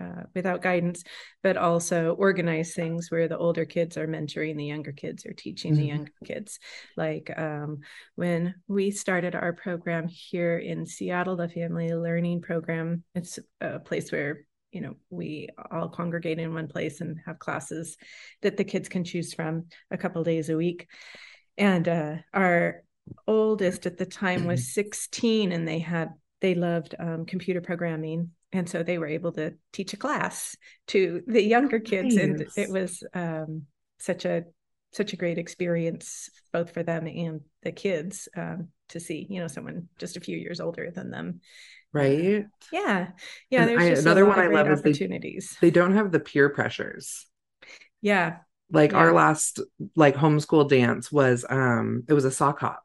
uh, 0.01 0.25
without 0.35 0.63
guidance, 0.63 1.05
but 1.43 1.57
also 1.57 2.15
organize 2.15 2.75
things 2.75 3.11
where 3.11 3.29
the 3.29 3.39
older 3.39 3.65
kids 3.65 3.97
are 3.97 4.07
mentoring 4.07 4.57
the 4.57 4.65
younger 4.65 4.93
kids 4.93 5.25
or 5.25 5.33
teaching 5.33 5.75
the 5.75 5.85
Mhm. 5.85 5.89
younger 5.89 6.13
kids. 6.25 6.59
Like 6.97 7.31
um, 7.39 7.81
when 8.15 8.55
we 8.69 8.91
started 8.91 9.35
our 9.35 9.53
program 9.53 10.09
here 10.09 10.59
in 10.59 10.87
Seattle, 10.87 11.37
the 11.37 11.49
Family 11.49 11.93
Learning 11.95 12.41
Program, 12.41 13.05
it's 13.15 13.39
a 13.61 13.79
place 13.79 14.13
where 14.13 14.47
you 14.73 14.81
know 14.83 14.97
we 15.09 15.49
all 15.71 15.89
congregate 15.89 16.39
in 16.39 16.53
one 16.53 16.69
place 16.69 17.01
and 17.01 17.19
have 17.25 17.39
classes 17.39 17.97
that 18.43 18.57
the 18.57 18.65
kids 18.65 18.89
can 18.89 19.05
choose 19.05 19.33
from 19.33 19.67
a 19.91 19.97
couple 19.97 20.23
days 20.25 20.51
a 20.51 20.57
week 20.57 20.89
and 21.57 21.89
uh, 21.89 22.17
our 22.35 22.83
oldest 23.27 23.87
at 23.87 23.97
the 23.97 24.05
time 24.05 24.45
was 24.45 24.73
16 24.75 25.53
and 25.53 25.67
they 25.67 25.79
had 25.79 26.11
they 26.41 26.55
loved 26.55 26.95
um, 26.99 27.25
computer 27.25 27.61
programming 27.61 28.33
and 28.53 28.69
so 28.69 28.83
they 28.83 28.99
were 28.99 29.07
able 29.07 29.33
to 29.33 29.55
teach 29.73 29.93
a 29.93 29.97
class 29.97 30.57
to 30.89 31.23
the 31.27 31.43
younger 31.43 31.79
kids 31.81 32.17
and 32.17 32.47
it 32.57 32.71
was 32.71 33.03
um, 33.15 33.63
such 33.99 34.25
a 34.25 34.45
such 34.93 35.13
a 35.13 35.17
great 35.17 35.37
experience 35.39 36.31
both 36.53 36.73
for 36.73 36.83
them 36.83 37.07
and 37.07 37.41
the 37.63 37.73
kids 37.73 38.29
um, 38.37 38.69
to 38.89 39.01
see 39.01 39.27
you 39.29 39.41
know 39.41 39.49
someone 39.49 39.89
just 39.99 40.17
a 40.17 40.21
few 40.21 40.39
years 40.39 40.61
older 40.61 40.91
than 40.91 41.11
them. 41.11 41.41
Right? 41.93 42.45
yeah. 42.73 43.09
Yeah 43.51 43.61
And 43.63 43.71
there's 43.71 43.83
I- 43.83 43.91
just 43.91 44.03
another 44.03 44.27
one 44.27 44.39
I 44.39 44.47
love 44.49 44.69
is 44.71 44.83
they- 44.83 44.91
opportunities. 44.91 45.57
they 45.61 45.71
don't 45.71 45.95
have 45.95 46.13
the 46.13 46.21
peer 46.21 46.49
pressures. 46.51 47.27
Yeah. 48.03 48.39
Like 48.71 48.95
our 48.95 49.13
last 49.13 49.61
like 49.95 50.15
homeschool 50.17 50.69
dance 50.69 51.11
was 51.11 51.45
um 51.49 52.05
it 52.09 52.13
was 52.15 52.25
a 52.25 52.31
sock 52.31 52.61
hop 52.61 52.83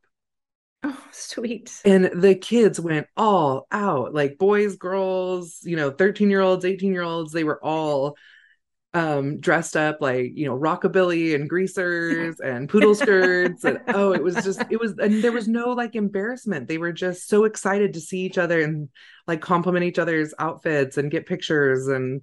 oh 0.83 1.03
sweet. 1.11 1.71
And 1.85 2.05
the 2.05 2.35
kids 2.35 2.79
went 2.79 3.07
all 3.17 3.67
out 3.71 4.13
like 4.13 4.37
boys 4.37 4.75
girls 4.77 5.59
you 5.63 5.75
know 5.75 5.91
13 5.91 6.29
year 6.29 6.41
olds 6.41 6.65
18 6.65 6.93
year 6.93 7.03
olds 7.03 7.31
they 7.31 7.43
were 7.43 7.63
all 7.63 8.17
um 8.93 9.39
dressed 9.39 9.77
up 9.77 10.01
like 10.01 10.31
you 10.35 10.45
know 10.45 10.57
rockabilly 10.57 11.33
and 11.33 11.47
greasers 11.49 12.39
and 12.41 12.67
poodle 12.67 12.93
skirts 13.03 13.63
and 13.63 13.79
oh 13.89 14.11
it 14.11 14.21
was 14.21 14.35
just 14.43 14.61
it 14.69 14.79
was 14.79 14.93
and 14.97 15.23
there 15.23 15.31
was 15.31 15.47
no 15.47 15.69
like 15.69 15.95
embarrassment. 15.95 16.67
They 16.67 16.77
were 16.77 16.91
just 16.91 17.29
so 17.29 17.45
excited 17.45 17.93
to 17.93 18.01
see 18.01 18.19
each 18.19 18.37
other 18.37 18.61
and 18.61 18.89
like 19.27 19.39
compliment 19.41 19.85
each 19.85 19.99
other's 19.99 20.33
outfits 20.39 20.97
and 20.97 21.09
get 21.09 21.25
pictures 21.25 21.87
and 21.87 22.21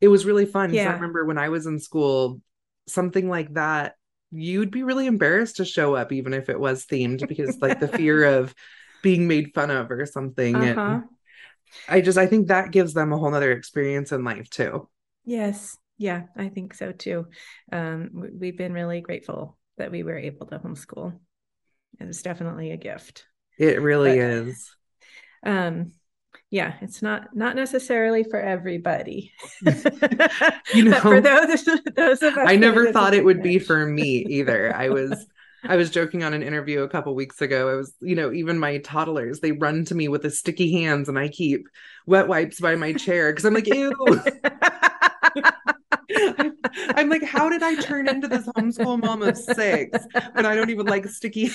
it 0.00 0.08
was 0.08 0.26
really 0.26 0.46
fun 0.46 0.74
Yeah. 0.74 0.90
i 0.90 0.94
remember 0.94 1.24
when 1.24 1.38
i 1.38 1.48
was 1.48 1.66
in 1.66 1.78
school 1.78 2.40
something 2.88 3.28
like 3.28 3.54
that 3.54 3.94
you'd 4.32 4.70
be 4.70 4.82
really 4.82 5.06
embarrassed 5.06 5.56
to 5.56 5.64
show 5.64 5.94
up 5.94 6.10
even 6.12 6.32
if 6.34 6.48
it 6.48 6.58
was 6.58 6.86
themed 6.86 7.26
because 7.28 7.56
like 7.60 7.78
the 7.80 7.88
fear 7.88 8.24
of 8.38 8.54
being 9.02 9.28
made 9.28 9.52
fun 9.54 9.70
of 9.70 9.90
or 9.90 10.06
something 10.06 10.56
uh-huh 10.56 10.80
and 10.80 11.04
i 11.88 12.00
just 12.00 12.18
i 12.18 12.26
think 12.26 12.48
that 12.48 12.70
gives 12.70 12.94
them 12.94 13.12
a 13.12 13.18
whole 13.18 13.30
nother 13.30 13.52
experience 13.52 14.12
in 14.12 14.24
life 14.24 14.48
too 14.50 14.88
Yes. 15.24 15.76
Yeah, 15.98 16.22
I 16.36 16.48
think 16.48 16.74
so 16.74 16.90
too. 16.90 17.26
Um, 17.70 18.10
we've 18.40 18.56
been 18.58 18.72
really 18.72 19.00
grateful 19.00 19.56
that 19.78 19.92
we 19.92 20.02
were 20.02 20.18
able 20.18 20.46
to 20.46 20.58
homeschool. 20.58 21.12
It 22.00 22.06
was 22.08 22.22
definitely 22.22 22.72
a 22.72 22.76
gift. 22.76 23.24
it 23.56 23.80
really 23.80 24.18
But- 24.18 24.18
is 24.18 24.76
Um, 25.44 25.92
yeah, 26.52 26.74
it's 26.82 27.00
not 27.00 27.34
not 27.34 27.56
necessarily 27.56 28.24
for 28.24 28.38
everybody. 28.38 29.32
You 30.74 30.90
But 30.90 31.00
for 31.00 31.20
those 31.20 31.64
those 31.96 32.22
of 32.22 32.36
us 32.36 32.46
I 32.46 32.56
never 32.56 32.92
thought 32.92 33.14
it 33.14 33.24
would 33.24 33.42
be 33.42 33.58
for 33.58 33.86
me 33.86 34.18
either. 34.28 34.74
I 34.76 34.90
was 34.90 35.26
I 35.64 35.76
was 35.76 35.90
joking 35.90 36.22
on 36.22 36.34
an 36.34 36.42
interview 36.42 36.82
a 36.82 36.88
couple 36.88 37.14
weeks 37.14 37.40
ago. 37.40 37.70
I 37.70 37.74
was, 37.74 37.94
you 38.00 38.14
know, 38.14 38.32
even 38.32 38.58
my 38.58 38.78
toddlers, 38.78 39.40
they 39.40 39.52
run 39.52 39.86
to 39.86 39.94
me 39.94 40.08
with 40.08 40.22
the 40.22 40.30
sticky 40.30 40.72
hands 40.72 41.08
and 41.08 41.18
I 41.18 41.28
keep 41.28 41.68
wet 42.04 42.28
wipes 42.28 42.60
by 42.60 42.74
my 42.74 42.92
chair 42.92 43.32
because 43.32 43.46
I'm 43.46 43.54
like, 43.54 43.68
ew. 43.68 43.94
I'm 46.96 47.08
like, 47.08 47.22
how 47.22 47.48
did 47.48 47.62
I 47.62 47.76
turn 47.76 48.08
into 48.08 48.28
this 48.28 48.46
homeschool 48.48 49.00
mom 49.00 49.22
of 49.22 49.38
six 49.38 49.98
when 50.32 50.44
I 50.44 50.54
don't 50.54 50.68
even 50.68 50.86
like 50.86 51.06
sticky? 51.06 51.50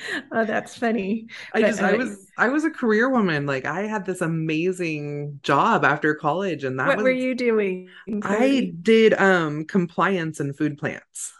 oh, 0.32 0.44
that's 0.44 0.76
funny. 0.76 1.26
I 1.54 1.60
But, 1.60 1.64
just 1.64 1.82
I 1.82 1.94
was 1.94 2.30
I 2.36 2.48
was 2.48 2.64
a 2.64 2.70
career 2.70 3.08
woman. 3.08 3.46
Like 3.46 3.64
I 3.64 3.82
had 3.82 4.04
this 4.04 4.20
amazing 4.20 5.40
job 5.42 5.84
after 5.84 6.14
college 6.14 6.64
and 6.64 6.78
that 6.78 6.96
was 6.96 6.96
What 6.96 7.04
was 7.04 7.04
were 7.04 7.10
you 7.10 7.34
doing? 7.34 7.88
I 8.22 8.74
did 8.82 9.14
um 9.14 9.64
compliance 9.66 10.40
and 10.40 10.56
food 10.56 10.78
plants. 10.78 11.32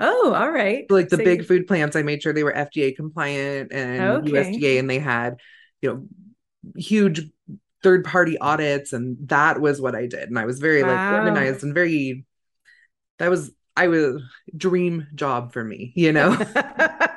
Oh, 0.00 0.34
all 0.34 0.50
right. 0.50 0.86
like 0.88 1.08
the 1.08 1.16
So 1.16 1.22
big 1.22 1.40
you- 1.40 1.46
food 1.46 1.66
plants, 1.66 1.96
I 1.96 2.02
made 2.02 2.22
sure 2.22 2.32
they 2.32 2.42
were 2.44 2.56
FDA 2.56 2.92
compliant 2.92 3.72
and 3.72 4.24
Okay. 4.26 4.26
USDA, 4.26 4.78
and 4.78 4.90
they 4.90 4.98
had, 4.98 5.36
you 5.82 5.90
know, 5.90 6.08
huge 6.76 7.22
third 7.82 8.04
party 8.04 8.38
audits, 8.38 8.92
and 8.92 9.16
that 9.28 9.60
was 9.60 9.80
what 9.80 9.94
I 9.94 10.06
did. 10.06 10.28
And 10.28 10.38
I 10.38 10.46
was 10.46 10.58
very 10.60 10.84
like 10.84 11.04
organized 11.08 11.62
and 11.64 11.74
very. 11.74 12.24
That 13.18 13.30
was 13.30 13.52
I 13.76 13.88
was 13.88 14.22
dream 14.56 15.08
job 15.14 15.52
for 15.52 15.64
me, 15.64 15.92
you 15.96 16.12
know. 16.12 16.36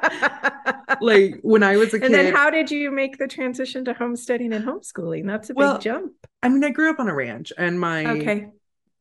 like 1.02 1.36
when 1.42 1.64
I 1.64 1.78
was 1.78 1.94
a 1.94 2.00
kid. 2.00 2.06
and 2.06 2.14
then 2.14 2.34
how 2.34 2.50
did 2.50 2.72
you 2.72 2.92
make 2.92 3.18
the 3.18 3.28
transition 3.28 3.86
to 3.86 3.94
homesteading 3.94 4.54
and 4.54 4.66
homeschooling? 4.66 5.26
That's 5.26 5.50
a 5.50 5.54
Well, 5.54 5.74
big 5.74 5.82
jump. 5.82 6.14
I 6.42 6.50
mean, 6.50 6.64
I 6.64 6.70
grew 6.72 6.90
up 6.90 7.00
on 7.00 7.08
a 7.10 7.16
ranch, 7.16 7.54
and 7.58 7.80
my 7.80 8.06
Okay. 8.06 8.48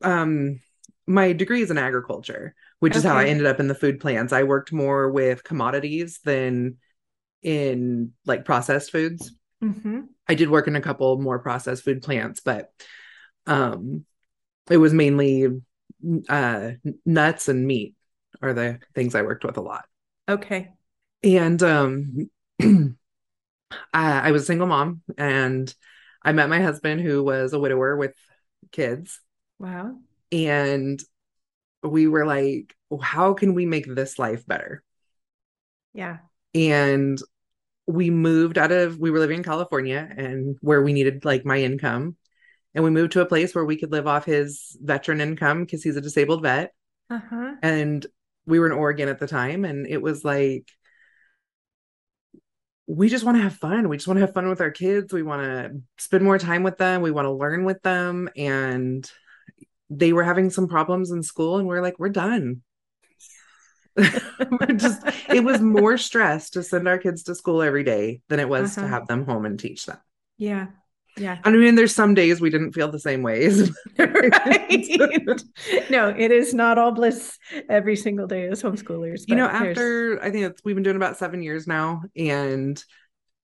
um 0.03 0.59
my 1.07 1.33
degree 1.33 1.61
is 1.61 1.71
in 1.71 1.77
agriculture 1.77 2.55
which 2.79 2.95
is 2.95 3.03
how 3.03 3.15
i 3.17 3.25
ended 3.25 3.45
up 3.45 3.59
in 3.59 3.67
the 3.67 3.75
food 3.75 3.99
plants 3.99 4.33
i 4.33 4.43
worked 4.43 4.71
more 4.73 5.09
with 5.09 5.43
commodities 5.43 6.19
than 6.25 6.77
in 7.43 8.13
like 8.25 8.45
processed 8.45 8.91
foods 8.91 9.33
hmm 9.61 10.13
i 10.27 10.35
did 10.35 10.49
work 10.49 10.67
in 10.67 10.75
a 10.75 10.81
couple 10.81 11.19
more 11.21 11.39
processed 11.39 11.83
food 11.83 12.01
plants 12.01 12.41
but 12.41 12.71
um 13.47 14.05
it 14.69 14.77
was 14.77 14.93
mainly 14.93 15.47
uh 16.29 16.71
nuts 17.05 17.49
and 17.49 17.65
meat 17.67 17.95
are 18.41 18.53
the 18.53 18.79
things 18.95 19.15
i 19.15 19.21
worked 19.21 19.45
with 19.45 19.57
a 19.57 19.61
lot 19.61 19.85
Okay. 20.27 20.73
And 21.23 21.61
um 21.63 22.29
I, 22.61 22.97
I 23.93 24.31
was 24.31 24.43
a 24.43 24.45
single 24.45 24.67
mom 24.67 25.01
and 25.17 25.73
i 26.23 26.31
met 26.31 26.49
my 26.49 26.61
husband 26.61 27.01
who 27.01 27.23
was 27.23 27.53
a 27.53 27.59
widower 27.59 27.95
with 27.97 28.13
kids 28.71 29.19
Wow. 29.59 29.99
and 30.31 31.01
we 31.83 32.07
were 32.07 32.25
like 32.25 32.75
how 33.01 33.33
can 33.33 33.53
we 33.53 33.65
make 33.65 33.85
this 33.87 34.19
life 34.19 34.45
better 34.47 34.83
Yeah. 35.93 36.17
and 36.53 37.19
we 37.87 38.09
moved 38.09 38.57
out 38.57 38.71
of 38.71 38.99
we 38.99 39.11
were 39.11 39.19
living 39.19 39.37
in 39.39 39.43
california 39.43 40.09
and 40.17 40.57
where 40.61 40.81
we 40.81 40.93
needed 40.93 41.25
like 41.25 41.45
my 41.45 41.59
income 41.59 42.15
and 42.75 42.83
we 42.83 42.91
moved 42.91 43.13
to 43.13 43.21
a 43.21 43.25
place 43.27 43.55
where 43.55 43.65
we 43.65 43.77
could 43.77 43.91
live 43.91 44.07
off 44.07 44.25
his 44.25 44.77
veteran 44.81 45.21
income 45.21 45.63
because 45.65 45.83
he's 45.83 45.97
a 45.97 46.01
disabled 46.01 46.43
vet 46.43 46.73
Uh-huh. 47.09 47.55
and 47.61 48.05
we 48.45 48.59
were 48.59 48.67
in 48.67 48.71
oregon 48.73 49.09
at 49.09 49.19
the 49.19 49.27
time 49.27 49.65
and 49.65 49.87
it 49.87 50.01
was 50.01 50.23
like 50.25 50.67
we 52.87 53.09
just 53.09 53.23
want 53.23 53.37
to 53.37 53.43
have 53.43 53.55
fun. 53.55 53.87
We 53.89 53.97
just 53.97 54.07
want 54.07 54.17
to 54.19 54.25
have 54.25 54.33
fun 54.33 54.49
with 54.49 54.61
our 54.61 54.71
kids. 54.71 55.13
We 55.13 55.23
want 55.23 55.41
to 55.43 55.81
spend 55.97 56.23
more 56.23 56.37
time 56.37 56.63
with 56.63 56.77
them. 56.77 57.01
We 57.01 57.11
want 57.11 57.25
to 57.25 57.31
learn 57.31 57.63
with 57.63 57.81
them. 57.81 58.29
And 58.35 59.09
they 59.89 60.11
were 60.13 60.23
having 60.23 60.49
some 60.49 60.67
problems 60.67 61.11
in 61.11 61.23
school 61.23 61.57
and 61.57 61.67
we're 61.67 61.81
like 61.81 61.99
we're 61.99 62.09
done. 62.09 62.61
We're 63.95 64.75
just 64.75 65.01
it 65.29 65.43
was 65.43 65.61
more 65.61 65.99
stress 65.99 66.49
to 66.51 66.63
send 66.63 66.87
our 66.87 66.97
kids 66.97 67.23
to 67.23 67.35
school 67.35 67.61
every 67.61 67.83
day 67.83 68.21
than 68.27 68.39
it 68.39 68.49
was 68.49 68.73
to 68.73 68.81
Uh-huh. 68.81 68.89
have 68.89 69.07
them 69.07 69.23
home 69.23 69.45
and 69.45 69.59
teach 69.59 69.85
them. 69.85 69.99
Yeah. 70.37 70.67
Yeah. 71.17 71.37
i 71.43 71.51
mean 71.51 71.75
there's 71.75 71.93
some 71.93 72.13
days 72.15 72.41
we 72.41 72.49
didn't 72.49 72.71
feel 72.73 72.89
the 72.89 72.99
same 72.99 73.21
ways 73.21 73.69
right. 73.99 74.85
no, 75.89 76.09
it 76.09 76.31
is 76.31 76.53
not 76.53 76.77
all 76.77 76.91
bliss 76.91 77.37
every 77.69 77.95
single 77.95 78.25
day 78.27 78.47
as 78.47 78.63
homeschoolers. 78.63 79.21
you 79.27 79.35
know 79.35 79.47
but 79.47 79.59
there's- 79.59 79.77
after 79.77 80.19
i 80.23 80.31
think 80.31 80.45
it's 80.45 80.61
we've 80.63 80.75
been 80.75 80.83
doing 80.83 80.95
about 80.95 81.17
seven 81.17 81.43
years 81.43 81.67
now 81.67 82.01
and 82.15 82.83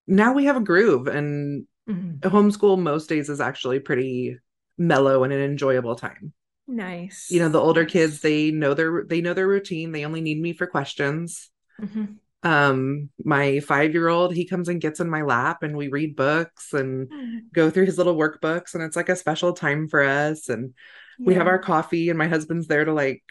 now 0.07 0.33
we 0.33 0.45
have 0.45 0.57
a 0.57 0.61
groove 0.61 1.07
and 1.07 1.65
Mhm. 1.87 2.19
homeschool 2.19 2.77
most 2.79 3.09
days 3.09 3.29
is 3.29 3.41
actually 3.41 3.79
pretty 3.79 4.37
mellow 4.77 5.23
and 5.23 5.33
an 5.33 5.41
enjoyable 5.41 5.95
time. 5.95 6.33
Nice. 6.67 7.31
You 7.31 7.39
know, 7.39 7.49
the 7.49 7.59
older 7.59 7.83
kids, 7.83 8.21
they 8.21 8.51
know 8.51 8.75
their 8.75 9.03
they 9.05 9.21
know 9.21 9.33
their 9.33 9.47
routine. 9.47 9.91
They 9.91 10.05
only 10.05 10.21
need 10.21 10.39
me 10.39 10.53
for 10.53 10.67
questions. 10.67 11.49
Mm-hmm. 11.81 12.05
Um, 12.43 13.09
my 13.23 13.59
five 13.59 13.93
year 13.93 14.07
old, 14.07 14.33
he 14.33 14.45
comes 14.45 14.69
and 14.69 14.79
gets 14.79 14.99
in 14.99 15.09
my 15.09 15.23
lap 15.23 15.61
and 15.63 15.75
we 15.75 15.89
read 15.89 16.15
books 16.15 16.73
and 16.73 17.07
Mm-hmm. 17.09 17.37
go 17.53 17.69
through 17.69 17.85
his 17.85 17.97
little 17.97 18.15
workbooks 18.15 18.75
and 18.75 18.83
it's 18.83 18.95
like 18.95 19.09
a 19.09 19.15
special 19.15 19.53
time 19.53 19.87
for 19.87 20.03
us. 20.03 20.49
And 20.49 20.73
we 21.19 21.33
have 21.33 21.47
our 21.47 21.59
coffee 21.59 22.09
and 22.09 22.17
my 22.17 22.27
husband's 22.27 22.67
there 22.67 22.85
to 22.85 22.93
like 22.93 23.23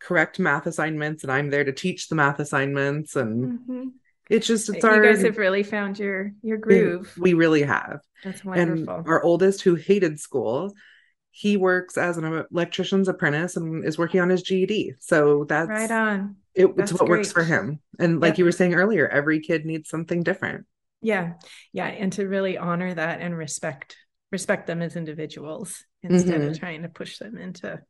correct 0.00 0.38
math 0.38 0.66
assignments 0.66 1.22
and 1.22 1.32
I'm 1.32 1.48
there 1.50 1.64
to 1.64 1.72
teach 1.72 2.08
the 2.08 2.14
math 2.16 2.38
assignments 2.38 3.16
and 3.16 3.58
Mhm. 3.60 3.92
it's 4.28 4.46
just 4.46 4.68
it's 4.68 4.84
you 4.84 4.90
our 4.90 5.00
guys 5.00 5.22
have 5.22 5.38
really 5.38 5.62
found 5.62 5.98
your 5.98 6.32
your 6.42 6.58
groove. 6.58 7.14
we 7.18 7.32
really 7.34 7.62
have. 7.62 8.00
That's 8.22 8.40
And 8.42 8.48
wonderful. 8.48 9.04
our 9.06 9.22
oldest 9.22 9.62
who 9.62 9.74
hated 9.74 10.20
school, 10.20 10.74
he 11.30 11.56
works 11.56 11.96
as 11.96 12.18
an 12.18 12.44
electrician's 12.52 13.08
apprentice 13.08 13.56
and 13.56 13.84
is 13.84 13.96
working 13.98 14.20
on 14.20 14.28
his 14.28 14.42
GED. 14.42 14.94
So 15.00 15.44
that's 15.44 15.68
right 15.68 15.90
on. 15.90 16.36
It, 16.54 16.66
it's 16.76 16.92
what 16.92 17.08
works 17.08 17.32
for 17.32 17.44
him. 17.44 17.80
And 17.98 18.20
like 18.20 18.32
Yep. 18.32 18.38
you 18.38 18.44
were 18.44 18.52
saying 18.52 18.74
earlier, 18.74 19.08
every 19.08 19.40
kid 19.40 19.64
needs 19.66 19.88
something 19.88 20.22
different. 20.22 20.66
Yeah. 21.02 21.34
Yeah. 21.72 21.86
And 21.86 22.12
to 22.14 22.26
really 22.26 22.56
honor 22.56 22.92
that 22.94 23.20
and 23.20 23.36
respect 23.36 23.96
respect 24.32 24.66
them 24.66 24.82
as 24.82 24.96
individuals 24.96 25.84
instead 26.02 26.40
of 26.40 26.52
Mhm. 26.52 26.58
trying 26.58 26.82
to 26.82 26.88
push 26.88 27.18
them 27.18 27.36
into 27.38 27.80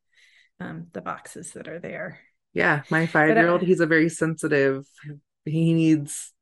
um, 0.61 0.89
the 0.93 1.01
boxes 1.01 1.53
that 1.53 1.69
are 1.69 1.79
there. 1.81 2.21
Yeah, 2.53 2.83
my 2.91 3.07
five 3.07 3.37
year 3.37 3.49
old, 3.49 3.62
uh, 3.62 3.65
he's 3.65 3.81
a 3.81 3.87
very 3.87 4.09
sensitive. 4.09 4.87
He 5.45 5.75
needs 5.75 6.33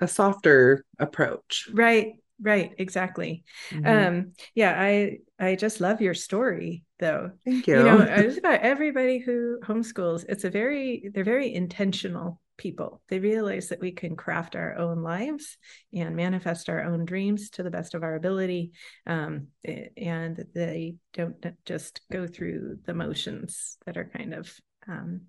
a 0.00 0.08
softer 0.08 0.84
approach. 0.98 1.68
Right. 1.72 2.14
Right. 2.40 2.72
Exactly. 2.78 3.44
Mhm. 3.70 4.08
Um, 4.08 4.32
yeah, 4.54 4.74
I 4.78 5.18
I 5.38 5.54
just 5.56 5.80
love 5.80 6.00
your 6.00 6.14
story 6.14 6.84
though. 6.98 7.32
Thank 7.44 7.66
you. 7.66 7.78
You 7.78 7.84
know, 7.84 8.04
just 8.22 8.38
about 8.38 8.60
everybody 8.60 9.18
who 9.18 9.58
homeschools, 9.62 10.24
it's 10.28 10.44
a 10.44 10.50
very 10.50 11.10
they're 11.12 11.24
very 11.24 11.52
intentional 11.54 12.40
people. 12.58 13.02
They 13.08 13.18
realize 13.18 13.68
that 13.68 13.80
we 13.80 13.92
can 13.92 14.16
craft 14.16 14.56
our 14.56 14.76
own 14.76 15.02
lives 15.02 15.58
and 15.92 16.16
manifest 16.16 16.68
our 16.68 16.82
own 16.84 17.04
dreams 17.04 17.50
to 17.50 17.62
the 17.62 17.70
best 17.70 17.94
of 17.94 18.02
our 18.02 18.14
ability. 18.14 18.72
Um, 19.06 19.48
and 19.64 20.44
they 20.54 20.96
don't 21.12 21.36
just 21.64 22.00
go 22.10 22.26
through 22.26 22.78
the 22.86 22.94
motions 22.94 23.76
that 23.84 23.96
are 23.96 24.10
kind 24.16 24.32
of 24.34 24.54
um, 24.88 25.22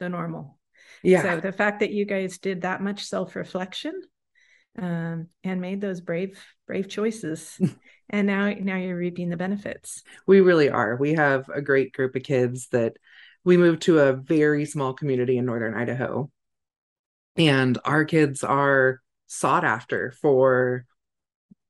the 0.00 0.08
normal. 0.08 0.58
yeah. 1.02 1.22
So 1.22 1.40
the 1.40 1.52
fact 1.52 1.80
that 1.80 1.92
you 1.92 2.04
guys 2.04 2.38
did 2.38 2.62
that 2.62 2.82
much 2.82 3.04
self-reflection 3.04 4.02
um, 4.78 5.28
and 5.42 5.60
made 5.60 5.80
those 5.80 6.00
brave, 6.00 6.42
brave 6.66 6.88
choices, 6.88 7.58
and 8.10 8.26
now 8.26 8.52
now 8.60 8.76
you're 8.76 8.96
reaping 8.96 9.28
the 9.28 9.36
benefits. 9.36 10.02
We 10.26 10.40
really 10.40 10.68
are. 10.68 10.96
We 10.96 11.14
have 11.14 11.48
a 11.48 11.62
great 11.62 11.92
group 11.92 12.16
of 12.16 12.22
kids 12.22 12.68
that 12.68 12.96
we 13.44 13.56
moved 13.56 13.82
to 13.82 14.00
a 14.00 14.12
very 14.14 14.64
small 14.64 14.94
community 14.94 15.36
in 15.36 15.44
northern 15.44 15.74
Idaho. 15.74 16.30
And 17.36 17.78
our 17.84 18.04
kids 18.04 18.42
are 18.42 19.00
sought 19.26 19.64
after 19.64 20.12
for 20.22 20.86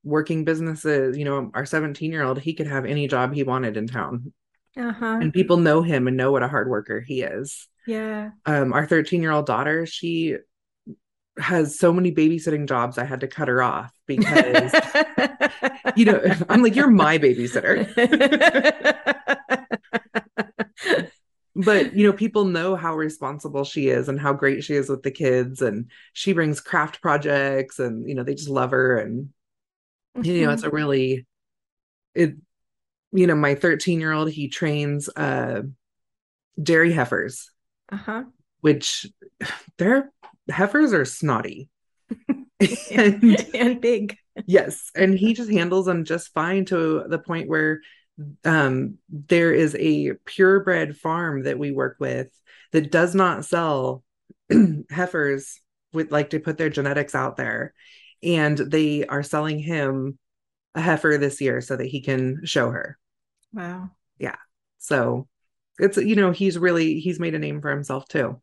working 0.04 0.44
businesses. 0.44 1.16
You 1.16 1.24
know, 1.24 1.50
our 1.54 1.66
17 1.66 2.12
year 2.12 2.22
old, 2.22 2.38
he 2.38 2.54
could 2.54 2.66
have 2.66 2.84
any 2.84 3.08
job 3.08 3.34
he 3.34 3.42
wanted 3.42 3.76
in 3.76 3.86
town. 3.86 4.32
Uh-huh. 4.76 5.18
And 5.20 5.32
people 5.32 5.56
know 5.56 5.82
him 5.82 6.08
and 6.08 6.16
know 6.16 6.32
what 6.32 6.42
a 6.42 6.48
hard 6.48 6.68
worker 6.68 7.00
he 7.00 7.22
is. 7.22 7.68
Yeah. 7.86 8.30
Um, 8.46 8.72
our 8.72 8.86
13 8.86 9.22
year 9.22 9.30
old 9.30 9.46
daughter, 9.46 9.86
she 9.86 10.36
has 11.38 11.78
so 11.78 11.92
many 11.92 12.12
babysitting 12.12 12.68
jobs, 12.68 12.98
I 12.98 13.04
had 13.04 13.20
to 13.20 13.28
cut 13.28 13.48
her 13.48 13.62
off 13.62 13.92
because, 14.06 14.72
you 15.96 16.04
know, 16.04 16.22
I'm 16.48 16.62
like, 16.62 16.76
you're 16.76 16.90
my 16.90 17.18
babysitter. 17.18 17.90
but 21.56 21.94
you 21.94 22.06
know 22.06 22.12
people 22.12 22.44
know 22.44 22.74
how 22.74 22.96
responsible 22.96 23.64
she 23.64 23.88
is 23.88 24.08
and 24.08 24.18
how 24.18 24.32
great 24.32 24.64
she 24.64 24.74
is 24.74 24.88
with 24.88 25.02
the 25.02 25.10
kids 25.10 25.62
and 25.62 25.90
she 26.12 26.32
brings 26.32 26.60
craft 26.60 27.00
projects 27.00 27.78
and 27.78 28.08
you 28.08 28.14
know 28.14 28.24
they 28.24 28.34
just 28.34 28.48
love 28.48 28.72
her 28.72 28.98
and 28.98 29.28
you 30.22 30.44
know 30.44 30.52
it's 30.52 30.64
a 30.64 30.70
really 30.70 31.26
it 32.14 32.34
you 33.12 33.26
know 33.26 33.34
my 33.34 33.54
13 33.54 34.00
year 34.00 34.12
old 34.12 34.30
he 34.30 34.48
trains 34.48 35.08
uh 35.16 35.62
dairy 36.60 36.92
heifers 36.92 37.50
uh-huh. 37.90 38.24
which 38.60 39.06
their 39.78 40.10
heifers 40.50 40.92
are 40.92 41.04
snotty. 41.04 41.68
And 42.90 43.46
and 43.54 43.80
big. 43.80 44.16
yes 44.46 44.90
and 44.94 45.18
he 45.18 45.34
just 45.34 45.50
handles 45.50 45.86
them 45.86 46.04
just 46.04 46.32
fine 46.32 46.64
to 46.66 47.04
the 47.08 47.18
point 47.18 47.48
where 47.48 47.80
um 48.44 48.98
there 49.08 49.52
is 49.52 49.76
a 49.78 50.12
purebred 50.24 50.96
farm 50.96 51.42
that 51.44 51.58
we 51.58 51.72
work 51.72 51.96
with 51.98 52.28
that 52.72 52.90
does 52.90 53.14
not 53.14 53.44
sell 53.44 54.02
heifers 54.90 55.60
with 55.92 56.10
like 56.12 56.30
to 56.30 56.40
put 56.40 56.58
their 56.58 56.70
genetics 56.70 57.14
out 57.14 57.36
there. 57.36 57.72
And 58.22 58.56
they 58.58 59.06
are 59.06 59.22
selling 59.22 59.58
him 59.58 60.18
a 60.74 60.80
heifer 60.80 61.18
this 61.18 61.40
year 61.40 61.60
so 61.60 61.76
that 61.76 61.86
he 61.86 62.00
can 62.00 62.40
show 62.44 62.70
her. 62.70 62.98
Wow. 63.52 63.90
Yeah. 64.18 64.36
So 64.78 65.28
it's 65.78 65.96
you 65.96 66.16
know 66.16 66.30
he's 66.30 66.58
really 66.58 67.00
he's 67.00 67.20
made 67.20 67.34
a 67.34 67.38
name 67.38 67.60
for 67.60 67.70
himself 67.70 68.08
too 68.08 68.40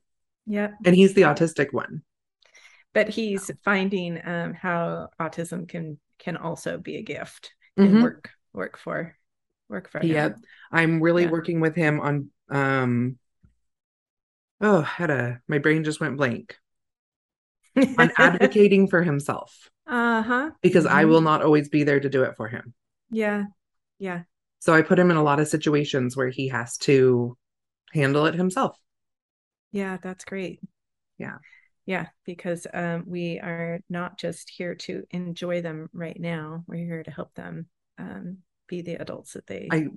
Yep. 0.48 0.74
and 0.86 0.96
he's 0.96 1.14
the 1.14 1.22
autistic 1.24 1.72
one 1.72 2.04
But 2.94 3.10
he's 3.10 3.50
finding 3.64 4.20
um, 4.26 4.54
how 4.54 5.10
autism 5.20 5.68
can 5.68 6.00
can 6.20 6.38
also 6.38 6.78
be 6.78 6.98
a 6.98 7.02
gift 7.02 7.54
and 7.78 7.96
Mhm. 7.96 8.04
work 8.04 8.30
work 8.54 8.78
for 8.78 9.16
work 9.70 9.90
for 9.90 10.00
him. 10.00 10.10
Yep. 10.10 10.38
I'm 10.72 11.02
really 11.02 11.24
Yeah. 11.24 11.32
working 11.32 11.62
with 11.62 11.76
him 11.76 12.00
on 12.02 12.30
um 12.50 13.18
oh, 14.60 14.82
had 14.82 15.10
a 15.10 15.42
my 15.48 15.58
brain 15.58 15.84
just 15.84 16.00
went 16.00 16.18
blank. 16.18 16.58
On 17.76 18.12
advocating 18.18 18.88
for 18.90 19.02
himself 19.04 19.70
uh-huh. 19.88 20.52
because 20.62 20.86
I 20.86 21.06
Mhm. 21.06 21.10
will 21.10 21.22
not 21.22 21.42
always 21.42 21.70
be 21.70 21.84
there 21.84 22.00
to 22.00 22.10
do 22.10 22.24
it 22.24 22.36
for 22.36 22.48
him. 22.50 22.74
Yeah. 23.10 23.46
Yeah. 24.00 24.24
So 24.60 24.74
I 24.74 24.82
put 24.82 25.00
him 25.00 25.10
in 25.12 25.18
a 25.18 25.24
lot 25.24 25.40
of 25.40 25.48
situations 25.48 26.16
where 26.18 26.30
he 26.30 26.50
has 26.50 26.78
to 26.80 27.38
handle 27.94 28.26
it 28.26 28.36
himself. 28.36 28.78
Yeah, 29.72 29.98
that's 30.02 30.26
great. 30.26 30.60
Yeah. 31.18 31.38
Yeah, 31.86 32.08
because 32.26 32.68
um, 32.74 33.06
we 33.08 33.40
are 33.40 33.80
not 33.90 34.18
just 34.18 34.50
here 34.50 34.76
to 34.76 35.04
enjoy 35.10 35.62
them 35.62 35.90
right 35.94 36.20
now. 36.20 36.64
We're 36.68 36.86
here 36.86 37.04
to 37.04 37.12
help 37.12 37.34
them 37.34 37.66
um, 37.98 38.38
be 38.68 38.82
the 38.82 38.96
adults 38.96 39.34
that 39.34 39.48
they. 39.48 39.68
I 39.72 39.88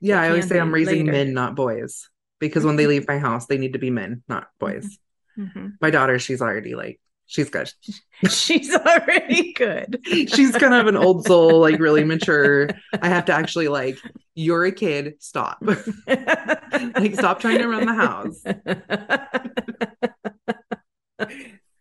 yeah, 0.00 0.20
They 0.20 0.26
I 0.26 0.28
always 0.30 0.46
say 0.48 0.60
I'm 0.60 0.72
raising 0.72 1.00
later. 1.06 1.12
men, 1.12 1.34
not 1.34 1.56
boys. 1.56 2.08
Because 2.38 2.64
when 2.64 2.76
they 2.76 2.86
leave 2.86 3.06
my 3.06 3.18
house, 3.18 3.46
they 3.46 3.58
need 3.58 3.74
to 3.74 3.78
be 3.78 3.90
men, 3.90 4.22
not 4.28 4.48
boys. 4.58 4.98
Mhm. 5.38 5.74
My 5.80 5.90
daughter, 5.90 6.18
she's 6.18 6.42
already 6.42 6.74
like, 6.74 7.00
she's 7.32 7.50
good. 7.50 7.72
She's 8.30 8.72
already 8.72 9.52
good. 9.56 10.00
she's 10.04 10.52
kind 10.52 10.74
of 10.74 10.86
an 10.86 10.96
old 10.96 11.26
soul, 11.26 11.58
like 11.58 11.80
really 11.80 12.04
mature. 12.04 12.68
I 13.00 13.08
have 13.08 13.24
to 13.24 13.32
actually 13.32 13.66
like, 13.66 13.98
you're 14.36 14.64
a 14.64 14.70
kid, 14.70 15.14
stop. 15.18 15.58
like 16.06 17.14
stop 17.14 17.40
trying 17.40 17.58
to 17.58 17.66
run 17.66 17.84
the 17.84 17.94
house. 17.94 18.44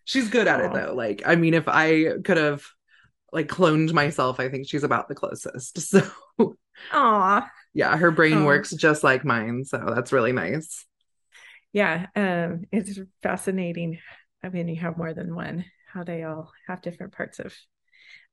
She's 0.06 0.30
good 0.30 0.48
at 0.48 0.62
it 0.62 0.74
though. 0.74 0.96
Like, 0.96 1.22
I 1.28 1.36
mean, 1.36 1.54
if 1.54 1.68
I 1.68 2.14
could 2.24 2.38
have 2.38 2.64
like 3.32 3.48
cloned 3.48 3.94
myself, 3.94 4.40
I 4.40 4.50
think 4.50 4.68
she's 4.68 4.84
about 4.84 5.10
the 5.10 5.16
closest. 5.16 5.80
So 5.80 6.56
Aw. 6.92 7.48
yeah, 7.76 7.96
her 7.98 8.10
brain 8.10 8.40
Aw. 8.40 8.46
works 8.46 8.72
just 8.72 9.04
like 9.04 9.24
mine. 9.24 9.64
So 9.64 9.94
that's 9.94 10.12
really 10.12 10.32
nice. 10.32 10.88
Yeah, 11.72 12.08
um, 12.16 12.64
it's 12.72 13.00
fascinating. 13.22 14.00
I 14.44 14.50
mean, 14.50 14.68
you 14.68 14.78
have 14.78 14.98
more 14.98 15.14
than 15.14 15.36
one, 15.36 15.66
how 15.94 16.04
they 16.04 16.24
all 16.24 16.52
have 16.68 16.82
different 16.82 17.14
parts 17.14 17.40
of 17.40 17.54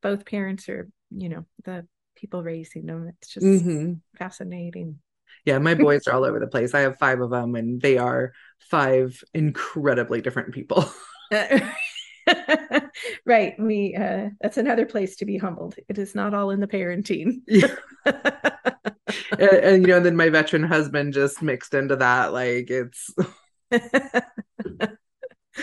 both 0.03 0.27
parents 0.27 0.69
or, 0.69 0.89
you 1.11 1.29
know, 1.29 1.47
the 1.65 1.87
people 2.17 2.43
raising 2.43 2.87
them. 2.87 3.09
It's 3.21 3.29
just 3.33 3.67
hmm 3.67 4.01
fascinating. 4.19 5.01
Yeah, 5.45 5.59
my 5.59 5.75
boys 5.75 6.07
are 6.07 6.13
all 6.13 6.25
over 6.25 6.41
the 6.41 6.47
place. 6.47 6.75
I 6.75 6.81
have 6.81 6.99
five 6.99 7.21
of 7.21 7.31
them, 7.31 7.55
and 7.55 7.81
they 7.81 7.97
are 7.99 8.33
five 8.59 9.23
incredibly 9.35 10.21
different 10.21 10.53
people. 10.55 10.85
right. 13.27 13.55
We 13.59 13.95
uh 13.95 14.31
that's 14.41 14.57
another 14.59 14.87
place 14.87 15.17
to 15.17 15.25
be 15.25 15.39
humbled. 15.39 15.75
It 15.89 15.99
is 15.99 16.15
not 16.15 16.35
all 16.35 16.51
in 16.51 16.61
the 16.61 16.67
parenting. 16.67 17.41
Yeah. 17.47 17.75
and, 18.05 19.41
and, 19.41 19.83
you 19.83 19.89
know, 19.89 20.01
then 20.01 20.17
my 20.17 20.29
veteran 20.29 20.63
husband 20.63 21.15
just 21.15 21.43
mixed 21.43 21.75
into 21.75 21.97
that. 21.97 22.33
Like, 22.33 22.71
it's 22.71 23.11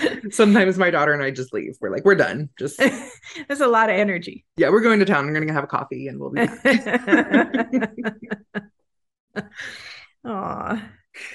sometimes 0.32 0.78
my 0.78 0.90
daughter 0.90 1.14
and 1.14 1.24
I 1.24 1.32
just 1.32 1.54
leave. 1.54 1.76
We're 1.80 1.92
like, 1.92 2.06
we're 2.06 2.16
done. 2.16 2.50
Just 2.58 2.78
There's 3.48 3.62
a 3.62 3.68
lot 3.68 3.90
of 3.90 3.96
energy. 3.96 4.46
yeah, 4.58 4.70
we're 4.70 4.82
going 4.82 5.00
to 5.00 5.06
town. 5.06 5.26
We're 5.26 5.34
going 5.34 5.48
to 5.48 5.54
have 5.54 5.64
a 5.64 5.68
coffee, 5.68 6.08
and 6.08 6.20
we'll 6.20 6.32
be 6.32 6.46
back. 6.46 7.92
Aw. 10.26 10.90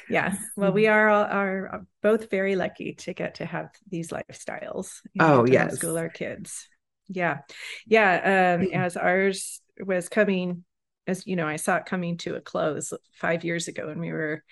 Yeah. 0.09 0.35
Well, 0.57 0.73
we 0.73 0.87
are 0.87 1.09
all 1.09 1.25
are 1.25 1.85
both 2.03 2.31
very 2.31 2.57
lucky 2.57 2.95
to 2.95 3.15
get 3.15 3.37
to 3.37 3.47
have 3.47 3.71
these 3.89 4.09
lifestyles. 4.09 5.01
Oh, 5.19 5.47
yes. 5.47 5.77
School 5.77 5.97
our 5.97 6.09
kids. 6.09 6.69
Yeah. 7.09 7.39
Yeah. 7.87 8.59
Um, 8.61 8.69
as 8.75 8.97
ours 8.97 9.61
was 9.79 10.09
coming 10.09 10.65
as 11.07 11.27
you 11.27 11.37
know, 11.37 11.47
I 11.47 11.57
saw 11.57 11.77
it 11.77 11.87
coming 11.87 12.17
to 12.19 12.37
a 12.37 12.41
close 12.41 12.93
five 13.15 13.45
years 13.45 13.69
ago, 13.69 13.89
and 13.89 14.01
we 14.01 14.13
were 14.13 14.45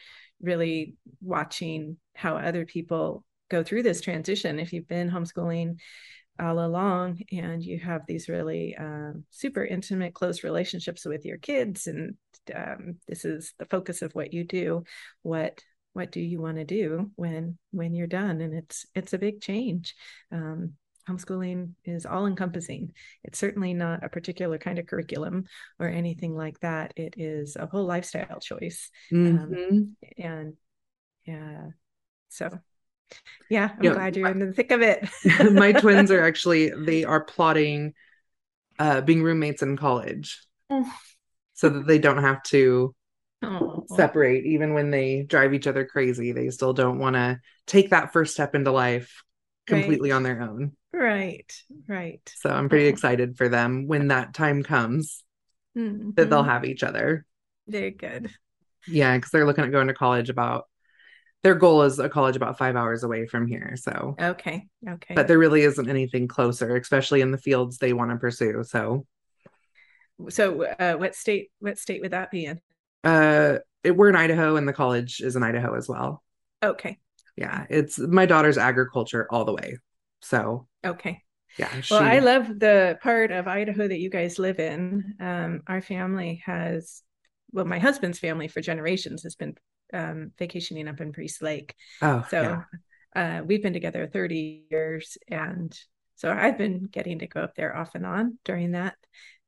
really 0.43 0.97
watching 1.21 1.97
how 2.15 2.37
other 2.37 2.67
people 2.67 3.25
go 3.49 3.63
through 3.63 3.83
this 3.83 4.01
transition. 4.01 4.59
If 4.59 4.73
you've 4.73 4.89
been 4.89 5.11
homeschooling 5.11 5.79
all 6.41 6.65
along 6.65 7.21
and 7.33 7.63
you 7.63 7.79
have 7.81 8.03
these 8.07 8.29
really 8.29 8.77
um, 8.77 9.25
super 9.31 9.65
intimate, 9.65 10.15
close 10.15 10.45
relationships 10.45 11.05
with 11.05 11.25
your 11.25 11.39
kids, 11.39 11.87
and 11.87 12.15
um, 12.55 12.97
this 13.07 13.25
is 13.25 13.55
the 13.59 13.67
focus 13.67 14.03
of 14.03 14.13
what 14.13 14.33
you 14.33 14.45
do, 14.45 14.85
what 15.23 15.61
what 15.95 16.13
do 16.13 16.21
you 16.21 16.41
want 16.41 16.59
to 16.59 16.65
do 16.65 17.11
when 17.17 17.59
when 17.73 17.95
you're 17.95 18.07
done? 18.07 18.41
And 18.41 18.55
it's 18.55 18.87
it's 18.95 19.15
a 19.15 19.19
big 19.19 19.41
change. 19.41 19.95
Um, 20.31 20.75
homeschooling 21.09 21.71
is 21.85 22.07
all 22.07 22.27
encompassing. 22.27 22.93
It's 23.25 23.39
certainly 23.39 23.75
not 23.75 24.05
a 24.05 24.09
particular 24.09 24.59
kind 24.59 24.79
of 24.79 24.87
curriculum 24.87 25.47
or 25.79 25.89
anything 25.89 26.37
like 26.37 26.61
that. 26.61 26.93
It 26.97 27.15
is 27.17 27.57
a 27.57 27.67
whole 27.67 27.87
lifestyle 27.87 28.39
choice. 28.41 28.91
Um, 29.13 29.39
mm-hmm. 29.39 30.23
And 30.23 30.55
yeah, 31.25 31.69
so 32.29 32.59
yeah, 33.51 33.71
I'm 33.73 33.93
glad 33.93 34.17
you're 34.17 34.29
in 34.29 34.39
the 34.39 34.53
thick 34.53 34.71
of 34.71 34.83
it. 34.83 35.09
my 35.53 35.73
twins 35.73 36.11
are 36.11 36.23
actually 36.27 36.71
they 36.71 37.05
are 37.05 37.23
plotting 37.23 37.95
uh 38.79 39.01
being 39.01 39.23
roommates 39.23 39.63
in 39.63 39.77
college. 39.77 40.41
Oh. 40.71 40.91
So 41.55 41.69
that 41.71 41.87
they 41.87 41.99
don't 41.99 42.23
have 42.23 42.43
to 42.45 42.95
oh. 43.43 43.85
separate 43.97 44.45
even 44.45 44.75
when 44.75 44.91
they 44.91 45.23
drive 45.23 45.55
each 45.55 45.67
other 45.67 45.85
crazy. 45.85 46.33
They 46.33 46.51
still 46.51 46.73
don't 46.73 46.99
want 46.99 47.17
to 47.17 47.41
take 47.67 47.91
that 47.91 48.13
first 48.13 48.35
step 48.35 48.55
into 48.55 48.71
life 48.71 49.23
completely 49.67 50.11
right. 50.11 50.17
on 50.17 50.23
their 50.23 50.43
own. 50.43 50.73
Right, 50.93 51.53
right. 51.87 52.21
So 52.37 52.51
I'm 52.51 52.69
pretty 52.69 52.87
oh. 52.87 52.91
excited 52.91 53.37
for 53.37 53.49
them 53.49 53.87
when 53.87 54.09
that 54.09 54.35
time 54.35 54.63
comes 54.63 55.23
mm-hmm. 55.77 56.11
that 56.15 56.31
they'll 56.31 56.43
have 56.43 56.65
each 56.65 56.83
other. 56.83 57.25
Very 57.67 57.91
good. 57.91 58.31
Yeah, 58.87 59.17
because 59.17 59.31
they're 59.31 59.47
looking 59.47 59.65
at 59.65 59.71
going 59.71 59.89
to 59.89 59.95
college 59.95 60.31
about 60.31 60.67
their 61.43 61.55
goal 61.55 61.83
is 61.83 61.99
a 61.99 62.09
college 62.09 62.37
about 62.37 62.59
five 62.59 62.77
hours 62.77 63.05
away 63.05 63.27
from 63.27 63.47
here. 63.47 63.77
So 63.77 64.17
okay, 64.21 64.67
okay. 64.89 65.15
But 65.15 65.29
there 65.29 65.39
really 65.39 65.63
isn't 65.63 65.89
anything 65.89 66.29
closer, 66.29 66.77
especially 66.77 67.21
in 67.21 67.31
the 67.31 67.39
fields 67.39 67.79
they 67.79 67.93
want 67.93 68.11
to 68.11 68.17
pursue. 68.17 68.65
So, 68.65 69.07
so 70.29 70.65
uh, 70.65 70.95
what 70.95 71.15
state? 71.15 71.51
What 71.61 71.79
state 71.79 72.01
would 72.01 72.13
that 72.13 72.31
be 72.31 72.47
in? 72.47 72.61
Uh, 73.05 73.59
it, 73.85 73.97
we're 73.97 74.09
in 74.09 74.17
Idaho, 74.17 74.57
and 74.57 74.67
the 74.67 74.73
college 74.73 75.21
is 75.21 75.37
in 75.37 75.43
Idaho 75.43 75.75
as 75.75 75.89
well. 75.89 76.23
Okay. 76.63 76.99
Yeah, 77.37 77.67
it's 77.71 77.99
my 77.99 78.27
daughter's 78.27 78.59
agriculture 78.59 79.29
all 79.31 79.45
the 79.45 79.55
way. 79.55 79.79
So 80.21 80.67
okay. 80.85 81.23
Yeah. 81.57 81.81
She... 81.81 81.95
Well, 81.95 82.03
I 82.03 82.19
love 82.19 82.47
the 82.59 82.99
part 83.03 83.31
of 83.31 83.47
Idaho 83.47 83.87
that 83.87 83.99
you 83.99 84.11
guys 84.11 84.39
live 84.39 84.59
in. 84.59 85.15
Um, 85.21 85.63
our 85.67 85.81
family 85.81 86.43
has, 86.47 87.03
well, 87.53 87.65
my 87.65 87.79
husband's 87.79 88.19
family 88.19 88.49
for 88.49 88.61
generations 88.61 89.23
has 89.23 89.35
been 89.35 89.57
um, 89.93 90.33
vacationing 90.39 90.89
up 90.89 91.01
in 91.01 91.13
Priest 91.13 91.43
Lake. 91.43 91.75
Oh, 92.03 92.25
so 92.31 92.63
yeah. 93.15 93.41
uh, 93.41 93.43
we've 93.45 93.63
been 93.63 93.73
together 93.73 94.07
30 94.07 94.65
years. 94.71 95.19
And 95.29 95.77
so 96.17 96.31
I've 96.31 96.59
been 96.59 96.85
getting 96.85 97.21
to 97.21 97.27
go 97.27 97.41
up 97.41 97.55
there 97.55 97.77
off 97.77 97.95
and 97.95 98.07
on 98.07 98.39
during 98.45 98.73
that 98.73 98.97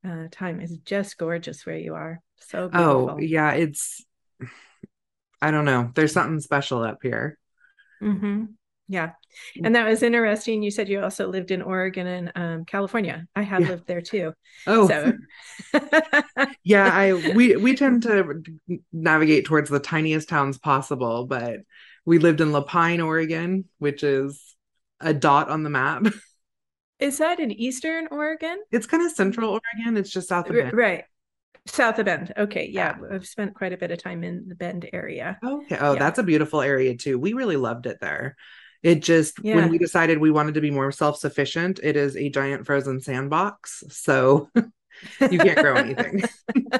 uh, 0.07 0.27
time. 0.31 0.59
It's 0.59 0.77
just 0.77 1.17
gorgeous 1.17 1.65
where 1.65 1.77
you 1.77 1.95
are. 1.95 2.19
So 2.37 2.65
oh, 2.65 2.69
beautiful. 2.69 3.09
Oh, 3.11 3.17
yeah. 3.19 3.51
It's, 3.51 4.05
I 5.41 5.51
don't 5.51 5.65
know. 5.65 5.91
There's 5.95 6.13
something 6.13 6.39
special 6.39 6.83
up 6.83 6.99
here. 7.01 7.37
Mm-hmm. 8.01 8.45
Yeah. 8.91 9.11
Mm. 9.57 9.65
And 9.65 9.75
that 9.75 9.87
was 9.87 10.03
interesting. 10.03 10.61
You 10.61 10.69
said 10.69 10.89
you 10.89 11.01
also 11.01 11.29
lived 11.29 11.49
in 11.49 11.61
Oregon 11.61 12.07
and 12.07 12.31
um, 12.35 12.65
California. 12.65 13.25
I 13.35 13.41
have 13.41 13.61
yeah. 13.61 13.69
lived 13.69 13.87
there 13.87 14.01
too. 14.01 14.33
Oh, 14.67 14.87
so. 14.87 15.13
yeah. 16.63 16.89
I 16.91 17.13
we 17.33 17.55
we 17.55 17.75
tend 17.75 18.03
to 18.03 18.43
navigate 18.91 19.45
towards 19.45 19.69
the 19.69 19.79
tiniest 19.79 20.27
towns 20.27 20.57
possible, 20.57 21.25
but 21.25 21.61
we 22.05 22.19
lived 22.19 22.41
in 22.41 22.51
La 22.51 22.61
Pine, 22.61 22.99
Oregon, 22.99 23.63
which 23.79 24.03
is 24.03 24.55
a 24.99 25.13
dot 25.13 25.49
on 25.49 25.63
the 25.63 25.69
map. 25.69 26.05
Is 26.99 27.17
that 27.17 27.39
in 27.39 27.49
Eastern 27.49 28.07
Oregon? 28.11 28.59
It's 28.71 28.85
kind 28.85 29.03
of 29.03 29.11
Central 29.11 29.49
Oregon. 29.49 29.97
It's 29.97 30.11
just 30.11 30.27
south 30.27 30.49
of 30.49 30.55
Bend. 30.55 30.73
Right. 30.73 31.05
South 31.65 31.97
of 31.97 32.05
Bend. 32.05 32.31
Okay. 32.37 32.69
Yeah. 32.69 32.95
yeah. 33.01 33.15
I've 33.15 33.25
spent 33.25 33.55
quite 33.55 33.73
a 33.73 33.77
bit 33.77 33.89
of 33.89 33.97
time 33.97 34.23
in 34.23 34.47
the 34.47 34.53
Bend 34.53 34.87
area. 34.93 35.39
Okay. 35.43 35.77
Oh, 35.79 35.93
yeah. 35.93 35.99
that's 35.99 36.19
a 36.19 36.23
beautiful 36.23 36.61
area 36.61 36.95
too. 36.95 37.17
We 37.17 37.33
really 37.33 37.55
loved 37.55 37.87
it 37.87 37.97
there. 38.01 38.35
It 38.83 39.01
just 39.01 39.39
yeah. 39.43 39.55
when 39.55 39.69
we 39.69 39.77
decided 39.77 40.17
we 40.17 40.31
wanted 40.31 40.55
to 40.55 40.61
be 40.61 40.71
more 40.71 40.91
self-sufficient, 40.91 41.79
it 41.83 41.95
is 41.95 42.17
a 42.17 42.29
giant 42.29 42.65
frozen 42.65 42.99
sandbox. 42.99 43.83
So 43.89 44.49
you 44.55 45.37
can't 45.37 45.59
grow 45.59 45.75
anything. 45.75 46.23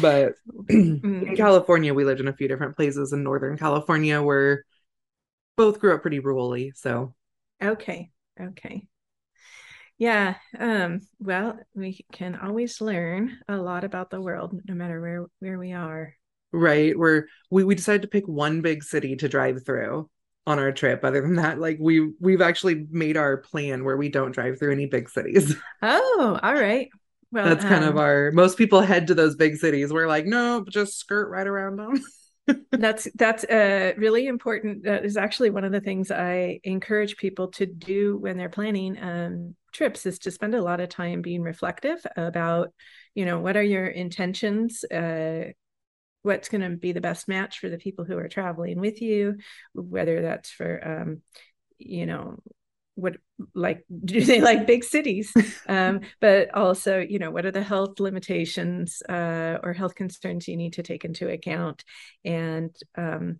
but 0.00 0.34
in 0.68 1.00
mm. 1.00 1.36
California, 1.36 1.94
we 1.94 2.04
lived 2.04 2.20
in 2.20 2.28
a 2.28 2.32
few 2.32 2.48
different 2.48 2.76
places 2.76 3.12
in 3.12 3.22
Northern 3.22 3.56
California 3.56 4.20
where 4.20 4.64
both 5.56 5.78
grew 5.78 5.94
up 5.94 6.02
pretty 6.02 6.20
rurally. 6.20 6.76
So 6.76 7.14
okay. 7.62 8.10
Okay. 8.40 8.86
Yeah. 9.98 10.36
Um, 10.58 11.02
well, 11.18 11.58
we 11.74 12.06
can 12.10 12.34
always 12.34 12.80
learn 12.80 13.38
a 13.48 13.56
lot 13.56 13.84
about 13.84 14.10
the 14.10 14.20
world 14.20 14.58
no 14.66 14.74
matter 14.74 15.00
where 15.00 15.26
where 15.40 15.58
we 15.58 15.72
are 15.72 16.14
right? 16.52 16.98
Where 16.98 17.28
we, 17.50 17.64
we 17.64 17.74
decided 17.74 18.02
to 18.02 18.08
pick 18.08 18.26
one 18.26 18.60
big 18.60 18.82
city 18.82 19.16
to 19.16 19.28
drive 19.28 19.64
through 19.64 20.08
on 20.46 20.58
our 20.58 20.72
trip. 20.72 21.04
Other 21.04 21.20
than 21.20 21.36
that 21.36 21.60
like 21.60 21.78
we 21.80 22.10
we've 22.20 22.40
actually 22.42 22.86
made 22.90 23.16
our 23.16 23.38
plan 23.38 23.84
where 23.84 23.96
we 23.96 24.08
don't 24.08 24.32
drive 24.32 24.58
through 24.58 24.72
any 24.72 24.86
big 24.86 25.08
cities. 25.08 25.56
Oh 25.82 26.38
all 26.42 26.54
right. 26.54 26.88
Well 27.32 27.44
that's 27.44 27.64
um, 27.64 27.70
kind 27.70 27.84
of 27.84 27.96
um, 27.96 27.98
our 27.98 28.32
most 28.32 28.58
people 28.58 28.80
head 28.80 29.06
to 29.06 29.14
those 29.14 29.36
big 29.36 29.56
cities. 29.56 29.92
We're 29.92 30.08
like 30.08 30.26
no 30.26 30.64
just 30.68 30.98
skirt 30.98 31.30
right 31.30 31.46
around 31.46 31.76
them. 31.76 32.02
That's 32.72 33.06
that's 33.14 33.44
uh, 33.44 33.92
really 33.96 34.26
important. 34.26 34.82
That 34.82 35.04
is 35.04 35.16
actually 35.16 35.50
one 35.50 35.62
of 35.62 35.70
the 35.70 35.80
things 35.80 36.10
i 36.10 36.58
encourage 36.64 37.16
people 37.16 37.48
to 37.48 37.66
do 37.66 38.16
when 38.16 38.36
they're 38.36 38.48
planning 38.48 39.00
um, 39.00 39.54
trips 39.72 40.04
is 40.04 40.18
to 40.20 40.32
spend 40.32 40.54
a 40.54 40.62
lot 40.62 40.80
of 40.80 40.88
time 40.88 41.22
being 41.22 41.42
reflective 41.42 42.04
about 42.16 42.72
you 43.14 43.24
know 43.24 43.38
what 43.38 43.56
are 43.56 43.62
your 43.62 43.86
intentions 43.86 44.84
uh, 44.84 45.44
what's 46.22 46.48
going 46.48 46.60
to 46.60 46.76
be 46.76 46.92
the 46.92 47.00
best 47.00 47.28
match 47.28 47.58
for 47.58 47.68
the 47.68 47.78
people 47.78 48.04
who 48.04 48.18
are 48.18 48.28
traveling 48.28 48.78
with 48.80 49.00
you 49.00 49.36
whether 49.74 50.22
that's 50.22 50.50
for 50.50 50.86
um, 50.86 51.22
you 51.78 52.06
know 52.06 52.38
what 52.94 53.16
like 53.54 53.84
do 54.04 54.22
they 54.22 54.40
like 54.40 54.66
big 54.66 54.84
cities? 54.84 55.32
Um, 55.68 56.00
but 56.20 56.54
also 56.54 56.98
you 56.98 57.18
know 57.18 57.30
what 57.30 57.46
are 57.46 57.50
the 57.50 57.62
health 57.62 57.98
limitations 57.98 59.02
uh, 59.08 59.58
or 59.62 59.72
health 59.72 59.94
concerns 59.94 60.46
you 60.46 60.56
need 60.56 60.74
to 60.74 60.82
take 60.82 61.04
into 61.04 61.28
account? 61.28 61.84
And 62.24 62.74
um, 62.96 63.38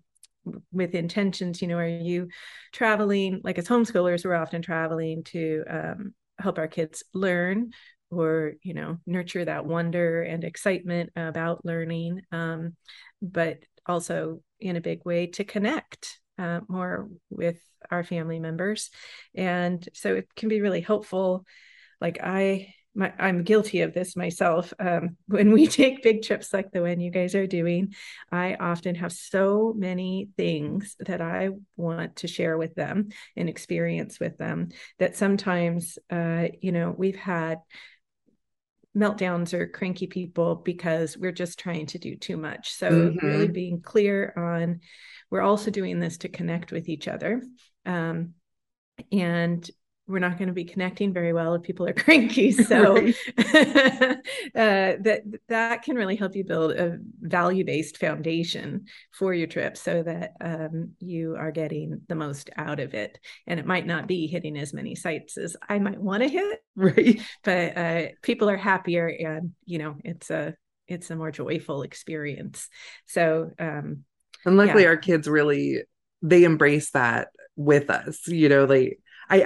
with 0.71 0.95
intentions 0.95 1.61
you 1.61 1.67
know 1.67 1.77
are 1.77 1.87
you 1.87 2.27
traveling 2.71 3.41
like 3.43 3.59
as 3.59 3.67
homeschoolers 3.67 4.25
we're 4.25 4.33
often 4.33 4.63
traveling 4.63 5.23
to 5.23 5.63
um, 5.69 6.15
help 6.39 6.57
our 6.57 6.67
kids 6.67 7.03
learn 7.13 7.69
or 8.11 8.53
you 8.63 8.73
know 8.73 8.97
nurture 9.05 9.45
that 9.45 9.65
wonder 9.65 10.21
and 10.21 10.43
excitement 10.43 11.11
about 11.15 11.65
learning 11.65 12.21
um, 12.31 12.75
but 13.21 13.59
also 13.85 14.41
in 14.59 14.75
a 14.75 14.81
big 14.81 15.03
way 15.05 15.27
to 15.27 15.43
connect 15.43 16.19
uh, 16.37 16.59
more 16.67 17.09
with 17.29 17.59
our 17.89 18.03
family 18.03 18.39
members 18.39 18.89
and 19.35 19.87
so 19.93 20.15
it 20.15 20.27
can 20.35 20.49
be 20.49 20.61
really 20.61 20.81
helpful 20.81 21.45
like 21.99 22.19
i 22.21 22.73
my, 22.93 23.13
I'm 23.17 23.43
guilty 23.43 23.81
of 23.81 23.93
this 23.93 24.15
myself. 24.15 24.73
Um, 24.79 25.17
when 25.27 25.51
we 25.51 25.67
take 25.67 26.03
big 26.03 26.23
trips 26.23 26.53
like 26.53 26.71
the 26.71 26.81
one 26.81 26.99
you 26.99 27.11
guys 27.11 27.35
are 27.35 27.47
doing, 27.47 27.93
I 28.31 28.55
often 28.55 28.95
have 28.95 29.11
so 29.11 29.73
many 29.75 30.29
things 30.37 30.95
that 30.99 31.21
I 31.21 31.49
want 31.77 32.17
to 32.17 32.27
share 32.27 32.57
with 32.57 32.75
them 32.75 33.09
and 33.35 33.49
experience 33.49 34.19
with 34.19 34.37
them 34.37 34.69
that 34.99 35.15
sometimes, 35.15 35.97
uh, 36.09 36.47
you 36.61 36.71
know, 36.71 36.93
we've 36.95 37.15
had 37.15 37.59
meltdowns 38.95 39.53
or 39.53 39.67
cranky 39.67 40.07
people 40.07 40.55
because 40.55 41.17
we're 41.17 41.31
just 41.31 41.59
trying 41.59 41.85
to 41.87 41.97
do 41.97 42.15
too 42.15 42.37
much. 42.37 42.73
So, 42.73 42.91
mm-hmm. 42.91 43.25
really 43.25 43.47
being 43.47 43.81
clear 43.81 44.33
on 44.35 44.81
we're 45.29 45.41
also 45.41 45.71
doing 45.71 45.99
this 45.99 46.17
to 46.19 46.29
connect 46.29 46.71
with 46.71 46.89
each 46.89 47.07
other. 47.07 47.41
Um, 47.85 48.33
and 49.11 49.67
we're 50.11 50.19
not 50.19 50.37
going 50.37 50.47
to 50.47 50.53
be 50.53 50.65
connecting 50.65 51.13
very 51.13 51.33
well 51.33 51.55
if 51.55 51.63
people 51.63 51.87
are 51.87 51.93
cranky. 52.03 52.51
So 52.51 52.97
uh, 53.37 54.13
that 54.53 55.21
that 55.47 55.83
can 55.83 55.95
really 55.95 56.15
help 56.15 56.35
you 56.35 56.43
build 56.43 56.71
a 56.71 56.97
value 57.21 57.65
based 57.65 57.97
foundation 57.97 58.85
for 59.11 59.33
your 59.33 59.47
trip, 59.47 59.77
so 59.77 60.03
that 60.03 60.33
um, 60.41 60.91
you 60.99 61.35
are 61.37 61.51
getting 61.51 62.01
the 62.07 62.15
most 62.15 62.49
out 62.57 62.79
of 62.79 62.93
it. 62.93 63.17
And 63.47 63.59
it 63.59 63.65
might 63.65 63.87
not 63.87 64.07
be 64.07 64.27
hitting 64.27 64.57
as 64.57 64.73
many 64.73 64.95
sites 64.95 65.37
as 65.37 65.55
I 65.67 65.79
might 65.79 65.99
want 65.99 66.23
to 66.23 66.29
hit, 66.29 66.59
right? 66.75 67.21
But 67.43 67.77
uh, 67.77 68.03
people 68.21 68.49
are 68.49 68.57
happier, 68.57 69.07
and 69.07 69.51
you 69.65 69.79
know 69.79 69.95
it's 70.03 70.29
a 70.29 70.55
it's 70.87 71.09
a 71.09 71.15
more 71.15 71.31
joyful 71.31 71.83
experience. 71.83 72.67
So 73.05 73.51
um, 73.57 74.03
and 74.45 74.57
luckily, 74.57 74.83
yeah. 74.83 74.89
our 74.89 74.97
kids 74.97 75.27
really 75.27 75.83
they 76.21 76.43
embrace 76.43 76.91
that 76.91 77.29
with 77.55 77.89
us. 77.89 78.27
You 78.27 78.49
know, 78.49 78.65
they 78.65 78.97
I 79.31 79.43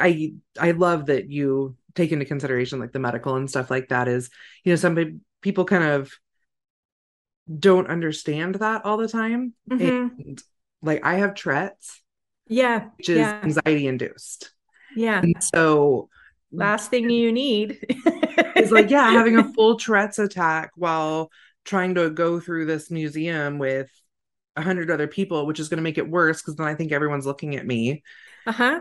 I 0.59 0.69
I 0.69 0.71
love 0.71 1.05
that 1.05 1.29
you 1.29 1.75
take 1.93 2.11
into 2.11 2.25
consideration 2.25 2.79
like 2.79 2.91
the 2.91 2.99
medical 2.99 3.35
and 3.35 3.49
stuff 3.49 3.71
like 3.71 3.87
that 3.89 4.07
is 4.07 4.29
you 4.63 4.71
know 4.71 4.75
some 4.75 5.21
people 5.41 5.63
kind 5.63 5.83
of 5.83 6.11
don't 7.59 7.87
understand 7.87 8.55
that 8.55 8.83
all 8.83 8.97
the 8.97 9.07
time. 9.07 9.53
Mm-hmm. 9.69 10.19
and 10.19 10.43
like 10.81 11.03
i 11.03 11.15
have 11.15 11.35
Tourette's 11.35 12.01
yeah 12.47 12.89
which 12.97 13.09
is 13.09 13.19
yeah. 13.19 13.39
anxiety 13.43 13.87
induced. 13.87 14.51
Yeah. 14.95 15.19
And 15.21 15.43
so 15.43 16.09
last 16.51 16.89
thing 16.89 17.09
you 17.09 17.31
need. 17.31 17.79
Is 18.55 18.71
like 18.71 18.89
yeah 18.89 19.11
having 19.11 19.37
a 19.37 19.53
full 19.53 19.77
tourette's 19.77 20.17
attack 20.17 20.71
while 20.75 21.29
trying 21.65 21.95
to 21.95 22.09
go 22.09 22.39
through 22.39 22.65
this 22.65 22.89
museum 22.89 23.57
with 23.57 23.89
a 24.55 24.61
hundred 24.61 24.89
other 24.89 25.07
people 25.07 25.45
which 25.45 25.59
is 25.59 25.67
going 25.67 25.77
to 25.77 25.83
make 25.83 25.97
it 25.97 26.09
worse 26.09 26.41
because 26.41 26.55
then 26.55 26.65
i 26.65 26.73
think 26.73 26.91
everyone's 26.93 27.25
looking 27.25 27.57
at 27.57 27.65
me. 27.65 28.01
Uh-huh 28.47 28.79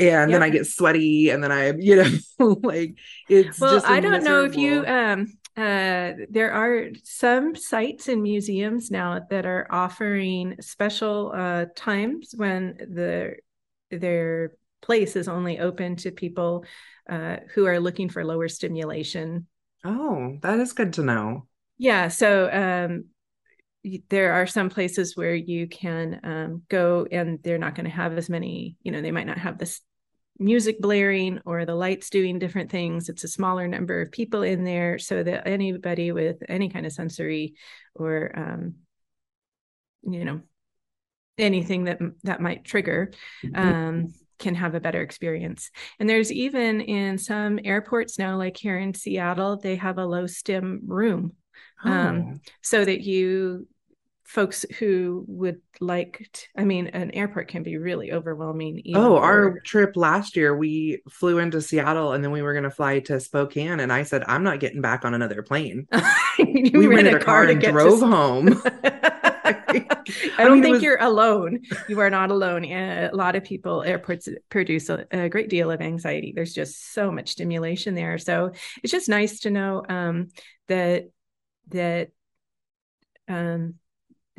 and 0.00 0.30
yep. 0.30 0.36
then 0.36 0.42
i 0.42 0.48
get 0.48 0.66
sweaty 0.66 1.30
and 1.30 1.44
then 1.44 1.52
i 1.52 1.72
you 1.78 1.96
know 1.96 2.54
like 2.62 2.96
it's 3.28 3.60
well 3.60 3.82
i 3.86 4.00
don't 4.00 4.24
know 4.24 4.44
if 4.44 4.56
you 4.56 4.84
um 4.86 5.26
uh, 5.56 6.14
there 6.30 6.52
are 6.52 6.88
some 7.02 7.54
sites 7.54 8.08
and 8.08 8.22
museums 8.22 8.90
now 8.90 9.20
that 9.28 9.44
are 9.44 9.66
offering 9.68 10.56
special 10.60 11.32
uh, 11.34 11.66
times 11.76 12.32
when 12.34 12.76
the 12.78 13.34
their 13.90 14.52
place 14.80 15.16
is 15.16 15.28
only 15.28 15.58
open 15.58 15.96
to 15.96 16.12
people 16.12 16.64
uh, 17.10 17.36
who 17.52 17.66
are 17.66 17.80
looking 17.80 18.08
for 18.08 18.24
lower 18.24 18.48
stimulation. 18.48 19.46
Oh, 19.84 20.38
that 20.42 20.60
is 20.60 20.72
good 20.72 20.94
to 20.94 21.02
know. 21.02 21.46
Yeah. 21.76 22.08
So 22.08 22.48
um, 22.50 23.06
there 24.08 24.32
are 24.32 24.46
some 24.46 24.70
places 24.70 25.16
where 25.16 25.34
you 25.34 25.66
can 25.66 26.20
um, 26.22 26.62
go 26.68 27.06
and 27.10 27.38
they're 27.42 27.58
not 27.58 27.74
going 27.74 27.84
to 27.86 27.90
have 27.90 28.16
as 28.16 28.30
many, 28.30 28.76
you 28.82 28.92
know, 28.92 29.02
they 29.02 29.10
might 29.10 29.26
not 29.26 29.38
have 29.38 29.58
this 29.58 29.80
music 30.40 30.80
blaring 30.80 31.38
or 31.44 31.64
the 31.64 31.74
lights 31.74 32.10
doing 32.10 32.38
different 32.38 32.70
things. 32.70 33.08
It's 33.08 33.24
a 33.24 33.28
smaller 33.28 33.68
number 33.68 34.00
of 34.00 34.10
people 34.10 34.42
in 34.42 34.64
there 34.64 34.98
so 34.98 35.22
that 35.22 35.46
anybody 35.46 36.10
with 36.10 36.38
any 36.48 36.70
kind 36.70 36.86
of 36.86 36.92
sensory 36.92 37.54
or, 37.94 38.32
um, 38.34 38.74
you 40.02 40.24
know, 40.24 40.40
anything 41.38 41.84
that 41.84 41.98
that 42.24 42.40
might 42.40 42.64
trigger 42.64 43.12
mm-hmm. 43.44 43.68
um, 43.68 44.14
can 44.38 44.54
have 44.54 44.74
a 44.74 44.80
better 44.80 45.02
experience. 45.02 45.70
And 45.98 46.08
there's 46.08 46.32
even 46.32 46.80
in 46.80 47.18
some 47.18 47.60
airports 47.62 48.18
now, 48.18 48.36
like 48.36 48.56
here 48.56 48.78
in 48.78 48.94
Seattle, 48.94 49.58
they 49.58 49.76
have 49.76 49.98
a 49.98 50.06
low 50.06 50.26
stim 50.26 50.80
room. 50.86 51.32
Um, 51.84 51.92
oh. 51.92 51.92
Um, 51.92 52.40
so 52.62 52.84
that 52.84 53.02
you 53.02 53.68
folks 54.30 54.64
who 54.78 55.24
would 55.26 55.60
like 55.80 56.28
to, 56.32 56.46
i 56.56 56.64
mean 56.64 56.86
an 56.88 57.10
airport 57.10 57.48
can 57.48 57.64
be 57.64 57.76
really 57.78 58.12
overwhelming 58.12 58.80
oh 58.94 59.16
our 59.16 59.58
trip 59.60 59.96
last 59.96 60.36
year 60.36 60.56
we 60.56 61.02
flew 61.10 61.38
into 61.38 61.60
seattle 61.60 62.12
and 62.12 62.22
then 62.22 62.30
we 62.30 62.40
were 62.40 62.52
going 62.52 62.62
to 62.62 62.70
fly 62.70 63.00
to 63.00 63.18
spokane 63.18 63.80
and 63.80 63.92
i 63.92 64.04
said 64.04 64.22
i'm 64.28 64.44
not 64.44 64.60
getting 64.60 64.80
back 64.80 65.04
on 65.04 65.14
another 65.14 65.42
plane 65.42 65.84
we 66.38 66.86
rented 66.86 67.14
a 67.14 67.18
car, 67.18 67.44
car 67.44 67.44
and 67.46 67.60
drove 67.60 67.98
to... 67.98 68.06
home 68.06 68.62
I 70.36 70.44
don't 70.44 70.52
I 70.52 70.54
mean, 70.54 70.62
think 70.62 70.74
was... 70.74 70.82
you're 70.82 71.00
alone. 71.00 71.60
You 71.88 72.00
are 72.00 72.10
not 72.10 72.30
alone. 72.30 72.64
A 72.64 73.10
lot 73.12 73.36
of 73.36 73.44
people, 73.44 73.82
airports 73.82 74.28
produce 74.48 74.88
a, 74.88 75.06
a, 75.12 75.28
great 75.28 75.48
deal 75.48 75.70
of 75.70 75.80
anxiety. 75.80 76.32
There's 76.34 76.52
just 76.52 76.92
so 76.92 77.12
much 77.12 77.28
stimulation 77.28 77.94
there. 77.94 78.18
So 78.18 78.52
it's 78.82 78.90
just 78.90 79.08
nice 79.08 79.40
to 79.40 79.50
know 79.50 79.84
um, 79.88 80.28
that 80.66 81.10
that 81.68 82.10
um, 83.28 83.74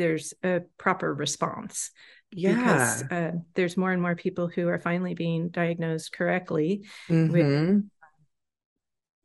there's 0.01 0.33
a 0.43 0.61
proper 0.79 1.13
response. 1.13 1.91
Yeah. 2.31 2.55
Because 2.55 3.03
uh, 3.11 3.31
there's 3.53 3.77
more 3.77 3.91
and 3.91 4.01
more 4.01 4.15
people 4.15 4.47
who 4.47 4.67
are 4.67 4.79
finally 4.79 5.13
being 5.13 5.49
diagnosed 5.49 6.11
correctly 6.11 6.85
mm-hmm. 7.07 7.31
with 7.31 7.83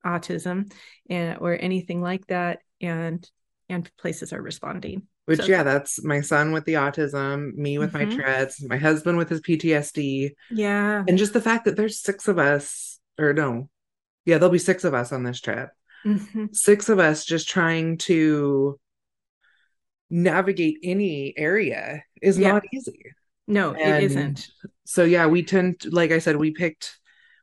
autism 0.04 0.70
and 1.08 1.38
or 1.40 1.56
anything 1.58 2.00
like 2.02 2.26
that 2.26 2.60
and 2.80 3.28
and 3.68 3.90
places 3.96 4.32
are 4.32 4.42
responding 4.42 5.02
which, 5.24 5.40
so, 5.40 5.46
yeah, 5.46 5.64
that's 5.64 6.04
my 6.04 6.20
son 6.20 6.52
with 6.52 6.66
the 6.66 6.74
autism, 6.74 7.52
me 7.54 7.78
with 7.78 7.92
mm-hmm. 7.92 8.10
my 8.10 8.16
Tourette's, 8.16 8.62
my 8.62 8.76
husband 8.76 9.18
with 9.18 9.28
his 9.28 9.40
PTSD. 9.40 10.30
Yeah. 10.52 11.02
And 11.08 11.18
just 11.18 11.32
the 11.32 11.40
fact 11.40 11.64
that 11.64 11.74
there's 11.74 12.00
six 12.00 12.28
of 12.28 12.38
us, 12.38 13.00
or 13.18 13.32
no, 13.32 13.68
yeah, 14.24 14.38
there'll 14.38 14.52
be 14.52 14.60
six 14.60 14.84
of 14.84 14.94
us 14.94 15.10
on 15.10 15.24
this 15.24 15.40
trip. 15.40 15.70
Mm-hmm. 16.04 16.46
Six 16.52 16.88
of 16.88 17.00
us 17.00 17.24
just 17.24 17.48
trying 17.48 17.98
to 17.98 18.78
navigate 20.10 20.78
any 20.82 21.34
area 21.36 22.02
is 22.22 22.38
yeah. 22.38 22.52
not 22.52 22.64
easy. 22.72 23.02
No, 23.46 23.74
and 23.74 24.02
it 24.02 24.10
isn't. 24.10 24.48
So, 24.84 25.04
yeah, 25.04 25.26
we 25.26 25.42
tend 25.42 25.80
to, 25.80 25.90
like 25.90 26.10
I 26.10 26.18
said, 26.18 26.36
we 26.36 26.50
picked, 26.50 26.98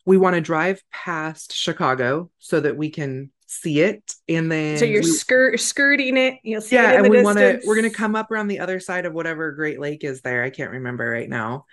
we 0.06 0.18
want 0.18 0.36
to 0.36 0.42
drive 0.42 0.82
past 0.92 1.54
Chicago 1.54 2.30
so 2.40 2.60
that 2.60 2.76
we 2.76 2.90
can 2.90 3.32
see 3.62 3.82
it 3.82 4.14
and 4.28 4.52
then 4.52 4.78
so 4.78 4.86
you're 4.86 5.04
we, 5.04 5.08
skirt 5.08 5.60
skirting 5.60 6.18
it 6.18 6.40
you'll 6.44 6.62
see 6.62 6.76
yeah 6.76 6.94
and 6.94 7.08
we 7.08 7.22
want 7.22 7.38
to 7.38 7.62
we're 7.66 7.76
going 7.76 7.90
to 7.90 7.96
come 7.96 8.16
up 8.16 8.32
around 8.32 8.48
the 8.48 8.60
other 8.60 8.80
side 8.80 9.06
of 9.06 9.14
whatever 9.14 9.52
great 9.52 9.80
lake 9.80 10.04
is 10.04 10.22
there 10.22 10.44
i 10.44 10.50
can't 10.50 10.72
remember 10.72 11.08
right 11.08 11.30
now 11.30 11.66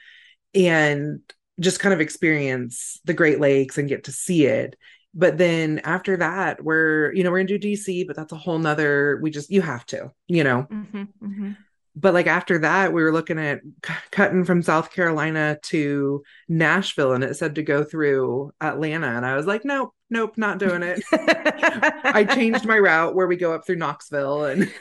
and 0.55 1.21
just 1.59 1.81
kind 1.81 1.95
of 1.95 2.01
experience 2.01 3.01
the 3.05 3.15
great 3.15 3.41
lakes 3.41 3.79
and 3.79 3.89
get 3.89 4.05
to 4.05 4.13
see 4.13 4.45
it 4.45 4.77
but 5.15 5.39
then 5.39 5.81
after 5.85 6.19
that 6.19 6.63
we're 6.63 7.13
you 7.15 7.25
know 7.25 7.31
we're 7.31 7.43
gonna 7.43 7.59
do 7.59 7.73
dc 7.73 8.07
but 8.07 8.15
that's 8.15 8.33
a 8.33 8.37
whole 8.37 8.59
nother 8.59 9.19
we 9.23 9.31
just 9.31 9.51
you 9.51 9.63
have 9.63 9.87
to 9.87 10.11
you 10.27 10.45
know 10.45 10.63
mm-hmm. 10.63 10.80
Mm-hmm, 10.91 11.27
mm-hmm. 11.27 11.53
But 11.97 12.15
like 12.15 12.29
after 12.29 12.59
that 12.61 12.93
we 12.93 13.03
were 13.03 13.13
looking 13.13 13.39
at 13.39 13.61
c- 13.85 13.95
cutting 14.13 14.45
from 14.45 14.63
south 14.63 14.93
carolina 14.93 15.59
to 15.65 16.23
nashville 16.49 17.13
and 17.13 17.25
it 17.25 17.37
said 17.37 17.57
to 17.57 17.65
go 17.65 17.83
through 17.83 18.53
atlanta 18.61 19.09
and 19.09 19.27
i 19.27 19.35
was 19.35 19.45
like 19.45 19.65
nope 19.65 19.93
nope 20.09 20.37
not 20.37 20.59
doing 20.59 20.83
it. 20.83 21.03
I 21.13 22.25
changed 22.25 22.65
my 22.65 22.79
route 22.79 23.15
where 23.15 23.27
we 23.27 23.37
go 23.37 23.53
up 23.53 23.67
through 23.67 23.77
knoxville 23.77 24.45
and 24.45 24.73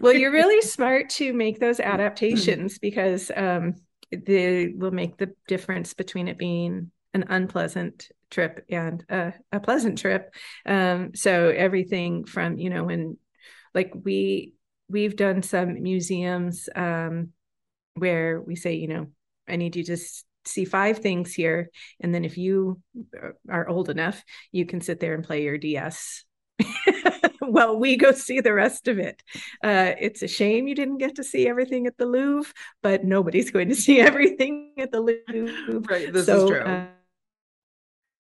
well 0.00 0.12
you're 0.12 0.32
really 0.32 0.60
smart 0.62 1.10
to 1.10 1.32
make 1.32 1.58
those 1.58 1.80
adaptations 1.80 2.78
because 2.78 3.30
um, 3.34 3.74
they 4.10 4.68
will 4.68 4.90
make 4.90 5.16
the 5.16 5.32
difference 5.48 5.94
between 5.94 6.28
it 6.28 6.38
being 6.38 6.90
an 7.14 7.24
unpleasant 7.28 8.08
trip 8.30 8.64
and 8.70 9.04
a, 9.08 9.34
a 9.52 9.60
pleasant 9.60 9.98
trip. 9.98 10.34
Um, 10.66 11.14
so 11.14 11.48
everything 11.48 12.24
from 12.24 12.58
you 12.58 12.70
know 12.70 12.84
when 12.84 13.18
like 13.74 13.92
we 13.94 14.54
we've 14.92 15.16
done 15.16 15.42
some 15.42 15.82
museums 15.82 16.68
um, 16.76 17.30
where 17.94 18.40
we 18.40 18.54
say, 18.54 18.74
you 18.74 18.88
know, 18.88 19.06
I 19.48 19.56
need 19.56 19.74
you 19.74 19.84
to 19.84 19.96
see 20.44 20.64
five 20.64 20.98
things 20.98 21.34
here. 21.34 21.70
And 22.00 22.14
then 22.14 22.24
if 22.24 22.36
you 22.36 22.80
are 23.48 23.68
old 23.68 23.88
enough, 23.88 24.22
you 24.52 24.66
can 24.66 24.80
sit 24.80 25.00
there 25.00 25.14
and 25.14 25.24
play 25.24 25.42
your 25.42 25.58
DS. 25.58 26.24
well, 27.40 27.78
we 27.78 27.96
go 27.96 28.12
see 28.12 28.40
the 28.40 28.52
rest 28.52 28.88
of 28.88 28.98
it. 28.98 29.22
Uh, 29.64 29.92
it's 29.98 30.22
a 30.22 30.28
shame 30.28 30.68
you 30.68 30.74
didn't 30.74 30.98
get 30.98 31.16
to 31.16 31.24
see 31.24 31.48
everything 31.48 31.86
at 31.86 31.96
the 31.96 32.06
Louvre, 32.06 32.52
but 32.82 33.04
nobody's 33.04 33.50
going 33.50 33.68
to 33.68 33.74
see 33.86 34.00
everything 34.00 34.74
at 34.78 34.92
the 34.92 35.00
Louvre. 35.00 35.80
Right, 35.88 36.12
this 36.12 36.26
so, 36.26 36.44
is 36.44 36.50
true. 36.50 36.60
Uh, 36.60 36.86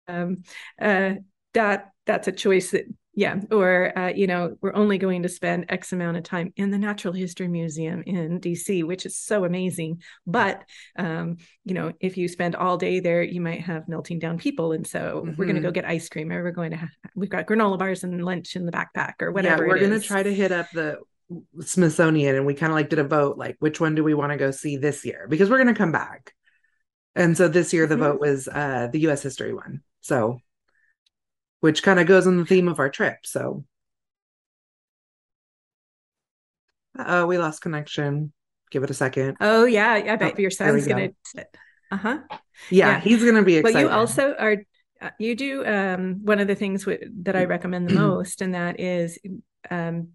um, 0.10 0.44
uh, 0.82 1.14
that 1.54 1.92
that's 2.06 2.28
a 2.28 2.32
choice 2.32 2.72
that 2.72 2.86
yeah 3.18 3.36
or 3.50 3.98
uh, 3.98 4.10
you 4.10 4.28
know 4.28 4.56
we're 4.62 4.76
only 4.76 5.00
going 5.00 5.24
to 5.24 5.30
spend 5.30 5.66
x 5.70 5.92
amount 5.92 6.16
of 6.18 6.24
time 6.24 6.54
in 6.56 6.70
the 6.70 6.78
natural 6.78 7.12
history 7.14 7.48
museum 7.48 8.04
in 8.06 8.40
dc 8.40 8.86
which 8.86 9.08
is 9.08 9.18
so 9.18 9.44
amazing. 9.44 10.02
But 10.28 10.64
um, 10.98 11.38
you 11.66 11.74
know 11.74 11.94
if 12.00 12.16
you 12.16 12.28
spend 12.28 12.56
all 12.56 12.78
day 12.78 13.00
there 13.00 13.24
you 13.24 13.42
might 13.42 13.62
have 13.62 13.90
melting 13.90 14.20
down 14.20 14.38
people. 14.38 14.72
And 14.72 14.86
so 14.86 15.24
mm-hmm. 15.26 15.36
we're 15.36 15.46
going 15.46 15.56
to 15.56 15.62
go 15.62 15.72
get 15.72 15.84
ice 15.84 16.08
cream 16.10 16.32
or 16.32 16.44
we're 16.44 16.52
going 16.52 16.72
to 16.72 16.78
have, 16.78 16.90
we've 17.16 17.30
got 17.30 17.48
granola 17.48 17.80
bars 17.80 18.04
and 18.04 18.24
lunch 18.24 18.56
in 18.56 18.68
the 18.68 18.72
backpack 18.72 19.16
or 19.20 19.32
whatever 19.32 19.64
yeah, 19.64 19.70
we're 19.70 19.80
going 19.80 20.00
to 20.00 20.00
try 20.00 20.22
to 20.22 20.34
hit 20.34 20.52
up 20.52 20.68
the 20.74 21.00
smithsonian 21.62 22.36
and 22.36 22.46
we 22.46 22.54
kind 22.54 22.72
of 22.72 22.76
like 22.76 22.90
did 22.90 23.00
a 23.00 23.04
vote 23.04 23.38
like 23.38 23.58
which 23.60 23.82
one 23.82 23.96
do 23.96 24.04
we 24.04 24.14
want 24.14 24.32
to 24.32 24.38
go 24.38 24.52
see 24.52 24.78
this 24.78 25.04
year? 25.04 25.26
Because 25.28 25.50
we're 25.50 25.58
going 25.58 25.74
to 25.74 25.78
come 25.78 25.92
back. 25.92 26.34
And 27.16 27.36
so 27.36 27.48
this 27.48 27.74
year 27.74 27.88
the 27.88 27.96
mm-hmm. 27.96 28.04
vote 28.04 28.20
was 28.20 28.48
uh, 28.48 28.90
the 28.94 29.00
us 29.00 29.24
history 29.24 29.56
one. 29.56 29.82
So 30.02 30.40
which 31.60 31.84
kind 31.84 32.00
of 32.00 32.08
goes 32.08 32.28
on 32.28 32.38
the 32.38 32.46
theme 32.46 32.68
of 32.68 32.80
our 32.80 32.90
trip. 32.90 33.18
So, 33.24 33.66
oh, 37.00 37.26
we 37.26 37.38
lost 37.38 37.62
connection. 37.62 38.34
Give 38.70 38.84
it 38.84 38.90
a 38.90 38.94
second. 38.94 39.38
Oh 39.40 39.66
yeah, 39.66 39.94
I 39.94 40.16
bet 40.16 40.34
oh, 40.36 40.40
your 40.40 40.52
son's 40.52 40.88
gonna. 40.88 41.10
Uh 41.90 41.98
huh. 41.98 42.20
Yeah, 42.70 42.88
yeah, 42.88 43.00
he's 43.00 43.24
gonna 43.24 43.44
be 43.44 43.56
excited. 43.58 43.74
But 43.74 43.82
you 43.82 43.90
also 43.90 44.34
are. 44.38 44.58
Uh, 45.00 45.12
you 45.20 45.36
do 45.36 45.64
um, 45.64 46.26
one 46.26 46.40
of 46.40 46.48
the 46.48 46.56
things 46.56 46.86
w- 46.86 47.00
that 47.22 47.36
I 47.36 47.46
recommend 47.46 47.88
the 47.88 47.94
most, 48.00 48.42
and 48.42 48.56
that 48.56 48.80
is 48.80 49.20
um, 49.70 50.10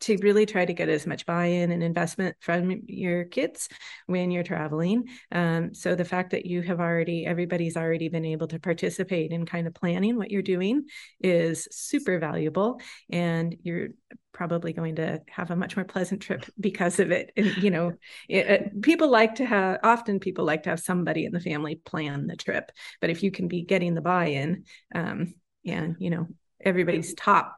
to 0.00 0.16
really 0.18 0.46
try 0.46 0.64
to 0.64 0.72
get 0.72 0.88
as 0.88 1.06
much 1.06 1.26
buy-in 1.26 1.70
and 1.70 1.82
investment 1.82 2.36
from 2.40 2.82
your 2.86 3.24
kids 3.24 3.68
when 4.06 4.30
you're 4.30 4.42
traveling. 4.42 5.04
Um, 5.32 5.74
so 5.74 5.94
the 5.94 6.04
fact 6.04 6.30
that 6.30 6.46
you 6.46 6.62
have 6.62 6.80
already, 6.80 7.26
everybody's 7.26 7.76
already 7.76 8.08
been 8.08 8.24
able 8.24 8.48
to 8.48 8.58
participate 8.58 9.32
in 9.32 9.46
kind 9.46 9.66
of 9.66 9.74
planning 9.74 10.16
what 10.16 10.30
you're 10.30 10.42
doing 10.42 10.84
is 11.20 11.68
super 11.70 12.18
valuable, 12.18 12.80
and 13.10 13.56
you're 13.62 13.88
probably 14.32 14.72
going 14.72 14.94
to 14.96 15.20
have 15.28 15.50
a 15.50 15.56
much 15.56 15.76
more 15.76 15.84
pleasant 15.84 16.22
trip 16.22 16.44
because 16.60 17.00
of 17.00 17.10
it. 17.10 17.32
And, 17.36 17.56
you 17.56 17.70
know, 17.70 17.92
it, 18.28 18.46
it, 18.46 18.82
people 18.82 19.10
like 19.10 19.36
to 19.36 19.46
have, 19.46 19.80
often 19.82 20.20
people 20.20 20.44
like 20.44 20.62
to 20.62 20.70
have 20.70 20.80
somebody 20.80 21.24
in 21.24 21.32
the 21.32 21.40
family 21.40 21.80
plan 21.84 22.26
the 22.26 22.36
trip. 22.36 22.70
But 23.00 23.10
if 23.10 23.22
you 23.22 23.30
can 23.30 23.48
be 23.48 23.62
getting 23.62 23.94
the 23.94 24.00
buy 24.00 24.26
in, 24.26 24.64
um, 24.94 25.34
and, 25.66 25.96
you 25.98 26.10
know, 26.10 26.28
everybody's 26.64 27.14
top, 27.14 27.57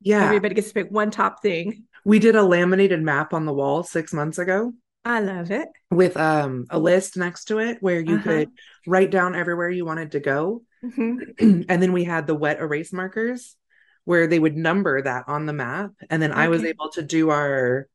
Yeah. 0.00 0.24
everybody 0.24 0.54
gets 0.54 0.68
to 0.68 0.74
pick 0.74 0.90
one 0.90 1.10
top 1.10 1.42
thing. 1.42 1.84
we 2.04 2.18
did 2.18 2.36
a 2.36 2.42
laminated 2.42 3.02
map 3.02 3.32
on 3.34 3.44
the 3.44 3.52
wall 3.52 3.82
six 3.82 4.12
months 4.12 4.38
ago 4.38 4.72
I 5.04 5.20
love 5.20 5.50
it. 5.50 5.68
with 5.90 6.16
um 6.16 6.66
a 6.70 6.78
list 6.78 7.16
next 7.16 7.46
to 7.46 7.58
it 7.58 7.78
where 7.80 8.00
you 8.00 8.16
Uh-huh. 8.16 8.22
could 8.24 8.48
write 8.86 9.10
down 9.10 9.34
everywhere 9.34 9.70
you 9.70 9.84
wanted 9.84 10.12
to 10.12 10.20
go. 10.20 10.62
Mhm. 10.84 11.34
and 11.68 11.82
then 11.82 11.92
we 11.92 12.04
had 12.04 12.26
the 12.26 12.34
wet 12.34 12.58
erase 12.60 12.92
markers 12.92 13.56
where 14.04 14.26
they 14.26 14.38
would 14.38 14.56
number 14.56 15.00
that 15.02 15.24
on 15.28 15.46
the 15.46 15.52
map. 15.52 15.90
And 16.10 16.22
then 16.22 16.32
I 16.32 16.48
was 16.48 16.64
able 16.64 16.88
to 16.90 17.02
do 17.02 17.30
our, 17.30 17.88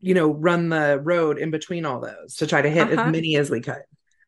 you 0.00 0.14
know, 0.14 0.30
run 0.30 0.68
the 0.68 1.00
road 1.02 1.38
in 1.38 1.50
between 1.50 1.84
all 1.84 2.00
those 2.00 2.36
to 2.36 2.46
try 2.46 2.62
to 2.62 2.70
hit 2.70 2.92
Uh-huh. 2.92 3.02
as 3.06 3.12
many 3.12 3.36
as 3.36 3.50
we 3.50 3.60
could. 3.60 3.82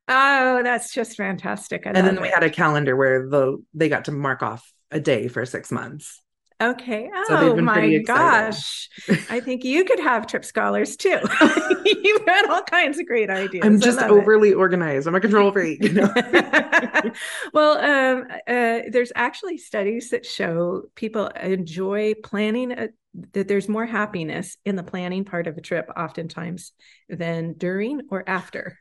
Oh, 0.08 0.62
that's 0.64 0.92
just 0.92 1.16
fantastic. 1.16 1.86
I 1.86 1.90
and 1.90 1.98
then 2.06 2.16
love 2.16 2.22
we 2.22 2.28
had 2.28 2.42
a 2.42 2.50
calendar 2.50 2.96
where 2.96 3.28
the 3.28 3.58
they 3.74 3.88
got 3.88 4.06
to 4.06 4.12
mark 4.12 4.42
off 4.42 4.72
a 4.90 4.98
day 5.00 5.28
for 5.28 5.44
six 5.46 5.70
months. 5.70 6.20
Okay. 6.61 7.08
So 7.26 7.52
Oh 7.52 7.56
my 7.56 7.98
gosh. 7.98 8.88
I 9.30 9.40
think 9.40 9.64
you 9.64 9.84
could 9.84 10.00
have 10.00 10.26
trip 10.26 10.44
scholars 10.44 10.96
too. 10.96 11.18
You've 11.84 12.26
had 12.26 12.50
all 12.50 12.62
kinds 12.62 12.98
of 12.98 13.06
great 13.06 13.30
ideas. 13.30 13.64
I'm 13.64 13.80
just 13.80 13.98
love 13.98 14.11
it. 14.11 14.12
overly 14.12 14.52
organized. 14.52 15.06
I'm 15.06 15.14
a 15.14 15.20
control 15.20 15.52
freak. 15.52 15.82
You 15.82 15.92
know? 15.94 16.12
well, 17.54 17.78
um, 17.78 18.26
uh, 18.46 18.80
there's 18.90 19.12
actually 19.14 19.56
studies 19.56 20.11
that 20.11 20.26
show 20.26 20.82
people 20.96 21.28
enjoy 21.28 22.14
planning, 22.22 22.72
a, 22.72 22.88
that 23.32 23.48
there's 23.48 23.68
more 23.68 23.86
happiness 23.86 24.56
in 24.64 24.76
the 24.76 24.82
planning 24.82 25.24
part 25.24 25.46
of 25.46 25.56
a 25.58 25.61
trip 25.61 25.90
oftentimes 25.96 26.72
than 27.08 27.54
during 27.54 28.02
or 28.11 28.22
after. 28.28 28.78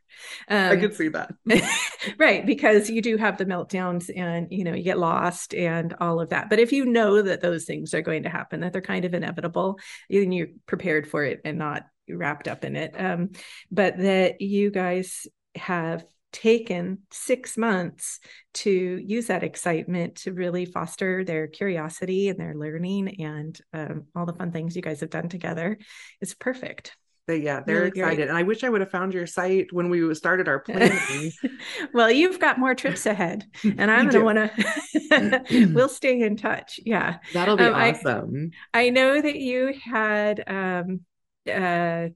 I 0.50 0.76
Um, 0.76 0.80
could 0.80 0.96
see 0.96 1.10
that. 1.10 1.32
right 2.18 2.46
because 2.46 2.90
you 2.90 3.02
do 3.02 3.18
have 3.18 3.38
the 3.38 3.46
meltdowns 3.46 4.10
and 4.16 4.48
you 4.52 4.64
know 4.64 4.74
you 4.74 4.84
get 4.84 4.98
lost 5.00 5.54
and 5.54 5.94
all 6.00 6.20
of 6.20 6.30
that 6.30 6.50
but 6.50 6.60
if 6.60 6.72
you 6.72 6.86
know 6.86 7.22
that 7.22 7.42
those 7.42 7.66
things 7.66 7.94
are 7.94 8.02
going 8.02 8.24
to 8.24 8.30
happen 8.30 8.60
that 8.62 8.74
they're 8.74 8.82
kind 8.82 9.06
of 9.06 9.14
inevitable 9.14 9.80
then 10.10 10.32
you're 10.32 10.48
prepared 10.66 11.08
for 11.08 11.24
it 11.24 11.42
and 11.46 11.58
not 11.58 11.84
wrapped 12.10 12.48
up 12.48 12.66
in 12.66 12.76
it 12.76 13.00
um, 13.00 13.30
but 13.72 13.98
that 13.98 14.42
you 14.42 14.72
guys 14.72 15.28
have 15.56 16.04
taken 16.32 17.00
six 17.12 17.58
months 17.58 18.20
to 18.54 18.70
use 18.72 19.28
that 19.28 19.44
excitement 19.44 20.16
to 20.16 20.32
really 20.34 20.66
foster 20.66 21.24
their 21.24 21.48
curiosity 21.48 22.30
and 22.30 22.40
their 22.40 22.54
learning 22.56 23.20
and 23.22 23.60
um, 23.74 24.06
all 24.16 24.26
the 24.26 24.34
fun 24.34 24.52
things 24.52 24.76
you 24.76 24.82
guys 24.82 25.00
have 25.00 25.10
done 25.10 25.30
together 25.30 25.78
is 26.22 26.34
perfect 26.36 26.96
But 27.28 27.42
yeah, 27.42 27.62
they're 27.66 27.78
Really 27.80 27.92
great. 27.92 28.02
excited. 28.14 28.28
And 28.30 28.38
I 28.38 28.44
wish 28.44 28.64
I 28.64 28.70
would 28.70 28.82
have 28.82 28.90
found 28.92 29.14
your 29.14 29.28
site 29.28 29.68
when 29.72 29.90
we 29.90 30.14
started 30.16 30.48
our 30.48 30.60
planning. 30.66 31.32
well, 31.94 32.10
you've 32.12 32.40
got 32.40 32.58
more 32.58 32.74
trips 32.74 33.06
ahead, 33.06 33.46
and 33.64 33.90
I'm 33.92 34.10
going 34.10 34.18
to 34.18 34.26
want 34.26 34.40
to. 35.12 35.70
we'll 35.74 35.90
stay 35.90 36.22
in 36.22 36.38
touch. 36.38 36.80
Yeah, 36.86 37.18
That'll 37.34 37.58
be 37.58 37.66
Um, 37.66 37.76
I- 37.76 37.92
awesome. 37.92 38.52
I 38.74 38.90
know 38.90 39.22
that 39.22 39.36
you 39.36 39.74
had 39.84 40.44
um, 40.48 41.02
uh, 41.52 42.10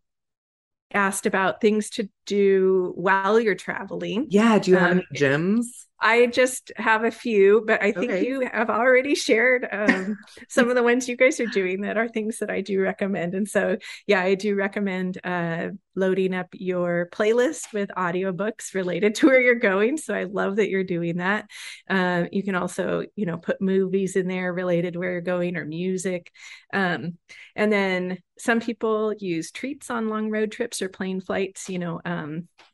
asked 0.94 1.26
about 1.26 1.62
things 1.62 1.90
to 1.92 2.10
do 2.26 2.94
while 2.96 3.40
you're 3.40 3.56
traveling. 3.56 4.30
yeah. 4.30 4.60
Do 4.60 4.72
you 4.72 4.78
have 4.78 4.92
um, 4.92 4.92
any 4.92 5.08
gyms? 5.14 5.66
I 6.06 6.26
just 6.28 6.74
have 6.76 7.06
a 7.06 7.12
few, 7.12 7.64
but 7.66 7.82
I 7.82 7.94
think 7.94 8.12
Okay. 8.12 8.20
you 8.20 8.50
have 8.52 8.70
already 8.70 9.16
shared 9.16 9.66
um, 9.72 10.18
some 10.50 10.70
of 10.70 10.76
the 10.76 10.84
ones 10.84 11.08
you 11.08 11.16
guys 11.16 11.40
are 11.40 11.48
doing 11.48 11.82
that 11.82 11.96
are 11.98 12.10
things 12.10 12.40
that 12.40 12.50
I 12.52 12.60
do 12.60 12.82
recommend. 12.82 13.34
And 13.36 13.48
so, 13.48 13.78
yeah, 14.06 14.22
I 14.22 14.36
do 14.36 14.54
recommend 14.56 15.18
uh, 15.24 15.70
loading 15.96 16.34
up 16.36 16.48
your 16.52 17.08
playlist 17.14 17.72
with 17.74 17.90
audiobooks 17.98 18.74
related 18.76 19.16
to 19.18 19.28
where 19.28 19.40
you're 19.42 19.56
going. 19.56 19.96
So 19.96 20.14
I 20.14 20.26
love 20.26 20.58
that 20.58 20.70
you're 20.70 20.84
doing 20.84 21.18
that. 21.18 21.46
Um, 21.90 22.28
you 22.34 22.44
can 22.44 22.56
also, 22.56 23.04
you 23.16 23.26
know, 23.26 23.38
put 23.38 23.62
movies 23.62 24.18
in 24.18 24.28
there 24.28 24.52
related 24.54 24.94
to 24.94 25.00
where 25.00 25.14
you're 25.14 25.22
going 25.22 25.56
or 25.56 25.64
music. 25.66 26.32
Um, 26.74 27.18
and 27.56 27.72
then 27.72 28.18
some 28.38 28.60
people 28.60 29.14
use 29.14 29.52
treats 29.52 29.90
on 29.90 30.10
long 30.10 30.30
road 30.30 30.52
trips 30.52 30.82
or 30.82 30.90
plane 30.90 31.22
flights, 31.22 31.70
you 31.70 31.80
know, 31.80 32.02
um, 32.04 32.13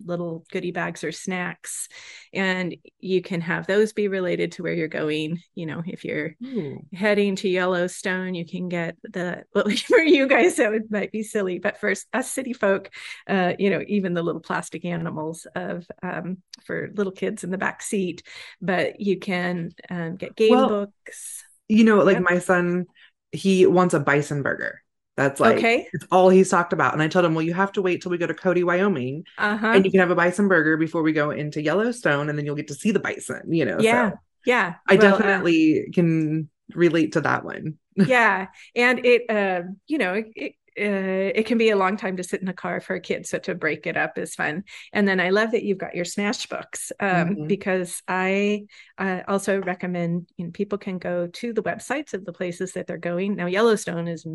little 0.04 0.46
goodie 0.52 0.72
bags 0.72 1.04
or 1.04 1.12
snacks. 1.12 1.88
And 2.34 2.76
you 3.00 3.22
can 3.22 3.42
have 3.42 3.68
those 3.68 3.94
be 3.94 4.08
related 4.08 4.54
to 4.54 4.64
where 4.64 4.74
you're 4.74 4.88
going. 4.88 5.42
You 5.56 5.66
know, 5.66 5.84
if 5.86 6.06
you're 6.06 6.36
Ooh. 6.46 6.80
heading 6.94 7.36
to 7.38 7.50
Yellowstone, 7.50 8.34
you 8.34 8.46
can 8.46 8.70
get 8.70 8.96
the 9.04 9.44
well 9.54 9.70
for 9.88 10.00
you 10.00 10.28
guys 10.28 10.56
that 10.58 10.72
would, 10.72 10.92
might 10.92 11.12
be 11.12 11.24
silly, 11.24 11.60
but 11.60 11.78
for 11.78 11.94
us 12.14 12.32
city 12.32 12.54
folk, 12.54 12.90
uh, 13.28 13.54
you 13.60 13.70
know, 13.70 13.84
even 13.88 14.14
the 14.14 14.24
little 14.24 14.42
plastic 14.42 14.86
animals 14.86 15.48
of 15.56 15.86
um, 16.02 16.38
for 16.66 16.90
little 16.96 17.14
kids 17.14 17.44
in 17.44 17.52
the 17.52 17.58
back 17.58 17.82
seat. 17.82 18.24
But 18.62 19.00
you 19.00 19.20
can 19.20 19.72
um, 19.90 20.16
get 20.16 20.36
game 20.36 20.52
Well, 20.52 20.70
books. 20.70 21.44
You 21.68 21.84
know, 21.84 22.04
like 22.04 22.20
my 22.20 22.40
son, 22.40 22.88
he 23.32 23.66
wants 23.66 23.94
a 23.94 24.00
bison 24.00 24.42
burger. 24.42 24.82
That's 25.20 25.40
like 25.40 25.58
okay. 25.58 25.90
it's 25.94 26.06
all 26.12 26.30
he's 26.30 26.50
talked 26.50 26.74
about. 26.74 26.94
And 26.94 27.02
I 27.02 27.08
told 27.08 27.26
him, 27.26 27.36
well, 27.36 27.46
you 27.46 27.54
have 27.54 27.72
to 27.74 27.82
wait 27.82 28.02
till 28.02 28.12
we 28.12 28.18
go 28.18 28.28
to 28.28 28.34
Cody, 28.34 28.64
Wyoming, 28.64 29.26
Uh 29.38 29.58
huh. 29.58 29.74
and 29.74 29.86
you 29.86 29.92
can 29.92 30.00
have 30.00 30.12
a 30.12 30.16
bison 30.16 30.48
burger 30.48 30.78
before 30.78 31.02
we 31.04 31.14
go 31.14 31.32
into 31.32 31.62
Yellowstone, 31.62 32.30
and 32.30 32.38
then 32.38 32.46
you'll 32.46 32.56
get 32.56 32.70
to 32.70 32.74
see 32.74 32.92
the 32.92 33.00
bison. 33.00 33.52
You 33.54 33.66
know, 33.66 33.80
Yeah. 33.82 34.12
So 34.12 34.20
Yeah. 34.46 34.76
I 34.88 34.96
Well, 34.96 35.16
uh, 35.16 35.18
definitely 35.20 35.90
can 35.94 36.50
relate 36.74 37.14
to 37.14 37.22
that 37.22 37.44
one. 37.44 37.78
yeah 37.96 38.48
and 38.76 39.06
it 39.06 39.30
uh, 39.30 39.62
you 39.88 39.98
know 39.98 40.14
it, 40.14 40.28
it, 40.36 40.54
uh, 40.80 41.32
it 41.36 41.46
can 41.46 41.58
be 41.58 41.70
a 41.72 41.76
long 41.76 41.98
time 41.98 42.16
to 42.16 42.24
sit 42.24 42.40
in 42.40 42.46
the 42.46 42.54
car 42.54 42.80
for 42.80 42.96
a 42.96 43.02
kid 43.02 43.26
so 43.28 43.38
to 43.40 43.54
break 43.56 43.86
it 43.86 43.98
up 43.98 44.18
is 44.18 44.36
fun 44.36 44.64
and 44.94 45.08
then 45.08 45.20
i 45.20 45.30
love 45.30 45.52
that 45.52 45.64
you've 45.64 45.78
got 45.78 45.96
your 45.96 46.06
smash 46.06 46.46
books 46.48 46.92
um, 47.02 47.36
Mhm. 47.36 47.48
because 47.48 48.02
i 48.08 48.64
uh, 48.98 49.22
also 49.28 49.60
recommend 49.62 50.30
you 50.38 50.46
know 50.46 50.52
people 50.52 50.78
can 50.78 50.98
go 50.98 51.28
to 51.28 51.52
the 51.52 51.64
websites 51.64 52.14
of 52.14 52.24
the 52.24 52.32
places 52.34 52.74
that 52.74 52.88
they're 52.88 52.98
going 52.98 53.36
now 53.36 53.48
yellowstone 53.48 54.08
has 54.08 54.26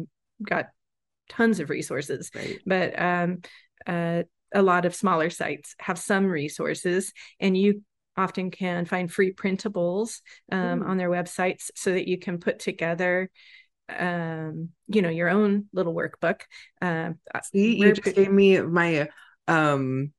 got 0.42 0.66
tons 1.28 1.60
of 1.60 1.70
resources 1.70 2.30
Right. 2.34 2.58
but 2.66 3.00
um, 3.00 3.40
uh, 3.86 4.24
a 4.54 4.62
lot 4.62 4.84
of 4.84 4.94
smaller 4.94 5.30
sites 5.30 5.74
have 5.80 5.98
some 5.98 6.26
resources 6.26 7.12
and 7.40 7.56
you 7.56 7.82
often 8.16 8.50
can 8.50 8.84
find 8.84 9.10
free 9.10 9.32
printables 9.32 10.20
um, 10.52 10.82
Ooh. 10.82 10.86
on 10.86 10.96
their 10.96 11.10
websites 11.10 11.70
so 11.74 11.92
that 11.92 12.06
you 12.06 12.18
can 12.18 12.38
put 12.38 12.58
together 12.58 13.30
um, 13.98 14.70
you 14.86 15.02
know 15.02 15.08
your 15.08 15.28
own 15.28 15.66
little 15.72 15.94
workbook 15.94 16.42
See, 17.52 17.76
you 17.76 17.92
just 17.92 18.14
gave 18.14 18.30
me 18.30 18.60
my 18.60 19.08
um 19.46 20.12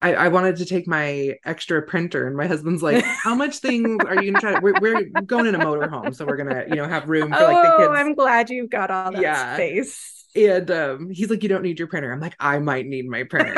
I, 0.00 0.14
I 0.14 0.28
wanted 0.28 0.56
to 0.56 0.64
take 0.64 0.86
my 0.86 1.34
extra 1.44 1.82
printer 1.82 2.26
and 2.28 2.36
my 2.36 2.46
husband's 2.46 2.82
like, 2.82 3.04
how 3.04 3.34
much 3.34 3.58
things 3.58 4.04
are 4.04 4.16
you 4.16 4.30
gonna 4.30 4.38
try 4.38 4.52
to 4.52 4.58
we're, 4.58 4.78
we're 4.78 5.04
going 5.26 5.46
in 5.46 5.54
a 5.54 5.58
motorhome, 5.58 6.14
so 6.14 6.26
we're 6.26 6.36
gonna, 6.36 6.64
you 6.68 6.76
know, 6.76 6.88
have 6.88 7.08
room 7.08 7.34
for 7.34 7.44
like 7.44 7.62
the 7.62 7.70
oh 7.70 7.92
i'm 7.94 8.14
glad 8.14 8.50
you've 8.50 8.70
got 8.70 8.90
all 8.90 9.12
that 9.12 9.22
Yeah. 9.22 9.54
space 9.54 10.26
And 10.36 10.70
um 10.70 11.10
he's 11.10 11.30
like, 11.30 11.42
You 11.42 11.48
don't 11.48 11.62
need 11.62 11.78
your 11.78 11.88
printer. 11.88 12.12
I'm 12.12 12.20
like, 12.20 12.36
I 12.38 12.58
might 12.58 12.86
need 12.86 13.08
my 13.08 13.24
printer. 13.24 13.56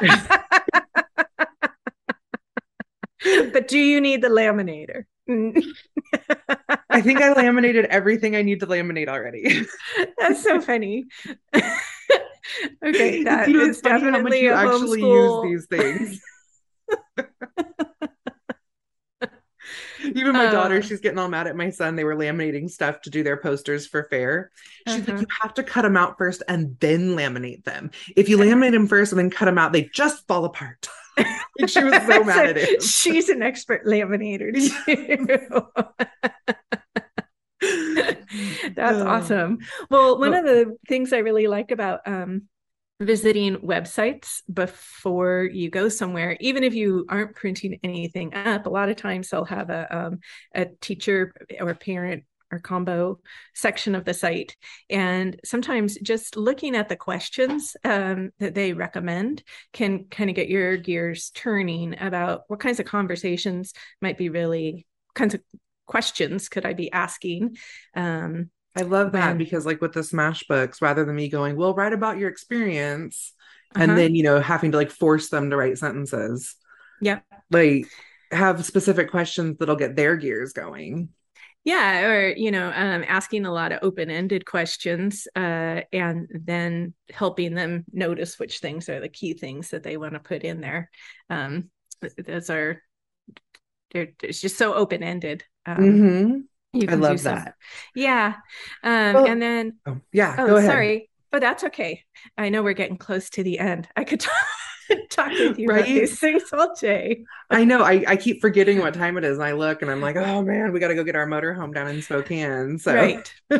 but 3.52 3.68
do 3.68 3.78
you 3.78 4.00
need 4.00 4.22
the 4.22 4.28
laminator 4.28 5.04
I 6.90 7.00
think 7.00 7.20
I 7.20 7.32
laminated 7.36 7.86
everything 7.86 8.36
I 8.36 8.42
need 8.42 8.60
to 8.60 8.66
laminate 8.66 9.08
already. 9.08 9.66
That's 10.18 10.42
so 10.42 10.60
funny. 10.60 11.06
okay, 12.84 13.22
that 13.24 13.48
you 13.48 13.58
know, 13.58 13.64
is 13.64 13.80
funny 13.80 14.00
how 14.04 14.10
much 14.10 14.32
definitely 14.32 14.42
you 14.42 14.52
actually 14.52 15.00
use 15.02 15.42
these 15.42 15.66
things. 15.66 16.20
Even 20.04 20.32
my 20.32 20.50
daughter, 20.50 20.78
Uh. 20.78 20.80
she's 20.80 20.98
getting 21.00 21.18
all 21.18 21.28
mad 21.28 21.46
at 21.46 21.54
my 21.54 21.70
son. 21.70 21.94
They 21.94 22.02
were 22.02 22.16
laminating 22.16 22.68
stuff 22.68 23.02
to 23.02 23.10
do 23.10 23.22
their 23.22 23.36
posters 23.36 23.86
for 23.86 24.02
fair. 24.10 24.50
She's 24.88 24.96
Uh-huh. 25.02 25.12
like, 25.12 25.20
you 25.20 25.26
have 25.42 25.54
to 25.54 25.62
cut 25.62 25.82
them 25.82 25.96
out 25.96 26.18
first 26.18 26.42
and 26.48 26.76
then 26.80 27.10
laminate 27.16 27.62
them. 27.64 27.92
If 28.16 28.28
you 28.28 28.36
laminate 28.36 28.72
them 28.72 28.88
first 28.88 29.12
and 29.12 29.18
then 29.20 29.30
cut 29.30 29.44
them 29.44 29.58
out, 29.58 29.72
they 29.72 29.84
just 29.94 30.26
fall 30.26 30.44
apart. 30.44 30.88
Like, 31.16 31.68
she 31.68 31.84
was 31.84 31.94
so 32.06 32.24
mad 32.24 32.48
at 32.48 32.56
him. 32.56 32.80
She's 32.80 33.28
an 33.28 33.42
expert 33.42 33.84
laminator 33.86 34.52
too. 34.52 35.62
That's 38.74 38.98
Oh. 38.98 39.06
awesome. 39.06 39.58
Well, 39.90 40.18
one 40.18 40.30
Well- 40.30 40.40
of 40.40 40.44
the 40.46 40.76
things 40.88 41.12
I 41.12 41.18
really 41.18 41.46
like 41.46 41.70
about 41.70 42.00
um, 42.06 42.42
visiting 43.00 43.56
websites 43.56 44.42
before 44.52 45.48
you 45.52 45.70
go 45.70 45.88
somewhere, 45.88 46.36
even 46.40 46.62
if 46.64 46.74
you 46.74 47.04
aren't 47.08 47.34
printing 47.36 47.78
anything 47.82 48.34
up, 48.34 48.66
a 48.66 48.70
lot 48.70 48.88
of 48.88 48.96
times 48.96 49.28
they'll 49.28 49.44
have 49.44 49.70
a 49.70 49.96
um, 49.96 50.20
a 50.54 50.66
teacher 50.80 51.32
or 51.60 51.74
parent 51.74 52.24
or 52.52 52.58
combo 52.58 53.18
section 53.54 53.94
of 53.94 54.04
the 54.04 54.12
site, 54.12 54.56
and 54.90 55.40
sometimes 55.42 55.96
just 56.02 56.36
looking 56.36 56.76
at 56.76 56.88
the 56.90 56.96
questions 56.96 57.74
um, 57.82 58.30
that 58.40 58.54
they 58.54 58.74
recommend 58.74 59.42
can 59.72 60.04
kind 60.10 60.28
of 60.28 60.36
get 60.36 60.50
your 60.50 60.76
gears 60.76 61.30
turning 61.34 61.96
about 61.98 62.42
what 62.48 62.60
kinds 62.60 62.78
of 62.78 62.84
conversations 62.84 63.72
might 64.02 64.18
be 64.18 64.28
really 64.28 64.86
kinds 65.14 65.32
of 65.34 65.40
questions 65.86 66.48
could 66.48 66.64
I 66.64 66.72
be 66.72 66.90
asking 66.92 67.56
um, 67.94 68.50
I 68.74 68.82
love 68.82 69.12
that 69.12 69.36
because, 69.36 69.66
like, 69.66 69.80
with 69.80 69.92
the 69.92 70.02
Smash 70.02 70.44
books, 70.44 70.80
rather 70.80 71.04
than 71.04 71.14
me 71.14 71.28
going, 71.28 71.56
well, 71.56 71.74
write 71.74 71.92
about 71.92 72.16
your 72.16 72.30
experience, 72.30 73.34
uh-huh. 73.74 73.84
and 73.84 73.98
then, 73.98 74.14
you 74.14 74.22
know, 74.22 74.40
having 74.40 74.72
to 74.72 74.78
like 74.78 74.90
force 74.90 75.28
them 75.28 75.50
to 75.50 75.56
write 75.56 75.78
sentences. 75.78 76.56
Yeah. 77.00 77.20
Like, 77.50 77.86
have 78.30 78.64
specific 78.64 79.10
questions 79.10 79.58
that'll 79.58 79.76
get 79.76 79.94
their 79.94 80.16
gears 80.16 80.54
going. 80.54 81.10
Yeah, 81.64 82.06
or 82.06 82.28
you 82.30 82.50
know, 82.50 82.72
um, 82.74 83.04
asking 83.06 83.46
a 83.46 83.52
lot 83.52 83.70
of 83.70 83.80
open-ended 83.82 84.46
questions, 84.46 85.28
uh, 85.36 85.82
and 85.92 86.26
then 86.32 86.94
helping 87.10 87.54
them 87.54 87.84
notice 87.92 88.38
which 88.38 88.58
things 88.58 88.88
are 88.88 88.98
the 88.98 89.08
key 89.08 89.34
things 89.34 89.70
that 89.70 89.84
they 89.84 89.96
want 89.96 90.14
to 90.14 90.18
put 90.18 90.42
in 90.42 90.60
there. 90.60 90.90
Um, 91.30 91.70
those 92.26 92.50
are 92.50 92.82
it's 93.94 94.40
just 94.40 94.56
so 94.56 94.74
open-ended. 94.74 95.44
Um, 95.66 95.76
mm-hmm. 95.76 96.90
I 96.90 96.94
love 96.94 97.22
that. 97.24 97.44
Some, 97.44 97.54
yeah, 97.94 98.34
um, 98.82 99.12
well, 99.14 99.26
and 99.26 99.42
then 99.42 99.78
oh, 99.86 100.00
yeah, 100.12 100.34
oh, 100.38 100.60
sorry, 100.60 101.10
but 101.30 101.40
that's 101.40 101.64
okay. 101.64 102.02
I 102.38 102.48
know 102.48 102.62
we're 102.62 102.72
getting 102.72 102.96
close 102.96 103.28
to 103.30 103.42
the 103.42 103.58
end. 103.58 103.88
I 103.96 104.04
could 104.04 104.20
talk. 104.20 104.34
talk 105.10 105.30
with 105.30 105.58
you 105.58 105.68
right? 105.68 105.80
about 105.80 105.88
these 105.88 106.18
things 106.18 106.42
all 106.52 106.74
day. 106.74 107.24
I 107.50 107.64
know. 107.64 107.82
I, 107.82 108.04
I 108.06 108.16
keep 108.16 108.40
forgetting 108.40 108.78
what 108.80 108.94
time 108.94 109.16
it 109.16 109.24
is, 109.24 109.38
and 109.38 109.46
I 109.46 109.52
look 109.52 109.82
and 109.82 109.90
I'm 109.90 110.00
like, 110.00 110.16
oh 110.16 110.42
man, 110.42 110.72
we 110.72 110.80
got 110.80 110.88
to 110.88 110.94
go 110.94 111.04
get 111.04 111.16
our 111.16 111.26
motorhome 111.26 111.74
down 111.74 111.88
in 111.88 112.02
Spokane. 112.02 112.78
So 112.78 112.94
right. 112.94 113.34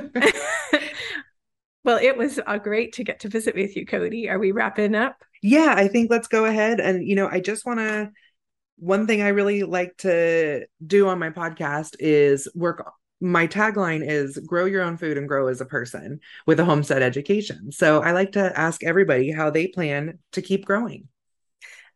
well, 1.85 1.99
it 1.99 2.17
was 2.17 2.41
uh, 2.47 2.59
great 2.59 2.93
to 2.95 3.05
get 3.05 3.21
to 3.21 3.29
visit 3.29 3.55
with 3.55 3.77
you, 3.77 3.87
Cody. 3.87 4.29
Are 4.29 4.39
we 4.39 4.53
wrapping 4.53 4.95
up? 4.95 5.23
Yeah, 5.43 5.75
I 5.77 5.89
think 5.89 6.11
let's 6.11 6.29
go 6.29 6.45
ahead. 6.45 6.81
And 6.81 7.07
you 7.07 7.15
know, 7.15 7.29
I 7.29 7.41
just 7.41 7.65
want 7.65 7.79
to. 7.79 8.11
One 8.83 9.07
thing 9.07 9.23
I 9.23 9.29
really 9.29 9.63
like 9.63 9.97
to 9.99 10.67
do 10.85 11.07
on 11.07 11.21
my 11.21 11.31
podcast 11.31 11.95
is 12.01 12.49
work 12.53 12.85
my 13.21 13.47
tagline 13.47 14.05
is 14.05 14.37
grow 14.39 14.65
your 14.65 14.83
own 14.83 14.97
food 14.97 15.17
and 15.17 15.29
grow 15.29 15.47
as 15.47 15.61
a 15.61 15.65
person 15.65 16.19
with 16.45 16.59
a 16.59 16.65
homestead 16.65 17.01
education. 17.03 17.71
So 17.71 18.03
I 18.03 18.11
like 18.11 18.33
to 18.33 18.59
ask 18.59 18.83
everybody 18.83 19.31
how 19.31 19.51
they 19.51 19.69
plan 19.69 20.19
to 20.33 20.43
keep 20.43 20.65
growing. 20.65 21.07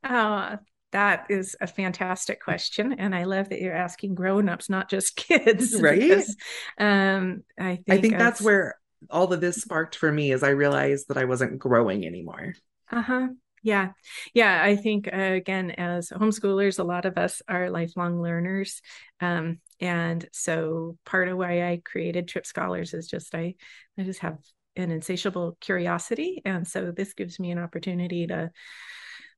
Oh, 0.04 0.58
that 0.92 1.26
is 1.28 1.56
a 1.60 1.66
fantastic 1.66 2.40
question. 2.40 2.92
And 2.92 3.12
I 3.12 3.24
love 3.24 3.48
that 3.48 3.60
you're 3.60 3.74
asking 3.74 4.14
grown-ups, 4.14 4.70
not 4.70 4.88
just 4.88 5.16
kids. 5.16 5.74
Right. 5.80 5.98
Because, 5.98 6.36
um, 6.78 7.42
I 7.58 7.74
think, 7.74 7.84
I 7.88 8.00
think 8.00 8.18
that's 8.18 8.40
where 8.40 8.78
all 9.10 9.32
of 9.32 9.40
this 9.40 9.56
sparked 9.56 9.96
for 9.96 10.12
me 10.12 10.30
as 10.30 10.44
I 10.44 10.50
realized 10.50 11.08
that 11.08 11.18
I 11.18 11.24
wasn't 11.24 11.58
growing 11.58 12.06
anymore. 12.06 12.54
Uh-huh. 12.92 13.30
Yeah. 13.66 13.88
Yeah. 14.32 14.62
I 14.62 14.76
think, 14.76 15.08
uh, 15.12 15.16
again, 15.16 15.72
as 15.72 16.10
homeschoolers, 16.10 16.78
a 16.78 16.84
lot 16.84 17.04
of 17.04 17.18
us 17.18 17.42
are 17.48 17.68
lifelong 17.68 18.22
learners. 18.22 18.80
Um, 19.20 19.58
and 19.80 20.24
so 20.30 20.96
part 21.04 21.26
of 21.26 21.36
why 21.36 21.68
I 21.68 21.82
created 21.84 22.28
Trip 22.28 22.46
Scholars 22.46 22.94
is 22.94 23.08
just 23.08 23.34
I, 23.34 23.56
I 23.98 24.04
just 24.04 24.20
have 24.20 24.38
an 24.76 24.92
insatiable 24.92 25.58
curiosity. 25.60 26.42
And 26.44 26.64
so 26.64 26.92
this 26.92 27.14
gives 27.14 27.40
me 27.40 27.50
an 27.50 27.58
opportunity 27.58 28.28
to 28.28 28.52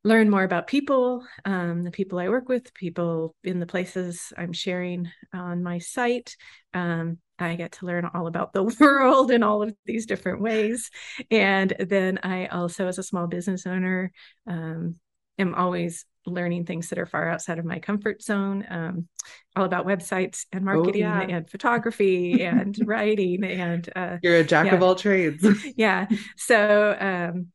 learn 0.05 0.29
more 0.29 0.45
about 0.45 0.67
people, 0.67 1.25
um, 1.47 1.83
the 1.83 1.91
people 1.91 2.19
I 2.19 2.29
work 2.29 2.51
with, 2.51 2.75
people 2.75 3.35
in 3.43 3.61
the 3.61 3.67
places 3.67 4.35
I'm 4.37 4.53
sharing 4.53 5.11
on 5.33 5.63
my 5.63 5.79
site. 5.79 6.37
Um, 6.75 7.17
I 7.39 7.57
get 7.57 7.73
to 7.73 7.87
learn 7.87 8.09
all 8.13 8.27
about 8.27 8.53
the 8.53 8.63
world 8.81 9.31
in 9.31 9.43
all 9.43 9.63
of 9.63 9.75
these 9.85 10.07
different 10.07 10.41
ways. 10.41 10.91
And 11.31 11.75
then 11.79 12.19
I 12.23 12.47
also, 12.47 12.87
as 12.89 12.99
a 12.99 13.03
small 13.03 13.27
business 13.27 13.67
owner, 13.67 14.13
um, 14.47 14.97
am 15.39 15.55
always 15.55 16.05
learning 16.27 16.67
things 16.67 16.89
that 16.89 16.99
are 16.99 17.07
far 17.07 17.29
outside 17.29 17.59
of 17.59 17.65
my 17.65 17.79
comfort 17.79 18.23
zone, 18.23 18.65
um, 18.69 19.09
all 19.57 19.65
about 19.65 19.87
websites 19.87 20.45
and 20.53 20.63
oh, 20.63 20.75
marketing 20.75 21.05
oh, 21.05 21.25
yeah. 21.27 21.37
and 21.37 21.51
photography 21.51 22.43
and 22.45 22.77
writing. 22.85 23.45
And 23.45 23.89
uh, 23.95 24.19
you're 24.23 24.37
a 24.37 24.45
jack 24.45 24.67
yeah. 24.67 24.75
of 24.75 24.83
all 24.83 24.95
trades. 24.95 25.47
yeah. 25.77 26.07
So, 26.37 26.97
um, 26.99 27.49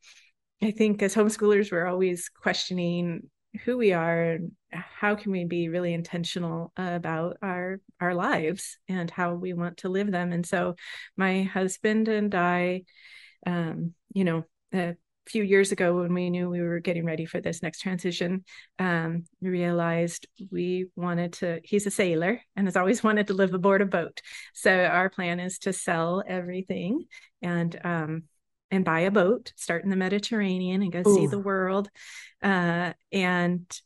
I 0.62 0.70
think 0.70 1.02
as 1.02 1.14
homeschoolers, 1.14 1.70
we're 1.70 1.86
always 1.86 2.30
questioning 2.30 3.28
who 3.62 3.78
we 3.78 3.92
are 3.92 4.22
and 4.32 4.52
how 4.72 5.14
can 5.14 5.30
we 5.32 5.44
be 5.44 5.68
really 5.68 5.94
intentional 5.94 6.72
about 6.76 7.36
our 7.42 7.80
our 8.00 8.14
lives 8.14 8.78
and 8.88 9.10
how 9.10 9.34
we 9.34 9.52
want 9.52 9.78
to 9.78 9.88
live 9.88 10.10
them. 10.10 10.32
And 10.32 10.44
so, 10.44 10.76
my 11.16 11.42
husband 11.42 12.08
and 12.08 12.34
I, 12.34 12.82
um, 13.46 13.94
you 14.12 14.24
know, 14.24 14.44
a 14.72 14.96
few 15.26 15.42
years 15.42 15.72
ago 15.72 16.00
when 16.00 16.12
we 16.12 16.30
knew 16.30 16.50
we 16.50 16.60
were 16.60 16.80
getting 16.80 17.04
ready 17.04 17.24
for 17.24 17.40
this 17.40 17.62
next 17.62 17.80
transition, 17.80 18.44
um, 18.78 19.24
realized 19.40 20.26
we 20.50 20.86
wanted 20.96 21.34
to. 21.34 21.60
He's 21.62 21.86
a 21.86 21.90
sailor 21.90 22.40
and 22.56 22.66
has 22.66 22.76
always 22.76 23.02
wanted 23.04 23.28
to 23.28 23.34
live 23.34 23.54
aboard 23.54 23.82
a 23.82 23.86
boat. 23.86 24.20
So 24.52 24.84
our 24.84 25.08
plan 25.08 25.40
is 25.40 25.58
to 25.60 25.72
sell 25.72 26.22
everything 26.26 27.04
and 27.42 27.78
um, 27.84 28.22
and 28.74 28.84
buy 28.84 29.00
a 29.00 29.10
boat, 29.10 29.52
start 29.56 29.84
in 29.84 29.90
the 29.90 29.96
Mediterranean 29.96 30.82
and 30.82 30.92
go 30.92 31.02
Ooh. 31.06 31.14
see 31.14 31.26
the 31.26 31.38
world. 31.38 31.88
Uh, 32.42 32.92
and 33.12 33.80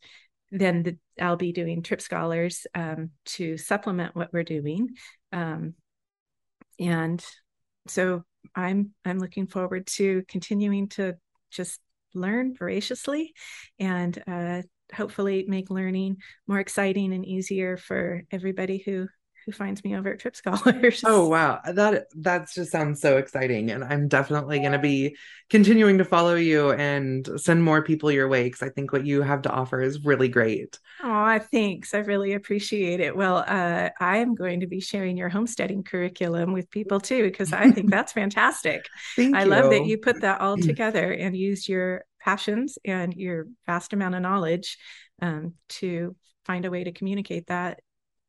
then 0.50 0.82
the, 0.82 0.96
I'll 1.20 1.36
be 1.36 1.52
doing 1.52 1.82
trip 1.82 2.00
scholars 2.00 2.66
um, 2.74 3.10
to 3.26 3.58
supplement 3.58 4.16
what 4.16 4.32
we're 4.32 4.44
doing. 4.44 4.88
Um, 5.30 5.74
and 6.80 7.24
so 7.86 8.24
I'm 8.54 8.92
I'm 9.04 9.18
looking 9.18 9.46
forward 9.46 9.86
to 9.98 10.22
continuing 10.28 10.88
to 10.90 11.16
just 11.50 11.80
learn 12.14 12.54
voraciously 12.54 13.34
and 13.78 14.22
uh, 14.26 14.62
hopefully 14.94 15.44
make 15.46 15.70
learning 15.70 16.16
more 16.46 16.60
exciting 16.60 17.12
and 17.12 17.26
easier 17.26 17.76
for 17.76 18.22
everybody 18.30 18.78
who 18.78 19.08
who 19.48 19.52
finds 19.52 19.82
me 19.82 19.96
over 19.96 20.12
at 20.12 20.20
Trip 20.20 20.36
Scholars. 20.36 21.02
Oh 21.06 21.26
wow, 21.26 21.60
that 21.64 22.08
that 22.16 22.50
just 22.52 22.70
sounds 22.70 23.00
so 23.00 23.16
exciting, 23.16 23.70
and 23.70 23.82
I'm 23.82 24.06
definitely 24.06 24.58
going 24.58 24.72
to 24.72 24.78
be 24.78 25.16
continuing 25.48 25.96
to 25.96 26.04
follow 26.04 26.34
you 26.34 26.72
and 26.72 27.26
send 27.36 27.64
more 27.64 27.82
people 27.82 28.12
your 28.12 28.28
way 28.28 28.44
because 28.44 28.60
I 28.60 28.68
think 28.68 28.92
what 28.92 29.06
you 29.06 29.22
have 29.22 29.40
to 29.42 29.50
offer 29.50 29.80
is 29.80 30.04
really 30.04 30.28
great. 30.28 30.78
Oh, 31.02 31.10
I 31.10 31.38
thanks. 31.38 31.94
I 31.94 32.00
really 32.00 32.34
appreciate 32.34 33.00
it. 33.00 33.16
Well, 33.16 33.38
uh, 33.38 33.88
I 33.98 34.18
am 34.18 34.34
going 34.34 34.60
to 34.60 34.66
be 34.66 34.80
sharing 34.80 35.16
your 35.16 35.30
homesteading 35.30 35.82
curriculum 35.82 36.52
with 36.52 36.70
people 36.70 37.00
too 37.00 37.22
because 37.22 37.50
I 37.54 37.70
think 37.70 37.88
that's 37.88 38.12
fantastic. 38.12 38.84
Thank 39.16 39.34
I 39.34 39.44
you. 39.44 39.48
love 39.48 39.70
that 39.70 39.86
you 39.86 39.96
put 39.96 40.20
that 40.20 40.42
all 40.42 40.58
together 40.58 41.10
and 41.10 41.34
used 41.34 41.70
your 41.70 42.04
passions 42.20 42.76
and 42.84 43.14
your 43.14 43.46
vast 43.64 43.94
amount 43.94 44.14
of 44.14 44.20
knowledge 44.20 44.76
um, 45.22 45.54
to 45.70 46.14
find 46.44 46.66
a 46.66 46.70
way 46.70 46.84
to 46.84 46.92
communicate 46.92 47.46
that 47.46 47.80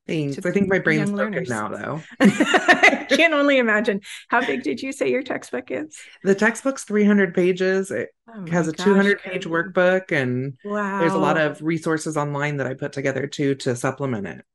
Thanks. 0.09 0.43
I 0.43 0.51
think 0.51 0.67
my 0.67 0.79
brain's 0.79 1.11
broken 1.11 1.43
now, 1.47 1.69
though. 1.69 2.01
I 2.19 3.05
can 3.09 3.33
only 3.33 3.59
imagine. 3.59 4.01
How 4.29 4.43
big 4.43 4.63
did 4.63 4.81
you 4.81 4.91
say 4.91 5.11
your 5.11 5.21
textbook 5.21 5.69
is? 5.69 5.97
The 6.23 6.33
textbook's 6.33 6.83
300 6.83 7.33
pages. 7.33 7.91
It 7.91 8.09
oh 8.27 8.45
has 8.49 8.67
a 8.67 8.73
200 8.73 9.21
page 9.21 9.45
workbook, 9.45 10.11
and 10.11 10.57
wow. 10.65 10.99
there's 10.99 11.13
a 11.13 11.19
lot 11.19 11.37
of 11.37 11.61
resources 11.61 12.17
online 12.17 12.57
that 12.57 12.67
I 12.67 12.73
put 12.73 12.91
together 12.91 13.27
too 13.27 13.55
to 13.55 13.75
supplement 13.75 14.25
it. 14.25 14.45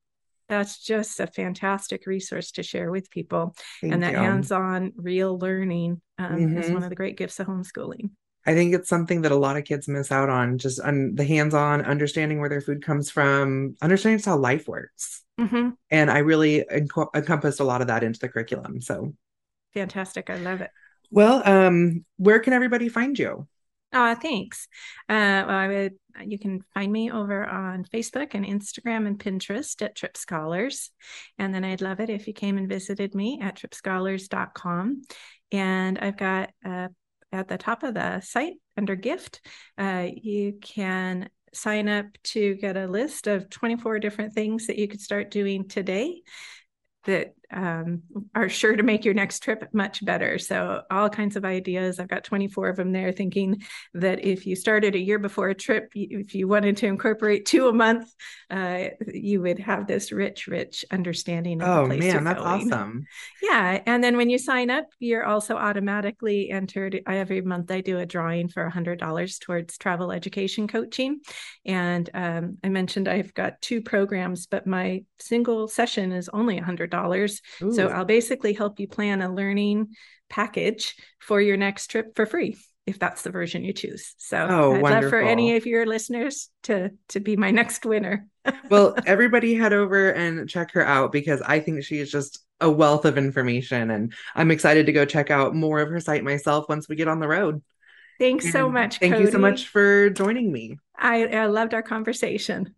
That's 0.49 0.83
just 0.83 1.21
a 1.21 1.27
fantastic 1.27 2.07
resource 2.07 2.51
to 2.53 2.63
share 2.63 2.91
with 2.91 3.11
people. 3.11 3.55
Thank 3.81 3.95
and 3.95 4.03
that 4.03 4.15
hands 4.15 4.53
on, 4.53 4.93
real 4.97 5.39
learning 5.39 6.03
um, 6.19 6.33
mm-hmm. 6.33 6.59
is 6.59 6.71
one 6.71 6.83
of 6.83 6.91
the 6.91 6.97
great 6.97 7.17
gifts 7.17 7.41
of 7.41 7.47
homeschooling. 7.47 8.11
I 8.47 8.55
think 8.55 8.75
it's 8.75 8.89
something 8.89 9.23
that 9.23 9.33
a 9.33 9.37
lot 9.37 9.57
of 9.57 9.65
kids 9.65 9.89
miss 9.89 10.13
out 10.13 10.29
on 10.29 10.59
just 10.59 10.81
on 10.81 11.15
the 11.15 11.25
hands 11.25 11.55
on 11.55 11.85
understanding 11.85 12.41
where 12.41 12.49
their 12.49 12.61
food 12.61 12.85
comes 12.85 13.11
from, 13.11 13.77
understanding 13.81 14.23
how 14.25 14.37
life 14.37 14.69
works. 14.69 15.23
Mm-hmm. 15.41 15.71
And 15.91 16.11
I 16.11 16.19
really 16.19 16.65
enc- 16.71 17.15
encompassed 17.15 17.61
a 17.61 17.65
lot 17.65 17.81
of 17.81 17.89
that 17.89 18.05
into 18.05 18.21
the 18.21 18.29
curriculum. 18.29 18.81
So 18.81 19.15
fantastic. 19.73 20.31
I 20.31 20.37
love 20.37 20.61
it. 20.61 20.71
Well, 21.11 21.43
um, 21.49 22.05
where 22.17 22.41
can 22.41 22.53
everybody 22.53 22.89
find 22.89 23.19
you? 23.19 23.47
Uh, 23.93 24.17
thanks. 24.17 24.67
Uh, 25.09 25.47
well, 25.47 25.51
I 25.51 25.69
would, 25.69 25.95
you 26.27 26.39
can 26.39 26.65
find 26.75 26.91
me 26.91 27.13
over 27.13 27.47
on 27.47 27.85
Facebook 27.85 28.35
and 28.35 28.45
Instagram 28.45 29.07
and 29.07 29.19
Pinterest 29.19 29.81
at 29.83 29.95
Trip 29.95 30.17
Scholars. 30.17 30.91
And 31.39 31.55
then 31.55 31.65
I'd 31.65 31.81
love 31.81 32.01
it 32.01 32.11
if 32.11 32.27
you 32.27 32.33
came 32.33 32.59
and 32.59 32.69
visited 32.69 33.15
me 33.15 33.39
at 33.41 33.57
tripscholars.com. 33.57 35.03
And 35.53 35.99
I've 36.01 36.17
got 36.17 36.51
uh, 36.65 36.89
at 37.35 37.49
the 37.49 37.59
top 37.59 37.83
of 37.83 37.95
the 37.95 38.21
site 38.21 38.55
under 38.77 38.95
gift, 38.95 39.41
uh, 39.77 40.07
you 40.15 40.59
can 40.61 41.29
sign 41.53 41.89
up 41.89 42.07
to 42.25 42.55
get 42.57 42.77
a 42.77 42.87
list 42.87 43.27
of 43.27 43.49
24 43.51 43.99
different 43.99 44.33
things 44.33 44.67
that 44.67 44.79
you 44.79 44.89
could 44.89 45.01
start 45.01 45.31
doing 45.31 45.69
today 45.69 46.23
that 47.05 47.35
um, 47.55 48.03
are 48.35 48.49
sure 48.49 48.77
to 48.77 48.83
make 48.83 49.05
your 49.05 49.15
next 49.15 49.43
trip 49.43 49.69
much 49.73 50.05
better. 50.05 50.39
So, 50.39 50.83
all 50.91 51.09
kinds 51.09 51.37
of 51.37 51.45
ideas. 51.45 52.01
I've 52.01 52.09
got 52.09 52.25
24 52.25 52.69
of 52.69 52.77
them 52.77 52.93
there, 52.93 53.13
thinking 53.13 53.63
that 53.95 54.25
if 54.25 54.47
you 54.47 54.57
started 54.57 54.95
a 54.95 54.99
year 54.99 55.19
before 55.19 55.49
a 55.49 55.55
trip, 55.55 55.93
if 55.95 56.35
you 56.35 56.49
wanted 56.49 56.77
to 56.79 56.87
incorporate 56.87 57.47
two 57.47 57.69
a 57.69 57.73
month, 57.73 58.13
uh, 58.51 58.89
you 59.07 59.41
would 59.43 59.59
have 59.61 59.87
this 59.87 60.13
rich, 60.13 60.47
rich 60.47 60.85
understanding 60.91 61.63
of 61.63 61.69
oh, 61.69 61.83
the 61.83 61.97
place 61.97 62.15
man, 62.15 62.25
that's 62.25 62.43
going. 62.43 62.73
awesome. 62.73 63.07
Yeah. 63.43 63.81
And 63.87 64.03
then 64.03 64.17
when 64.17 64.31
you 64.31 64.39
sign 64.39 64.71
up, 64.71 64.87
you're 64.99 65.25
also 65.25 65.57
automatically 65.57 66.51
entered. 66.51 67.01
Every 67.07 67.41
month, 67.41 67.71
I 67.71 67.81
do 67.81 67.99
a 67.99 68.07
drawing 68.07 68.49
for 68.49 68.69
$100 68.69 69.41
towards 69.41 69.79
travel 69.79 70.11
education 70.11 70.67
coaching. 70.67 71.21
And 71.65 72.11
um, 72.15 72.59
I 72.65 72.69
mentioned 72.69 73.09
I've 73.09 73.35
got 73.35 73.61
two 73.61 73.81
programs, 73.81 74.47
but 74.47 74.67
my 74.67 75.05
single 75.19 75.69
session 75.69 76.13
is 76.13 76.29
only 76.29 76.61
$100 76.61 77.41
Ooh. 77.63 77.73
So 77.73 77.89
I'll 77.89 78.05
basically 78.05 78.53
help 78.53 78.81
you 78.81 78.89
plan 78.89 79.23
a 79.23 79.33
learning 79.33 79.95
package 80.29 80.97
for 81.21 81.41
your 81.41 81.57
next 81.57 81.89
trip 81.89 82.15
for 82.17 82.27
free 82.27 82.57
if 82.87 82.99
that's 82.99 83.23
the 83.23 83.31
version 83.31 83.65
you 83.65 83.73
choose. 83.73 84.15
So 84.19 84.37
oh, 84.39 84.75
I'd 84.75 84.83
wonderful. 84.83 85.03
love 85.03 85.11
for 85.11 85.21
any 85.21 85.57
of 85.57 85.67
your 85.67 85.87
listeners 85.87 86.51
to 86.65 86.91
to 87.09 87.21
be 87.21 87.37
my 87.37 87.51
next 87.51 87.87
winner. 87.87 88.27
well, 88.69 88.95
everybody 89.07 89.55
head 89.55 89.73
over 89.73 90.11
and 90.11 90.49
check 90.49 90.73
her 90.73 90.85
out 90.85 91.13
because 91.13 91.41
I 91.41 91.61
think 91.61 91.83
she 91.85 91.99
is 91.99 92.11
just 92.11 92.41
a 92.61 92.71
wealth 92.71 93.05
of 93.05 93.19
information 93.19 93.91
and 93.91 94.13
I'm 94.35 94.51
excited 94.51 94.87
to 94.87 94.93
go 94.93 95.05
check 95.05 95.31
out 95.31 95.55
more 95.55 95.81
of 95.81 95.89
her 95.89 96.01
site 96.01 96.25
myself 96.25 96.69
once 96.69 96.89
we 96.89 96.97
get 96.97 97.09
on 97.09 97.21
the 97.21 97.29
road. 97.29 97.63
Thanks 98.19 98.45
and 98.45 98.53
so 98.53 98.71
much. 98.71 98.99
Thank 98.99 99.15
Cody. 99.15 99.25
you 99.25 99.31
so 99.31 99.39
much 99.39 99.67
for 99.69 100.11
joining 100.11 100.53
me. 100.53 100.79
I, 100.97 101.27
I 101.27 101.47
loved 101.47 101.75
our 101.75 101.83
conversation. 101.83 102.75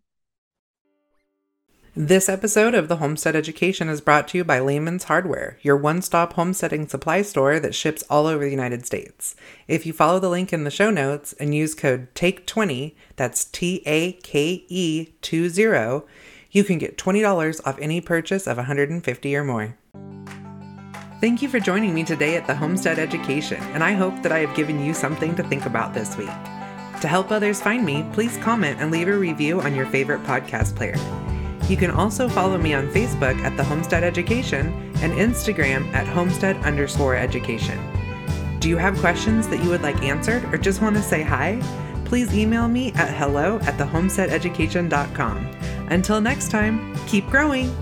This 1.98 2.28
episode 2.28 2.74
of 2.74 2.88
the 2.88 2.96
Homestead 2.96 3.34
Education 3.34 3.88
is 3.88 4.02
brought 4.02 4.28
to 4.28 4.36
you 4.36 4.44
by 4.44 4.60
Lehman's 4.60 5.04
Hardware, 5.04 5.56
your 5.62 5.78
one 5.78 6.02
stop 6.02 6.34
homesteading 6.34 6.88
supply 6.88 7.22
store 7.22 7.58
that 7.58 7.74
ships 7.74 8.04
all 8.10 8.26
over 8.26 8.44
the 8.44 8.50
United 8.50 8.84
States. 8.84 9.34
If 9.66 9.86
you 9.86 9.94
follow 9.94 10.18
the 10.18 10.28
link 10.28 10.52
in 10.52 10.64
the 10.64 10.70
show 10.70 10.90
notes 10.90 11.32
and 11.40 11.54
use 11.54 11.74
code 11.74 12.14
TAKE20, 12.14 12.94
that's 13.16 13.46
T 13.46 13.82
A 13.86 14.12
K 14.12 14.66
E 14.68 15.06
20, 15.22 16.02
you 16.50 16.64
can 16.64 16.76
get 16.76 16.98
$20 16.98 17.66
off 17.66 17.78
any 17.80 18.02
purchase 18.02 18.46
of 18.46 18.58
150 18.58 19.34
or 19.34 19.44
more. 19.44 19.78
Thank 21.22 21.40
you 21.40 21.48
for 21.48 21.60
joining 21.60 21.94
me 21.94 22.04
today 22.04 22.36
at 22.36 22.46
the 22.46 22.54
Homestead 22.54 22.98
Education, 22.98 23.62
and 23.72 23.82
I 23.82 23.92
hope 23.92 24.22
that 24.22 24.32
I 24.32 24.40
have 24.40 24.54
given 24.54 24.84
you 24.84 24.92
something 24.92 25.34
to 25.36 25.42
think 25.44 25.64
about 25.64 25.94
this 25.94 26.14
week. 26.18 26.28
To 27.00 27.08
help 27.08 27.30
others 27.30 27.62
find 27.62 27.86
me, 27.86 28.04
please 28.12 28.36
comment 28.36 28.80
and 28.80 28.90
leave 28.90 29.08
a 29.08 29.16
review 29.16 29.62
on 29.62 29.74
your 29.74 29.86
favorite 29.86 30.22
podcast 30.24 30.76
player. 30.76 30.96
You 31.68 31.76
can 31.76 31.90
also 31.90 32.28
follow 32.28 32.58
me 32.58 32.74
on 32.74 32.88
Facebook 32.88 33.36
at 33.40 33.56
The 33.56 33.64
Homestead 33.64 34.04
Education 34.04 34.68
and 35.02 35.12
Instagram 35.14 35.92
at 35.92 36.06
Homestead 36.06 36.56
underscore 36.58 37.16
education. 37.16 37.78
Do 38.60 38.68
you 38.68 38.76
have 38.76 38.96
questions 38.98 39.48
that 39.48 39.62
you 39.62 39.70
would 39.70 39.82
like 39.82 40.00
answered 40.02 40.44
or 40.52 40.58
just 40.58 40.80
want 40.80 40.96
to 40.96 41.02
say 41.02 41.22
hi? 41.22 41.60
Please 42.04 42.32
email 42.36 42.68
me 42.68 42.92
at 42.92 43.12
hello 43.12 43.58
at 43.62 43.76
thehomesteadeducation.com. 43.78 45.36
Until 45.90 46.20
next 46.20 46.50
time, 46.50 46.96
keep 47.06 47.26
growing! 47.26 47.74